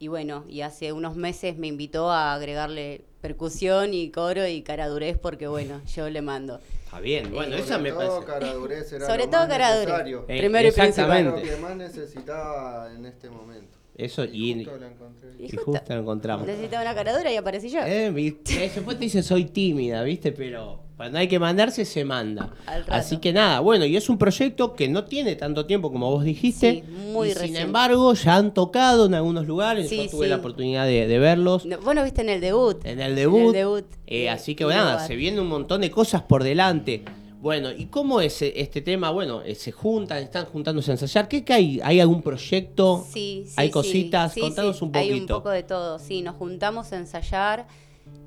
[0.00, 5.18] y bueno, y hace unos meses me invitó a agregarle percusión y coro y caradurez
[5.18, 6.58] porque bueno, yo le mando.
[6.86, 8.32] Está bien, bueno, Eh, esa me Sobre todo parece.
[8.40, 9.88] caradurez era Sobre lo todo más caradurez.
[9.88, 10.24] necesario.
[10.26, 11.24] Eh, Primero y principal.
[11.26, 13.76] Lo que más necesitaba en este momento.
[13.94, 15.30] Eso, y, Justo la encontré.
[15.38, 16.46] y justo la encontramos.
[16.46, 17.80] Necesitaba una caradura y aparecí yo.
[17.84, 20.32] Eh, viste, después te dicen soy tímida, ¿viste?
[20.32, 22.50] Pero cuando hay que mandarse, se manda.
[22.90, 26.24] Así que nada, bueno, y es un proyecto que no tiene tanto tiempo como vos
[26.24, 26.84] dijiste.
[26.86, 29.88] Sí, muy y sin embargo, ya han tocado en algunos lugares.
[29.88, 30.28] Sí, Yo tuve sí.
[30.28, 31.64] la oportunidad de, de verlos.
[31.64, 32.84] No, vos lo viste en el debut.
[32.84, 33.46] En el debut.
[33.46, 33.86] el debut.
[34.06, 37.02] Eh, así que nada, se viene un montón de cosas por delante.
[37.40, 39.10] Bueno, ¿y cómo es eh, este tema?
[39.10, 41.28] Bueno, eh, se juntan, están juntándose a ensayar.
[41.28, 41.80] ¿Qué, qué hay?
[41.82, 43.06] ¿Hay algún proyecto?
[43.10, 44.34] Sí, sí, ¿Hay cositas?
[44.38, 45.14] Contanos un poquito.
[45.14, 46.20] Hay un poco de todo, sí.
[46.20, 47.66] Nos juntamos a ensayar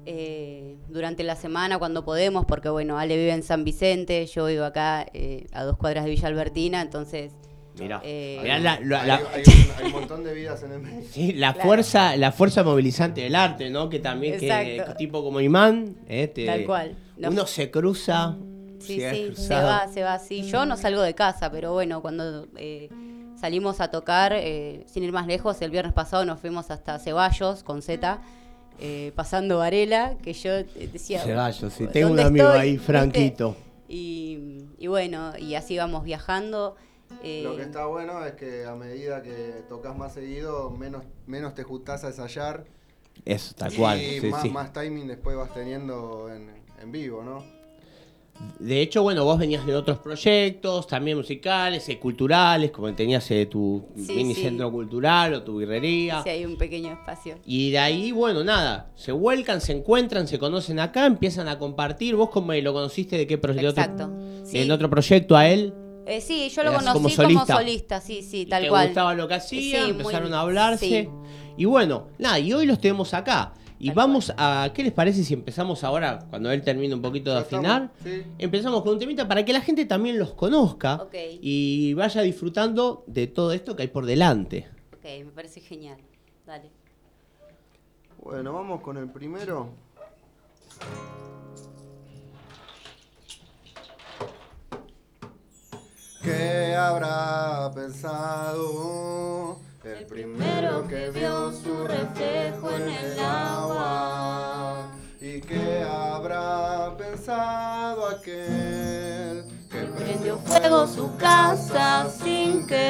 [0.06, 4.66] eh, durante la semana cuando podemos, porque bueno, Ale vive en San Vicente, yo vivo
[4.66, 7.34] acá eh, a dos cuadras de Villa Albertina, entonces...
[7.80, 10.74] Mirá, eh, mirá la, la- la- Hay, hay un, hay un montón de vidas en
[10.74, 11.02] el medio.
[11.12, 11.68] Sí, la Claro.
[11.70, 13.90] fuerza, la fuerza movilizante del arte, ¿no?
[13.90, 16.28] Que también que tipo como imán, ¿eh?
[16.28, 16.96] Te- Tal cual.
[17.18, 18.36] Uno se cruza.
[18.80, 20.20] Sí, se sí, va, se va.
[20.20, 22.90] Sí, yo no salgo de casa, pero bueno, cuando eh,
[23.40, 27.64] salimos a tocar, eh, sin ir más lejos, el viernes pasado nos fuimos hasta Ceballos
[27.64, 28.22] con Z,
[28.86, 31.24] eh, pasando Varela, que yo eh, decía.
[31.24, 31.30] Sí.
[31.32, 32.60] ¿dónde Tengo un amigo estoy?
[32.62, 32.78] ahí.
[32.78, 33.56] Franquito.
[33.88, 36.76] Y, y bueno, y así vamos viajando.
[37.24, 41.54] eh, Lo que está bueno es que a medida que tocas más seguido, menos, menos
[41.56, 42.66] te juntás a ensayar.
[43.26, 44.02] Eso, tal cual.
[44.02, 44.50] Y sí, más, sí.
[44.50, 46.50] más timing después vas teniendo en,
[46.82, 47.44] en vivo, ¿no?
[48.60, 53.46] De hecho, bueno, vos venías de otros proyectos, también musicales, eh, culturales, como tenías eh,
[53.46, 54.42] tu Sí, mini sí.
[54.42, 56.24] centro cultural o tu birrería.
[56.24, 57.36] sí, hay un pequeño espacio.
[57.46, 62.16] Y de ahí, bueno, nada, se vuelcan, se encuentran, se conocen acá, empiezan a compartir.
[62.16, 63.18] ¿Vos cómo lo conociste?
[63.18, 63.70] ¿De qué proyecto?
[63.70, 64.12] Exacto.
[64.44, 64.60] Sí.
[64.60, 65.74] ¿En otro proyecto a él?
[66.06, 67.56] Eh, sí, yo lo Eras conocí como como solista.
[67.58, 68.88] solista, sí, sí, tal ¿Te cual.
[68.88, 69.86] gustaba lo que hacía?
[69.86, 70.86] Sí, empezaron muy- a hablarse.
[70.86, 71.10] sí.
[71.56, 73.54] Y bueno, nada, y hoy los tenemos acá.
[73.84, 74.72] Y vamos a.
[74.74, 77.92] ¿Qué les parece si empezamos ahora, cuando él termine un poquito de afinar?
[78.02, 78.24] sí.
[78.38, 83.28] Empezamos con un temita para que la gente también los conozca y vaya disfrutando de
[83.28, 84.70] todo esto que hay por delante.
[84.94, 85.98] Ok, me parece genial.
[86.46, 86.72] Dale.
[88.24, 89.74] Bueno, vamos con el primero.
[96.22, 104.88] ¿Qué habrá pensado el primero que vio su reflejo en el agua?
[105.20, 112.83] ¿Y qué habrá pensado aquel que prendió fuego su casa sin querer?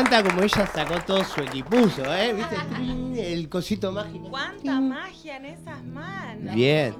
[0.00, 2.32] Encanta como ella sacó todo su equipuzo, ¿eh?
[2.34, 3.32] ¿Viste?
[3.32, 4.28] El cosito mágico.
[4.28, 6.54] ¿Cuánta magia en esas manos?
[6.54, 6.94] Bien.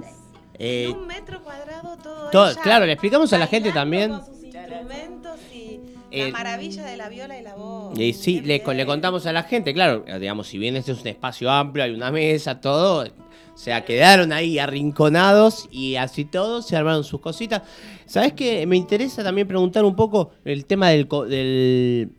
[0.59, 2.31] Eh, Un metro cuadrado todo.
[2.31, 4.11] todo- ella claro, le explicamos a la gente también.
[4.13, 5.81] Con sus instrumentos y
[6.13, 7.99] Eh, la maravilla de la viola y la voz.
[7.99, 11.09] Y sí, le, le contamos a la gente, claro, digamos, si bien este es un
[11.09, 16.77] espacio amplio, hay una mesa, todo, o sea, quedaron ahí arrinconados y así todos se
[16.77, 17.63] armaron sus cositas.
[18.07, 18.65] ¿Sabes qué?
[18.67, 22.11] Me interesa también preguntar un poco el tema del-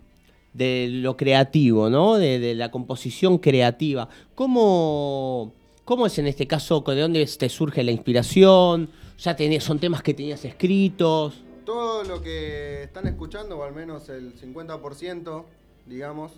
[0.56, 2.15] de lo creativo, ¿no?
[2.15, 4.07] De, de la composición creativa.
[4.34, 5.52] ¿Cómo,
[5.84, 6.82] ¿Cómo es en este caso?
[6.82, 8.90] ¿De dónde te surge la inspiración?
[9.19, 11.44] ¿Ya tenías, son temas que tenías escritos?
[11.65, 15.44] Todo lo que están escuchando, o al menos el 50%,
[15.88, 16.32] digamos,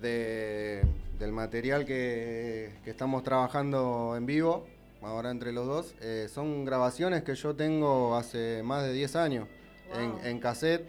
[0.00, 0.82] de-
[1.18, 4.66] del material que, que estamos trabajando en vivo,
[5.02, 9.46] ahora entre los dos, eh, son grabaciones que yo tengo hace más de 10 años
[9.94, 10.86] en, en cassette.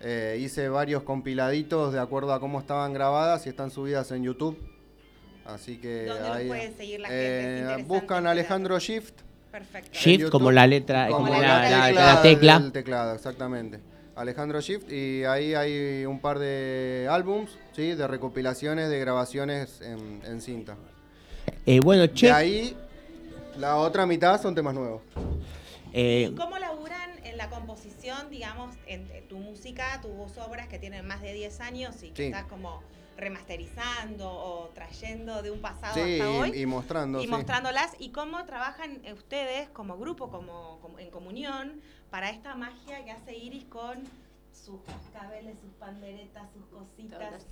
[0.00, 4.58] Eh, hice varios compiladitos de acuerdo a cómo estaban grabadas y están subidas en YouTube.
[5.44, 7.44] Así que ¿Dónde los ahí, puede seguir la eh, gente?
[7.46, 9.14] Es interesante buscan Alejandro Shift.
[9.52, 9.90] Perfecto.
[9.92, 12.58] Shift YouTube, como la letra, como, la, la- la tecla.
[12.58, 13.80] del teclado, exactamente.
[14.16, 20.20] Alejandro Shift y ahí hay un par de álbums, sí, de recopilaciones de grabaciones en,
[20.24, 20.76] en cinta.
[21.64, 22.26] Eh, bueno, che.
[22.26, 22.76] De ahí
[23.58, 25.02] la otra mitad son temas nuevos.
[25.92, 31.06] eh, ¿Cómo laburan en la composición, digamos, en en tu música, tus obras que tienen
[31.06, 32.26] más de 10 años y que Sí.
[32.28, 32.82] estás como
[33.16, 36.52] remasterizando o trayendo de un pasado Sí, hasta hoy?
[36.54, 37.20] y, y mostrando.
[37.20, 37.28] y sí.
[37.30, 41.80] mostrándolas y cómo trabajan ustedes como grupo, como, como en comunión,
[42.10, 44.02] para esta magia que hace Iris con
[44.52, 47.44] sus cascabeles, sus panderetas, sus cositas.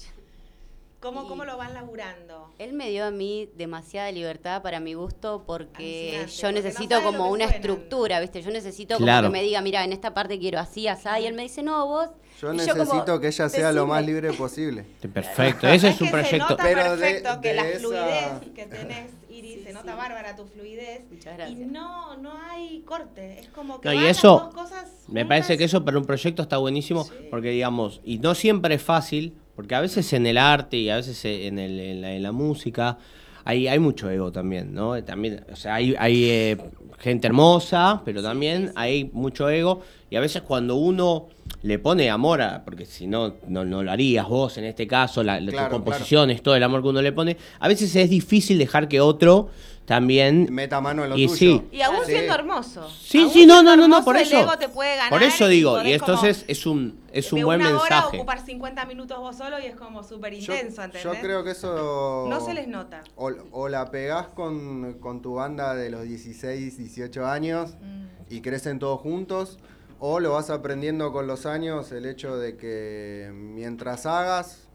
[1.05, 2.51] ¿Cómo, Y- ¿Cómo lo van laburando?
[2.59, 6.63] Él me dio a mí demasiada libertad para mi gusto porque Alucinante, yo porque no
[6.63, 7.51] necesito como que una suenan.
[7.55, 8.43] estructura, ¿viste?
[8.43, 9.27] Yo necesito Claro.
[9.27, 11.63] como que me diga, mira, en esta parte quiero así, así, y él me dice,
[11.63, 12.09] no, vos.
[12.41, 14.85] Yo Y necesito como, que ella sea lo más libre posible.
[15.15, 16.47] Perfecto, ese es un que proyecto.
[16.47, 19.93] Se nota Pero de- perfecto que de la esa- fluidez que tenés, Iris, se nota
[19.93, 19.99] sí.
[19.99, 21.03] bárbara tu fluidez.
[21.11, 21.69] Muchas Y gracias.
[21.71, 23.41] no, no hay corte.
[23.41, 26.43] Es como que No, y las dos cosas me parece que eso para un proyecto
[26.43, 30.77] está buenísimo, porque digamos, y no siempre es fácil, porque a veces en el arte
[30.79, 32.99] y a veces en, el- en la, en la música
[33.47, 35.03] hay, hay mucho ego también, ¿no?
[35.05, 36.57] También, o sea, hay, hay eh,
[36.99, 41.27] gente hermosa, pero también hay mucho ego, y a veces cuando uno
[41.63, 45.23] le pone amor a, porque si no, no, no lo harías vos en este caso,
[45.23, 48.09] la, la- Claro, tus composiciones, todo el amor que uno le pone, a veces es
[48.09, 49.51] difícil dejar que otro
[49.85, 50.49] también...
[50.51, 51.37] Meta mano en lo y tuyo.
[51.37, 52.89] sí, Y aún siendo hermoso.
[52.91, 54.39] Sí, sí, no, no, no, no, por el eso.
[54.41, 57.45] ego te puede ganar Por eso digo, y como entonces es un, es un de
[57.45, 58.17] buen una hora mensaje.
[58.17, 61.19] ocupar 50 minutos vos solo y es como súper Yo, intenso, yo ¿entendés?
[61.21, 62.27] creo que eso...
[62.31, 63.03] No se les nota.
[63.17, 68.07] O, o la pegás con, con tu banda de los 16, 18 años Mm.
[68.31, 69.59] y crecen todos juntos,
[69.99, 74.67] o lo vas aprendiendo con los años el hecho de que mientras hagas,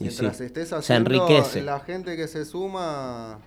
[0.00, 1.62] mientras sí, estés se haciendo, enriquece.
[1.62, 3.38] la gente que se suma,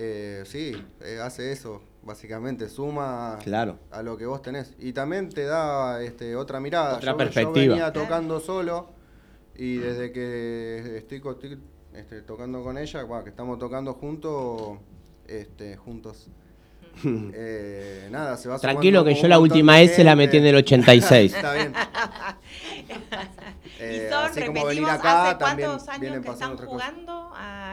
[0.00, 3.78] eh, sí, eh, hace eso, básicamente, suma Claro.
[3.90, 4.74] a lo que vos tenés.
[4.78, 6.96] Y también te da este, otra mirada.
[6.96, 7.64] Otra Yo- perspectiva.
[7.64, 8.90] Yo venía tocando solo
[9.56, 11.20] y desde que estoy,
[11.94, 14.78] este, tocando con ella, bueno, que estamos tocando juntos,
[15.26, 16.28] este, juntos.
[17.04, 21.32] eh, nada, se va Tranquilo que yo la última S la metí en el 86.
[21.36, 21.72] Está bien.
[22.88, 26.92] y Eh, son, así como venir acá, ¿hace también cuántos años que están cosas.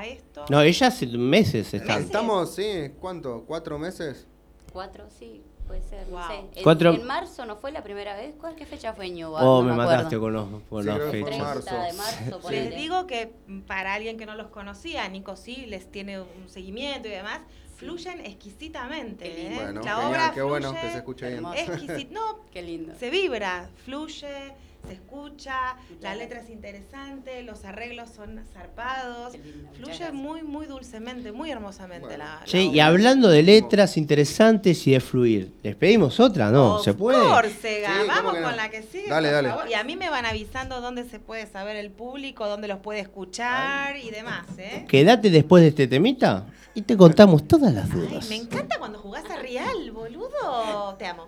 [0.06, 0.46] Esto?
[0.50, 1.98] No, ella hace meses está.
[2.00, 3.44] Estamos, sí, ¿cuánto?
[3.48, 4.28] ¿Cuatro meses?
[4.74, 6.34] Cuatro, sí, puede ser, no sé.
[6.56, 8.36] En, Cuatro- en marzo no fue la primera vez.
[8.40, 9.24] ¿Cuál qué fecha fue en?
[9.24, 9.92] Oh, No me acuerdo.
[9.92, 11.38] mataste con los, con Sí, en fechas.
[11.40, 11.62] marzo.
[11.70, 12.50] 30 de marzo.
[12.52, 13.32] Les digo que
[13.68, 17.40] para alguien que no los conocía, Nico sí les tiene un seguimiento y demás,
[17.78, 19.26] fluyen exquisitamente.
[19.48, 19.52] ¿eh?
[19.56, 21.44] Bueno, la genial, obra qué bueno fluye que se escuche bien.
[21.44, 22.94] exquisit- No, Qué lindo.
[23.00, 24.54] se vibra, fluye,
[24.88, 29.34] se escucha, la letra es interesante, los arreglos son zarpados,
[29.78, 34.92] fluye muy, muy dulcemente, muy hermosamente la, la Che, y hablando de letras interesantes y
[34.92, 36.52] de fluir, ¿les pedimos otra?
[36.52, 37.20] No, Of ¿se puede?
[37.28, 37.88] course, Sega.
[37.90, 38.48] Sí, ¿cómo Vamos no?
[38.48, 39.10] con la que sigue.
[39.10, 39.50] Dale, por dale.
[39.50, 39.70] favor.
[39.70, 43.00] Y a mí me van avisando dónde se puede saber el público, dónde los puede
[43.00, 44.86] escuchar y demás, ¿eh?
[44.88, 48.30] Quédate después de este temita y te contamos todas las Ay, dudas.
[48.30, 50.96] me encanta cuando jugás a Real, boludo.
[51.00, 51.28] Te amo.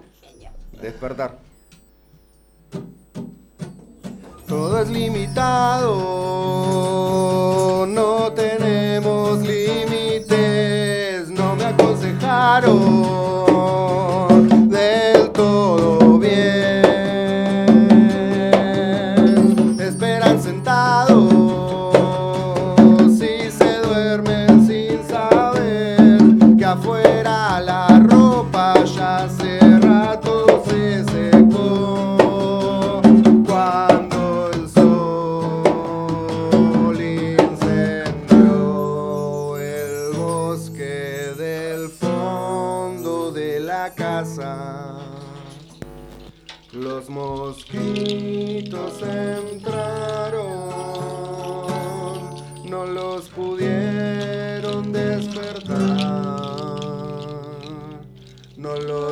[0.81, 1.39] Despertar.
[4.47, 5.91] Todo es limitado,
[7.85, 12.79] no tenemos límites, no me aconsejaron
[14.69, 16.06] del todo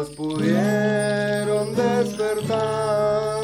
[0.05, 3.39] no los pudieron despertar,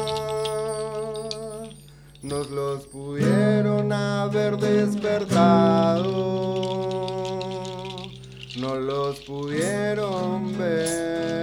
[2.22, 6.04] nos los pudieron haber despertado,
[8.56, 11.41] no los pudieron ver.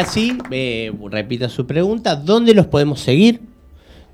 [0.00, 3.42] Ahora sí, eh, repita su pregunta, ¿dónde los podemos seguir?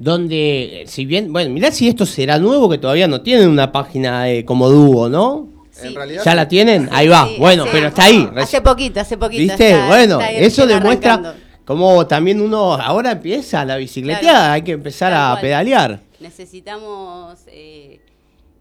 [0.00, 3.70] ¿Dónde, eh, si bien, bueno, mirá si esto será nuevo, que todavía no tienen una
[3.70, 5.46] página eh, como dúo, ¿no?
[5.80, 6.36] En realidad ¿Ya sí.
[6.36, 6.88] la tienen?
[6.90, 8.28] Ahí va, Sí, bueno, hace- pero está ahí.
[8.36, 9.40] Hace poquito, hace poquito.
[9.42, 9.70] ¿Viste?
[9.70, 11.40] está- bueno, está eso demuestra arrancando.
[11.64, 14.52] cómo también uno ahora empieza la bicicleta, Claro.
[14.54, 15.40] hay que empezar a cual.
[15.42, 16.00] pedalear.
[16.18, 18.00] Necesitamos eh,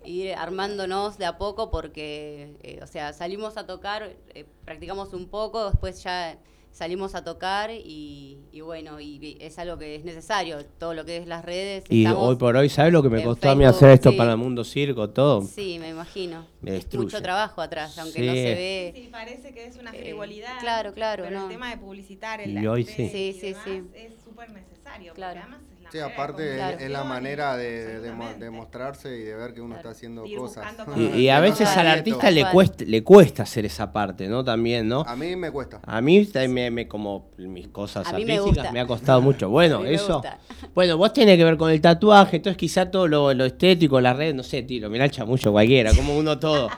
[0.06, 5.26] ir armándonos de a poco porque, eh, o sea, salimos a tocar, eh, practicamos un
[5.28, 6.36] poco, después ya
[6.76, 11.16] salimos a tocar y, y bueno, y es algo que es necesario, todo lo que
[11.18, 11.86] es las redes.
[11.90, 14.18] Y hoy por hoy, ¿sabes lo que me costó a mí Facebook, hacer esto sí.
[14.18, 15.42] para el mundo circo, todo?
[15.44, 16.46] Sí, me imagino.
[16.62, 17.06] Me Es destruye.
[17.06, 18.26] mucho trabajo atrás, aunque Sí.
[18.26, 18.92] no se ve.
[18.94, 20.60] Sí, parece que es una Eh, frivolidad.
[20.60, 21.46] claro, claro, Pero no.
[21.46, 23.08] el tema de publicitar el Y hoy sí.
[23.10, 23.82] Sí, sí, sí.
[23.94, 25.14] es súper necesario.
[25.14, 25.40] Claro.
[25.42, 25.62] Porque además
[25.92, 26.56] Sí, aparte
[26.86, 29.90] es- la y- manera de, de mo- de mostrarse y de ver que uno está
[29.90, 30.66] haciendo Ir cosas.
[30.98, 34.44] Y, y a veces al artista le cuesta, le cuesta hacer esa parte, ¿no?
[34.44, 35.02] También, ¿no?
[35.08, 35.80] A mí me cuesta.
[35.86, 39.22] A mí también me, me- como mis cosas A mí me artísticas me ha costado
[39.22, 39.50] mucho.
[39.50, 40.22] Bueno, eso.
[40.74, 44.14] Bueno, vos tenés que ver con el tatuaje, entonces quizá todo lo, lo estético, la
[44.14, 46.70] red, no sé, tiro, mirá el chamullo cualquiera, como uno todo.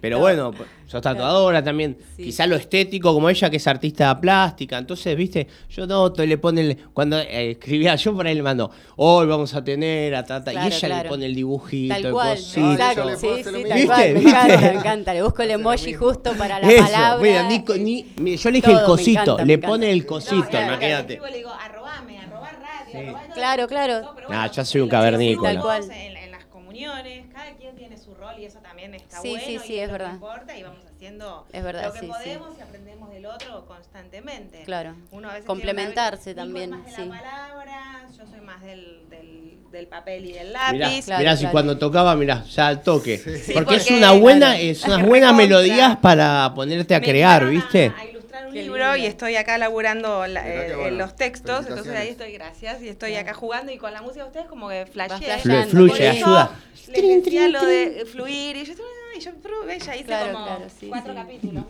[0.00, 0.52] Pero bueno,
[0.86, 2.24] sos tatuadora también, Sí.
[2.24, 6.38] quizá lo estético, como ella que es artista plástica, entonces, viste, yo noto y le
[6.38, 10.24] pone, el- cuando eh, escribía, yo por ahí le mando, hoy vamos a tener a
[10.24, 11.02] tata, Claro, y ella claro.
[11.04, 12.72] le pone el dibujito, Tal el cual, cosito.
[12.72, 13.86] exacto, sí, sí, tal ¿Viste?
[13.86, 14.28] cual, me ¿Viste?
[14.30, 17.22] encanta, me encanta, le busco el emoji justo para la Eso, palabra.
[17.22, 19.90] mira, ni co- ni- mira, yo le dije el Todo, me cosito, encanta, le pone
[19.90, 21.16] el cosito, claro, imagínate.
[21.16, 23.32] Yo le digo, arrobame, arrobar radio, arrobar.
[23.34, 24.14] Claro, claro.
[24.30, 25.60] Ah, yo soy un Tal cavernícola.
[25.60, 25.84] cual.
[25.90, 29.44] En, en las comuniones, cada quien tiene su rol y eso también está Sí, bueno.
[29.46, 30.14] sí, y sí, es lo que verdad.
[30.14, 32.12] importa y vamos haciendo Es verdad, lo que sí, sí.
[32.12, 34.62] podemos y aprendemos del otro constantemente.
[34.64, 34.94] Claro.
[35.10, 37.02] Uno a veces Complementarse tiene una- también, es más sí.
[37.02, 41.06] de la palabra, yo soy más del, del, del papel y del Mirá, lápiz.
[41.18, 43.18] mirá si cuando tocaba, mirá, ya al toque.
[43.18, 47.00] Sí, porque, es porque, una buena, claro, es unas es buenas melodías para ponerte a
[47.00, 47.92] Me crear, ¿viste?
[47.96, 48.04] a
[48.50, 50.96] un libro y estoy acá laburando la- qué eh, bueno.
[50.98, 54.28] los textos, entonces ahí estoy, gracias, y estoy acá jugando y con la música de
[54.28, 55.38] ustedes como que flasheé.
[55.38, 56.50] Flu- fluye, ayuda.
[56.88, 58.74] Les decía lo de fluir y yo,
[59.16, 61.18] y yo probé, ya hice Claro, como claro, sí, cuatro sí.
[61.18, 61.64] capítulos.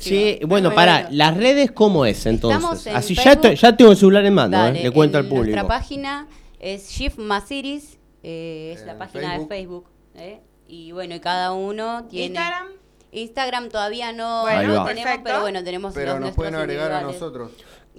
[0.00, 1.08] Sí, bueno, Muy para, bueno.
[1.12, 2.86] las redes, ¿cómo es entonces?
[2.86, 3.42] en Así ya, Facebook.
[3.42, 4.82] te- ya tengo el celular en mano, Dale, ¿eh?
[4.84, 5.56] le cuento al en público.
[5.56, 6.28] Nuestra página
[6.60, 9.48] es Shift Masiris, eh, es la En página Facebook.
[9.48, 9.86] de Facebook.
[10.16, 10.40] ¿eh?
[10.68, 12.26] Y bueno, y cada uno tiene.
[12.26, 12.68] Instagram.
[13.14, 15.20] Instagram todavía no, Bueno, tenemos, Perfecto.
[15.24, 17.50] pero bueno, tenemos Pero los nos nuestros pueden agregar a nosotros.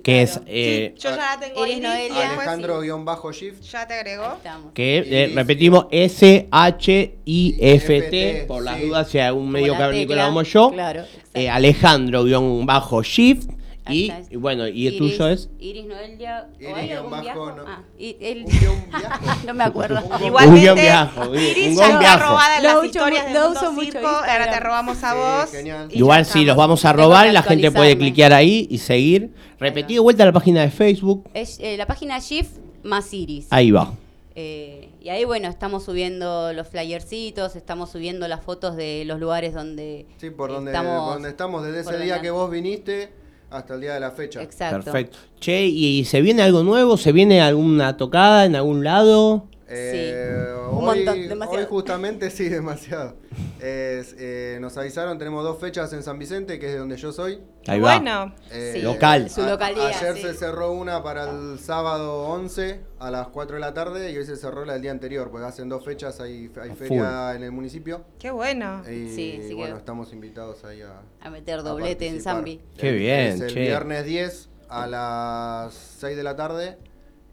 [0.03, 2.11] Que es, eh, Yo ya la tengo después sí.
[2.11, 3.61] Alejandro-Shift.
[3.63, 4.37] Ya te agregó.
[4.73, 8.83] que eh, repetimos S-H-I-F-T, FT, por las sí.
[8.87, 10.69] dudas, si algún medio la cavernícola como yo.
[10.71, 13.49] claro, Eh, Alejandro-Shift.
[13.87, 15.49] Y, bueno, y el Iris- tuyo es.
[15.59, 16.47] Iris Noelia.
[16.51, 17.51] ¿o Iris hay guion algún bajo, viajo?
[17.51, 17.63] no.
[17.67, 18.49] Ah, y el- Un
[18.99, 19.45] viajo.
[19.45, 20.01] no me acuerdo.
[20.03, 23.51] Un Igualmente, guion viajo, un Iris guion ya está robada en las historias de Mundo
[23.51, 25.49] uso mucho ahora te robamos a vos.
[25.91, 29.33] Igual sí, los vamos a robar la gente puede cliquear ahí y seguir.
[29.59, 31.29] Repetí de vuelta la página de Facebook.
[31.33, 33.47] Es, eh, la página Shift Masiris.
[33.51, 33.93] Ahí va.
[34.37, 39.53] Eh, y ahí, bueno, estamos subiendo los flyercitos, estamos subiendo las fotos de los lugares
[39.53, 41.03] donde Sí, por donde estamos.
[41.05, 43.13] por donde estamos desde por ese día que vos viniste
[43.57, 44.41] hasta el día de la fecha.
[44.41, 44.83] Exacto.
[44.83, 45.17] Perfecto.
[45.39, 46.97] Che, ¿y, y se viene algo nuevo?
[46.97, 49.45] ¿Se viene alguna tocada en algún lado?
[49.67, 51.59] Eh, Un hoy, montón, demasiado.
[51.59, 53.15] hoy justamente sí, demasiado.
[53.59, 57.11] Es, eh, nos avisaron, tenemos dos fechas en San Vicente, que es de donde yo
[57.11, 57.41] soy.
[57.67, 57.95] Ahí va.
[57.97, 59.29] Bueno, Eh, Sí, Local.
[59.29, 59.87] Su a- localidad.
[59.87, 60.21] Ayer sí.
[60.21, 64.25] se cerró una para el sábado 11 a las 4 de la tarde y hoy
[64.25, 67.43] se cerró la del día anterior, porque hacen dos fechas, hay, hay A feria en
[67.43, 68.05] el municipio.
[68.19, 68.81] qué bueno.
[68.83, 72.35] Y Sí, sí que- bueno, estamos invitados ahí a, A meter a doblete en participar.
[72.35, 72.61] Zambi.
[72.77, 73.59] Qué bien, es el che.
[73.61, 76.77] viernes 10 a las 6 de la tarde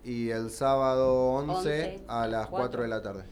[0.05, 3.23] y el sábado 11, Once, a las 4 de la tarde.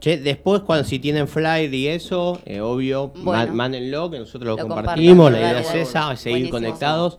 [0.00, 3.46] Che, después, cuando si tienen flyer y eso, eh, obvio, Bueno.
[3.52, 5.32] má- mándenlo, que nosotros lo, Lo compartimos.
[5.32, 6.56] La idea es esa, seguir Buenísimo.
[6.58, 7.18] conectados.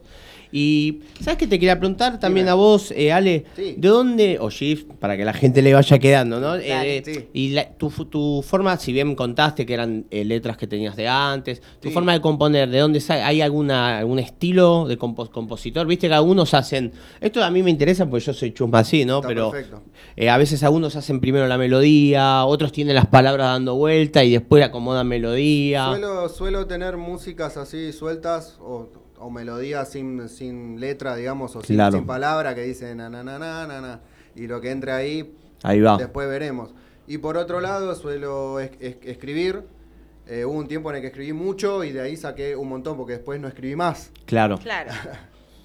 [0.52, 3.46] Y, ¿sabes qué te quería preguntar también a vos, eh, Ale?
[3.56, 6.48] ¿De dónde, o Shift, para que la gente le vaya quedando, ¿no?
[6.58, 6.98] Dale.
[6.98, 10.96] Eh, Y la- tu, tu forma, si bien contaste que eran eh, letras que tenías
[10.96, 11.94] de antes, tu Sí.
[11.94, 13.22] forma de componer, ¿de dónde sale?
[13.22, 15.86] ¿Hay alguna, algún estilo de compo- compositor?
[15.86, 19.18] Viste que algunos hacen, esto a mí me interesa porque yo soy chusma así, ¿no?
[19.18, 19.52] Está Pero
[20.16, 24.32] eh, a veces algunos hacen primero la melodía, otros tienen las palabras dando vuelta y
[24.32, 25.90] después acomodan melodía.
[25.90, 28.90] Suelo, suelo tener músicas así sueltas o,
[29.20, 31.98] o melodías sin, sin letra, digamos, o sin, Claro.
[31.98, 34.00] sin palabra que dicen na, na, na, na, na, na,
[34.36, 35.34] y lo que entre ahí,
[35.64, 35.98] Ahí va.
[35.98, 36.72] después veremos.
[37.08, 39.64] Y por otro lado, suelo es- es- escribir.
[40.28, 42.96] Eh, hubo un tiempo en el que escribí mucho y de ahí saqué un montón
[42.98, 44.12] porque después no escribí más.
[44.26, 44.58] Claro.
[44.60, 44.92] Claro.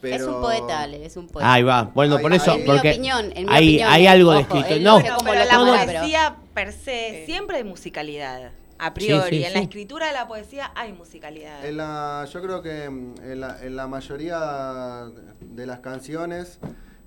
[0.00, 0.16] Pero...
[0.24, 1.52] Es un poeta, Ale, es un poeta.
[1.52, 1.90] Ahí va.
[1.94, 4.32] Bueno, Ahí- por eso, ahí- En mi porque opinión, en mi hay, opinión, hay algo
[4.32, 4.68] de escrito.
[4.80, 5.64] No, pero la pero-
[5.96, 8.50] poesía per se siempre hay musicalidad.
[8.78, 11.64] A priori, sí, en la escritura de la poesía hay musicalidad.
[11.64, 15.10] En la, yo creo que mm, en la, en la mayoría
[15.40, 16.58] de las canciones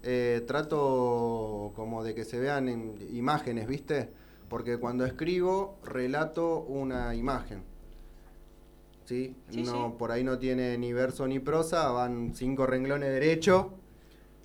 [0.04, 4.10] eh, trato como de que se vean en imágenes, ¿viste?
[4.50, 7.64] Porque cuando escribo relato una imagen.
[9.06, 9.36] ¿Sí?
[9.50, 9.94] Sí, no, sí.
[9.98, 13.74] Por ahí no tiene ni verso ni prosa, van cinco renglones derecho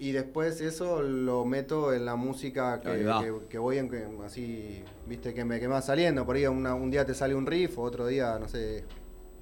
[0.03, 2.89] y después eso lo meto en la música que,
[3.20, 6.27] que- que voy en, que- así, viste, que me, que me va saliendo.
[6.27, 8.85] Por ahí una- un día te sale un riff, otro día, no sé,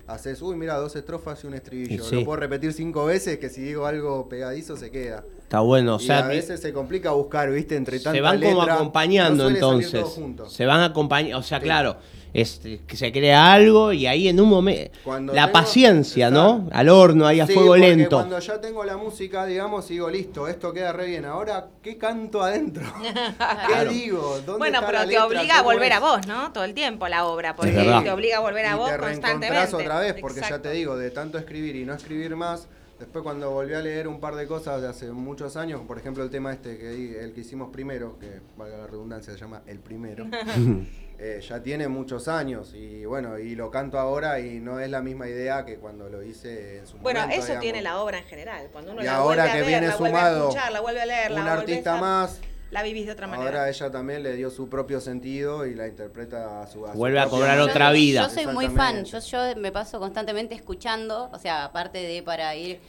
[0.07, 2.05] haces, uy, mira, dos estrofas y un estribillo.
[2.05, 2.17] Sí.
[2.17, 5.25] Lo puedo repetir cinco veces que si digo algo pegadizo se queda.
[5.39, 8.41] Está bueno, o y sea, a veces se complica buscar, viste, entre se tanta van
[8.43, 10.05] como acompañando no entonces.
[10.49, 11.97] Se van acompañando, o sea, claro,
[12.33, 16.69] este, que se crea algo y ahí en un momento Cuando la tengo- paciencia, ¿no?
[16.73, 18.17] Al horno, ahí a Sí, fuego lento.
[18.17, 21.25] Cuando ya tengo la música, digamos, digo, listo, esto queda re bien.
[21.25, 22.83] Ahora, ¿qué canto adentro?
[23.69, 24.37] ¿Qué digo?
[24.47, 25.27] ¿Dónde Bueno, está pero la te letra?
[25.27, 25.97] obliga a ¿Cómo volver es?
[25.97, 26.53] a vos, ¿no?
[26.53, 29.75] Todo el tiempo la obra, porque te obliga a volver a y vos te constantemente.
[29.77, 33.51] otra vez, porque ya te digo, de tanto escribir y no escribir más, después cuando
[33.51, 36.53] volví a leer un par de cosas de hace muchos años, por ejemplo el tema
[36.53, 40.27] este, que di- el que hicimos primero, que valga la redundancia, se llama El Primero,
[41.23, 45.03] eh, ya tiene muchos años y bueno, y lo canto ahora y no es la
[45.03, 47.37] misma idea que cuando lo hice en su Bueno, momento.
[47.37, 47.63] eso digamos.
[47.63, 48.69] tiene la obra en general.
[48.73, 50.73] Cuando uno Y la ahora vuelve a que ver, viene la vuelve a sumado escuchar,
[50.73, 52.41] la vuelve a leer, la un artista a- más,
[52.71, 53.49] la vivís de otra manera.
[53.51, 56.99] ahora ella también le dio su propio sentido y la interpreta a su a su
[56.99, 57.65] Vuelve a cobrar manera.
[57.71, 58.23] otra vida.
[58.23, 62.55] Yo soy muy fan, yo, yo me paso constantemente escuchando, o sea, aparte de para
[62.57, 62.81] ir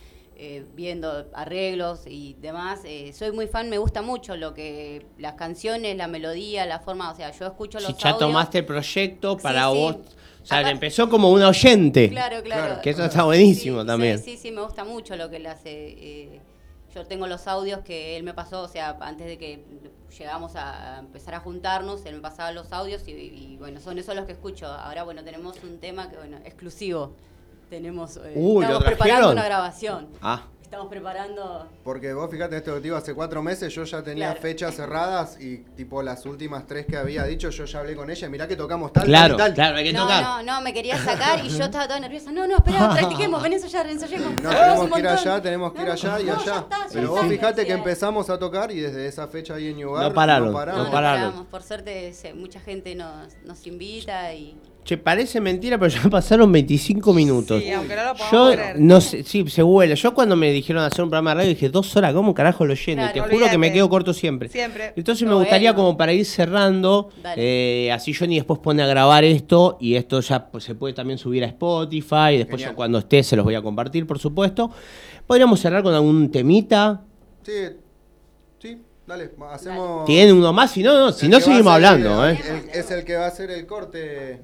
[0.43, 5.33] eh, viendo arreglos y demás, eh, soy muy fan, me gusta mucho lo que las
[5.35, 8.19] canciones, la melodía, la forma, o sea, yo escucho los Si ya audios.
[8.27, 9.77] tomaste el proyecto para sí.
[9.77, 9.95] vos,
[10.41, 12.09] o sea, empezó como un oyente.
[12.09, 12.81] Claro, claro.
[12.81, 14.17] Que eso está buenísimo Sí, también.
[14.17, 15.69] Sí, sí, sí, me gusta mucho lo que él hace.
[15.71, 16.41] eh,
[16.95, 19.63] yo tengo los audios que él me pasó, o sea, antes de que
[20.19, 24.13] llegamos a empezar a juntarnos, él me pasaba los audios y, y, bueno, son esos
[24.15, 24.65] los que escucho.
[24.65, 27.15] Ahora, bueno, tenemos un tema que, bueno, exclusivo.
[27.71, 29.31] Tenemos, eh, Uy, ¿lo estamos preparando trajeron?
[29.31, 30.07] una grabación.
[30.21, 30.43] Ah.
[30.61, 31.67] Estamos preparando...
[31.85, 34.41] Porque vos fíjate, esto que te digo, hace cuatro meses yo ya tenía Claro.
[34.41, 38.27] fechas cerradas y tipo las últimas tres que había dicho, yo ya hablé con ella,
[38.29, 40.21] mirá que tocamos tal, Claro, tal claro, hay que No, tocar.
[40.23, 42.31] no, no, me quería sacar y yo estaba toda nerviosa.
[42.33, 44.41] No, no, espera, practiquemos, ven, ensayar, ensayemos.
[44.41, 46.45] No, tenemos que ir allá, tenemos que ir allá y no, allá.
[46.45, 47.29] ya está, ya Pero vos está.
[47.31, 50.51] fijate que empezamos a tocar y desde esa fecha ahí en Yugar No pararon, no
[50.51, 50.57] No,
[50.91, 50.91] pararon.
[50.91, 51.47] paramos.
[51.47, 54.57] Por suerte, mucha gente nos, nos invita y...
[54.83, 57.61] Che, parece mentira, pero ya pasaron 25 minutos.
[57.61, 58.79] Sí, aunque no lo podamos Yo creer.
[58.79, 59.93] no sé, sí, se vuela.
[59.93, 62.73] Yo cuando me dijeron hacer un programa de radio dije, dos horas, ¿cómo carajo lo
[62.73, 63.05] lleno?
[63.07, 64.49] y te juro que me quedo corto siempre.
[64.49, 64.93] Siempre.
[64.95, 67.85] Entonces me gustaría como para ir cerrando, Dale.
[67.85, 71.19] eh, así Johnny después pone a grabar esto y esto ya pues, se puede también
[71.19, 72.71] subir a Spotify, después Genial.
[72.71, 74.71] yo cuando esté se los voy a compartir, por supuesto.
[75.27, 77.01] Podríamos cerrar con algún temita.
[77.43, 77.51] Sí,
[78.59, 80.05] sí, dale, hacemos...
[80.05, 80.71] ¿Tiene uno más?
[80.71, 82.39] Si no, no, si El no que va a seguimos ser hablando, el- ¿eh?
[82.73, 84.41] el- es el que va a hacer el corte.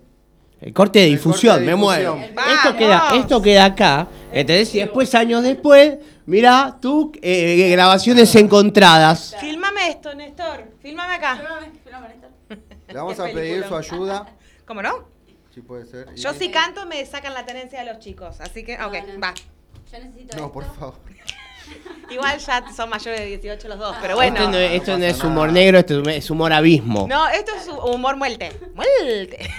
[0.59, 2.15] El corte de El difusión, corte de me muero.
[2.15, 2.49] difusión.
[2.55, 4.73] Esto queda, esto queda acá, ¿entendés?
[4.73, 9.35] Y después, años después, mirá tú, eh, grabaciones encontradas.
[9.39, 10.63] Filmame esto, Néstor.
[10.81, 11.39] Filmame acá.
[12.87, 14.25] Le vamos a pedir su ayuda,
[14.65, 15.05] ¿Cómo no?
[15.53, 16.13] si puede ser.
[16.15, 19.33] Yo si canto me sacan la tenencia de los chicos, así que, ok, va.
[19.91, 20.95] Yo necesito No, por favor.
[22.09, 24.37] Igual ya son mayores de 18 los dos, pero bueno.
[24.37, 27.05] Esto no, es- esto no es humor negro, esto es humor abismo.
[27.09, 28.51] No, esto es humor muelte.
[28.73, 29.49] Muelte.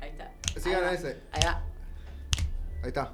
[0.00, 0.30] Ahí está.
[0.62, 1.18] Sigan a ese.
[1.32, 1.60] Ahí va.
[2.82, 3.12] Ahí está.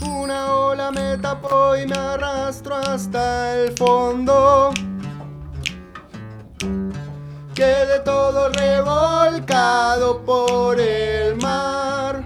[0.00, 4.72] Una ola me tapó y me arrastro hasta el fondo.
[7.54, 12.24] quede todo revolcado por el mar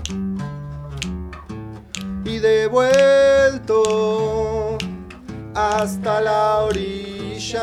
[2.24, 3.82] y devuelto
[5.54, 7.62] hasta la orilla.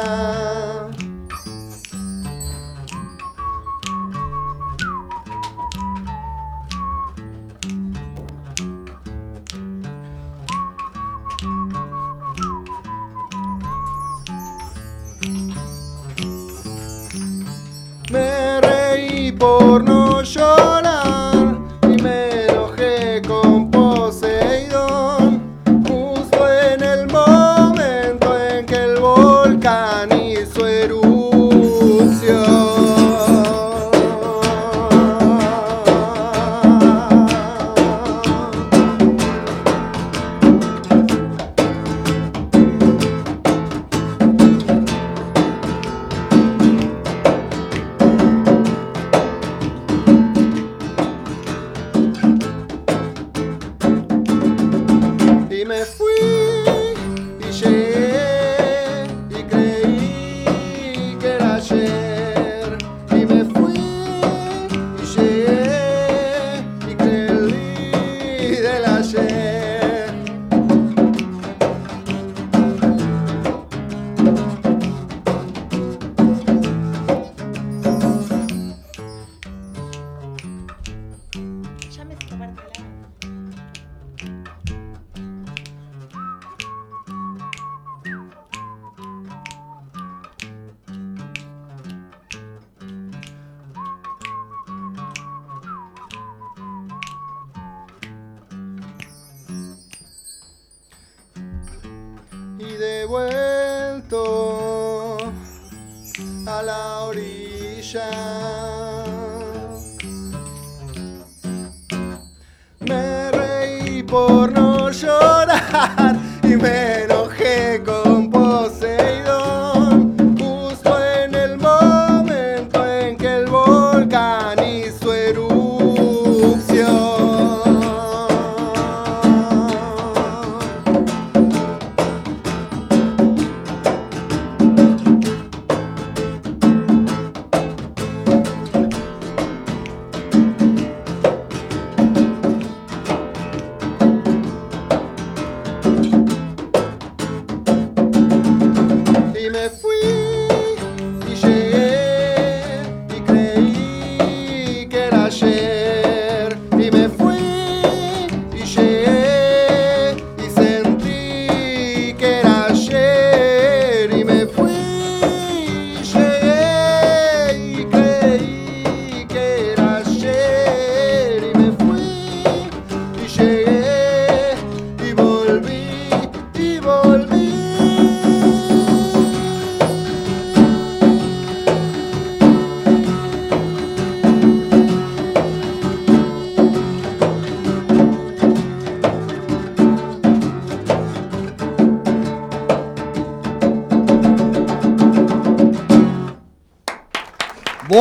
[18.12, 20.79] Me reí por no llorar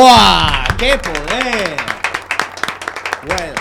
[0.02, 0.76] ¡Buah!
[0.78, 1.76] ¡Qué poder!
[3.26, 3.54] Bueno,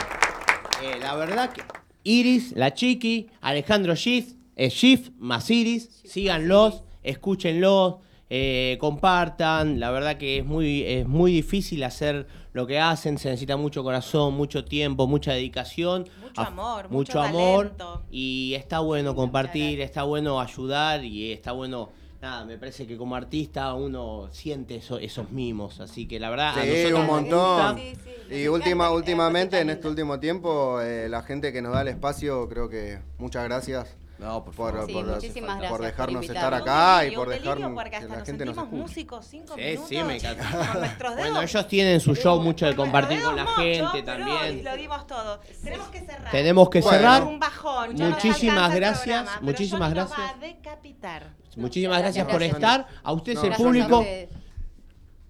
[0.84, 1.64] eh, la verdad que
[2.03, 7.95] Iris, la chiqui, Alejandro Schiff, es Schiff más Iris, síganlos, escúchenlos,
[8.30, 9.80] eh, compartan.
[9.80, 13.81] La verdad que es muy, es muy difícil hacer lo que hacen, se necesita mucho
[13.84, 16.07] corazón, mucho tiempo, mucha dedicación.
[16.22, 17.69] Mucho a- amor, mucho mucho amor.
[17.69, 18.03] talento.
[18.11, 21.89] Y está bueno compartir, está bueno ayudar y está bueno.
[22.22, 26.57] Nada, me parece que como artista uno siente eso- esos mimos, así que la verdad
[26.57, 27.76] a Sí, nosotros un nos montón.
[27.76, 28.35] gusta.
[28.35, 32.49] Y última, últimamente, en este último tiempo, eh, la gente que nos da el espacio,
[32.49, 33.95] creo que muchas gracias.
[34.18, 34.84] Por, favor.
[34.88, 37.76] Sí, por- muchísimas por gracias por dejarnos estar acá y Y por un dejar delirio
[37.76, 38.81] porque que hasta la nos gente nos sentimos escuche.
[38.81, 39.88] músicos cinco Sí, minutos.
[39.89, 40.68] sí, me encanta.
[40.72, 41.30] Con nuestros dedos.
[41.30, 44.64] Bueno, ellos tienen su show mucho de compartir con la Mucho, gente también.
[44.64, 45.39] Lo dimos todo.
[45.64, 46.31] Tenemos que cerrar.
[46.31, 46.98] Tenemos que Bueno.
[46.98, 47.23] cerrar.
[47.23, 47.95] Un bajón.
[47.95, 50.19] nos Muchísimas gracias, programa, muchísimas nos gracias.
[50.19, 51.34] va a decapitar.
[51.56, 52.88] Muchísimas gracias, por estar.
[53.03, 54.06] A ustedes No, el público.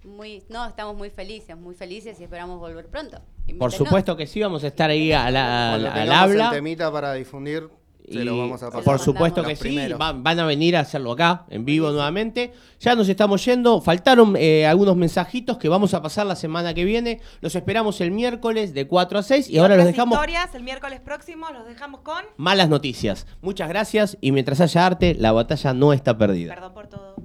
[0.04, 3.20] Muy, no, estamos muy felices, muy felices y esperamos volver pronto.
[3.60, 6.50] Por supuesto que sí, vamos a estar ahí a la- al, habla.
[6.52, 7.70] temita para difundir,
[8.10, 8.84] se lo vamos a pasar.
[8.84, 10.00] por supuesto Los que sí, primeros.
[10.00, 12.54] van, van a venir a hacerlo acá, en vivo nuevamente.
[12.80, 16.86] Ya nos estamos yendo, faltaron eh, algunos mensajitos que vamos a pasar la semana que
[16.86, 17.20] viene.
[17.42, 20.64] Los esperamos el miércoles de 4 a 6 y ahora los Otras dejamos historias el
[20.64, 22.24] miércoles próximo los dejamos con.
[22.38, 23.28] malas noticias.
[23.42, 26.54] Muchas gracias y mientras haya arte, la batalla no está perdida.
[26.56, 27.16] Perdón por todo.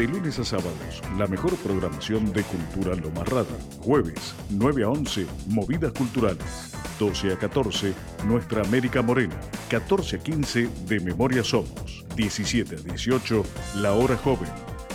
[0.00, 3.54] De lunes a sábados, la mejor programación de Cultura Lomas Radio.
[3.82, 6.72] Jueves, 9 a 11, Movidas Culturales.
[6.98, 7.92] 12 a 14,
[8.24, 9.38] Nuestra América Morena.
[9.68, 12.06] 14 a 15, De Memoria Somos.
[12.16, 13.44] 17 a 18,
[13.82, 14.48] La Hora Joven.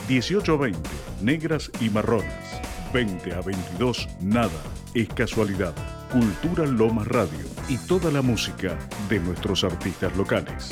[0.07, 0.89] 18 a 20,
[1.21, 2.59] Negras y Marronas.
[2.91, 4.49] 20 a 22, Nada,
[4.95, 5.75] es casualidad.
[6.11, 8.75] Cultura Lomas Radio y toda la música
[9.07, 10.71] de nuestros artistas locales.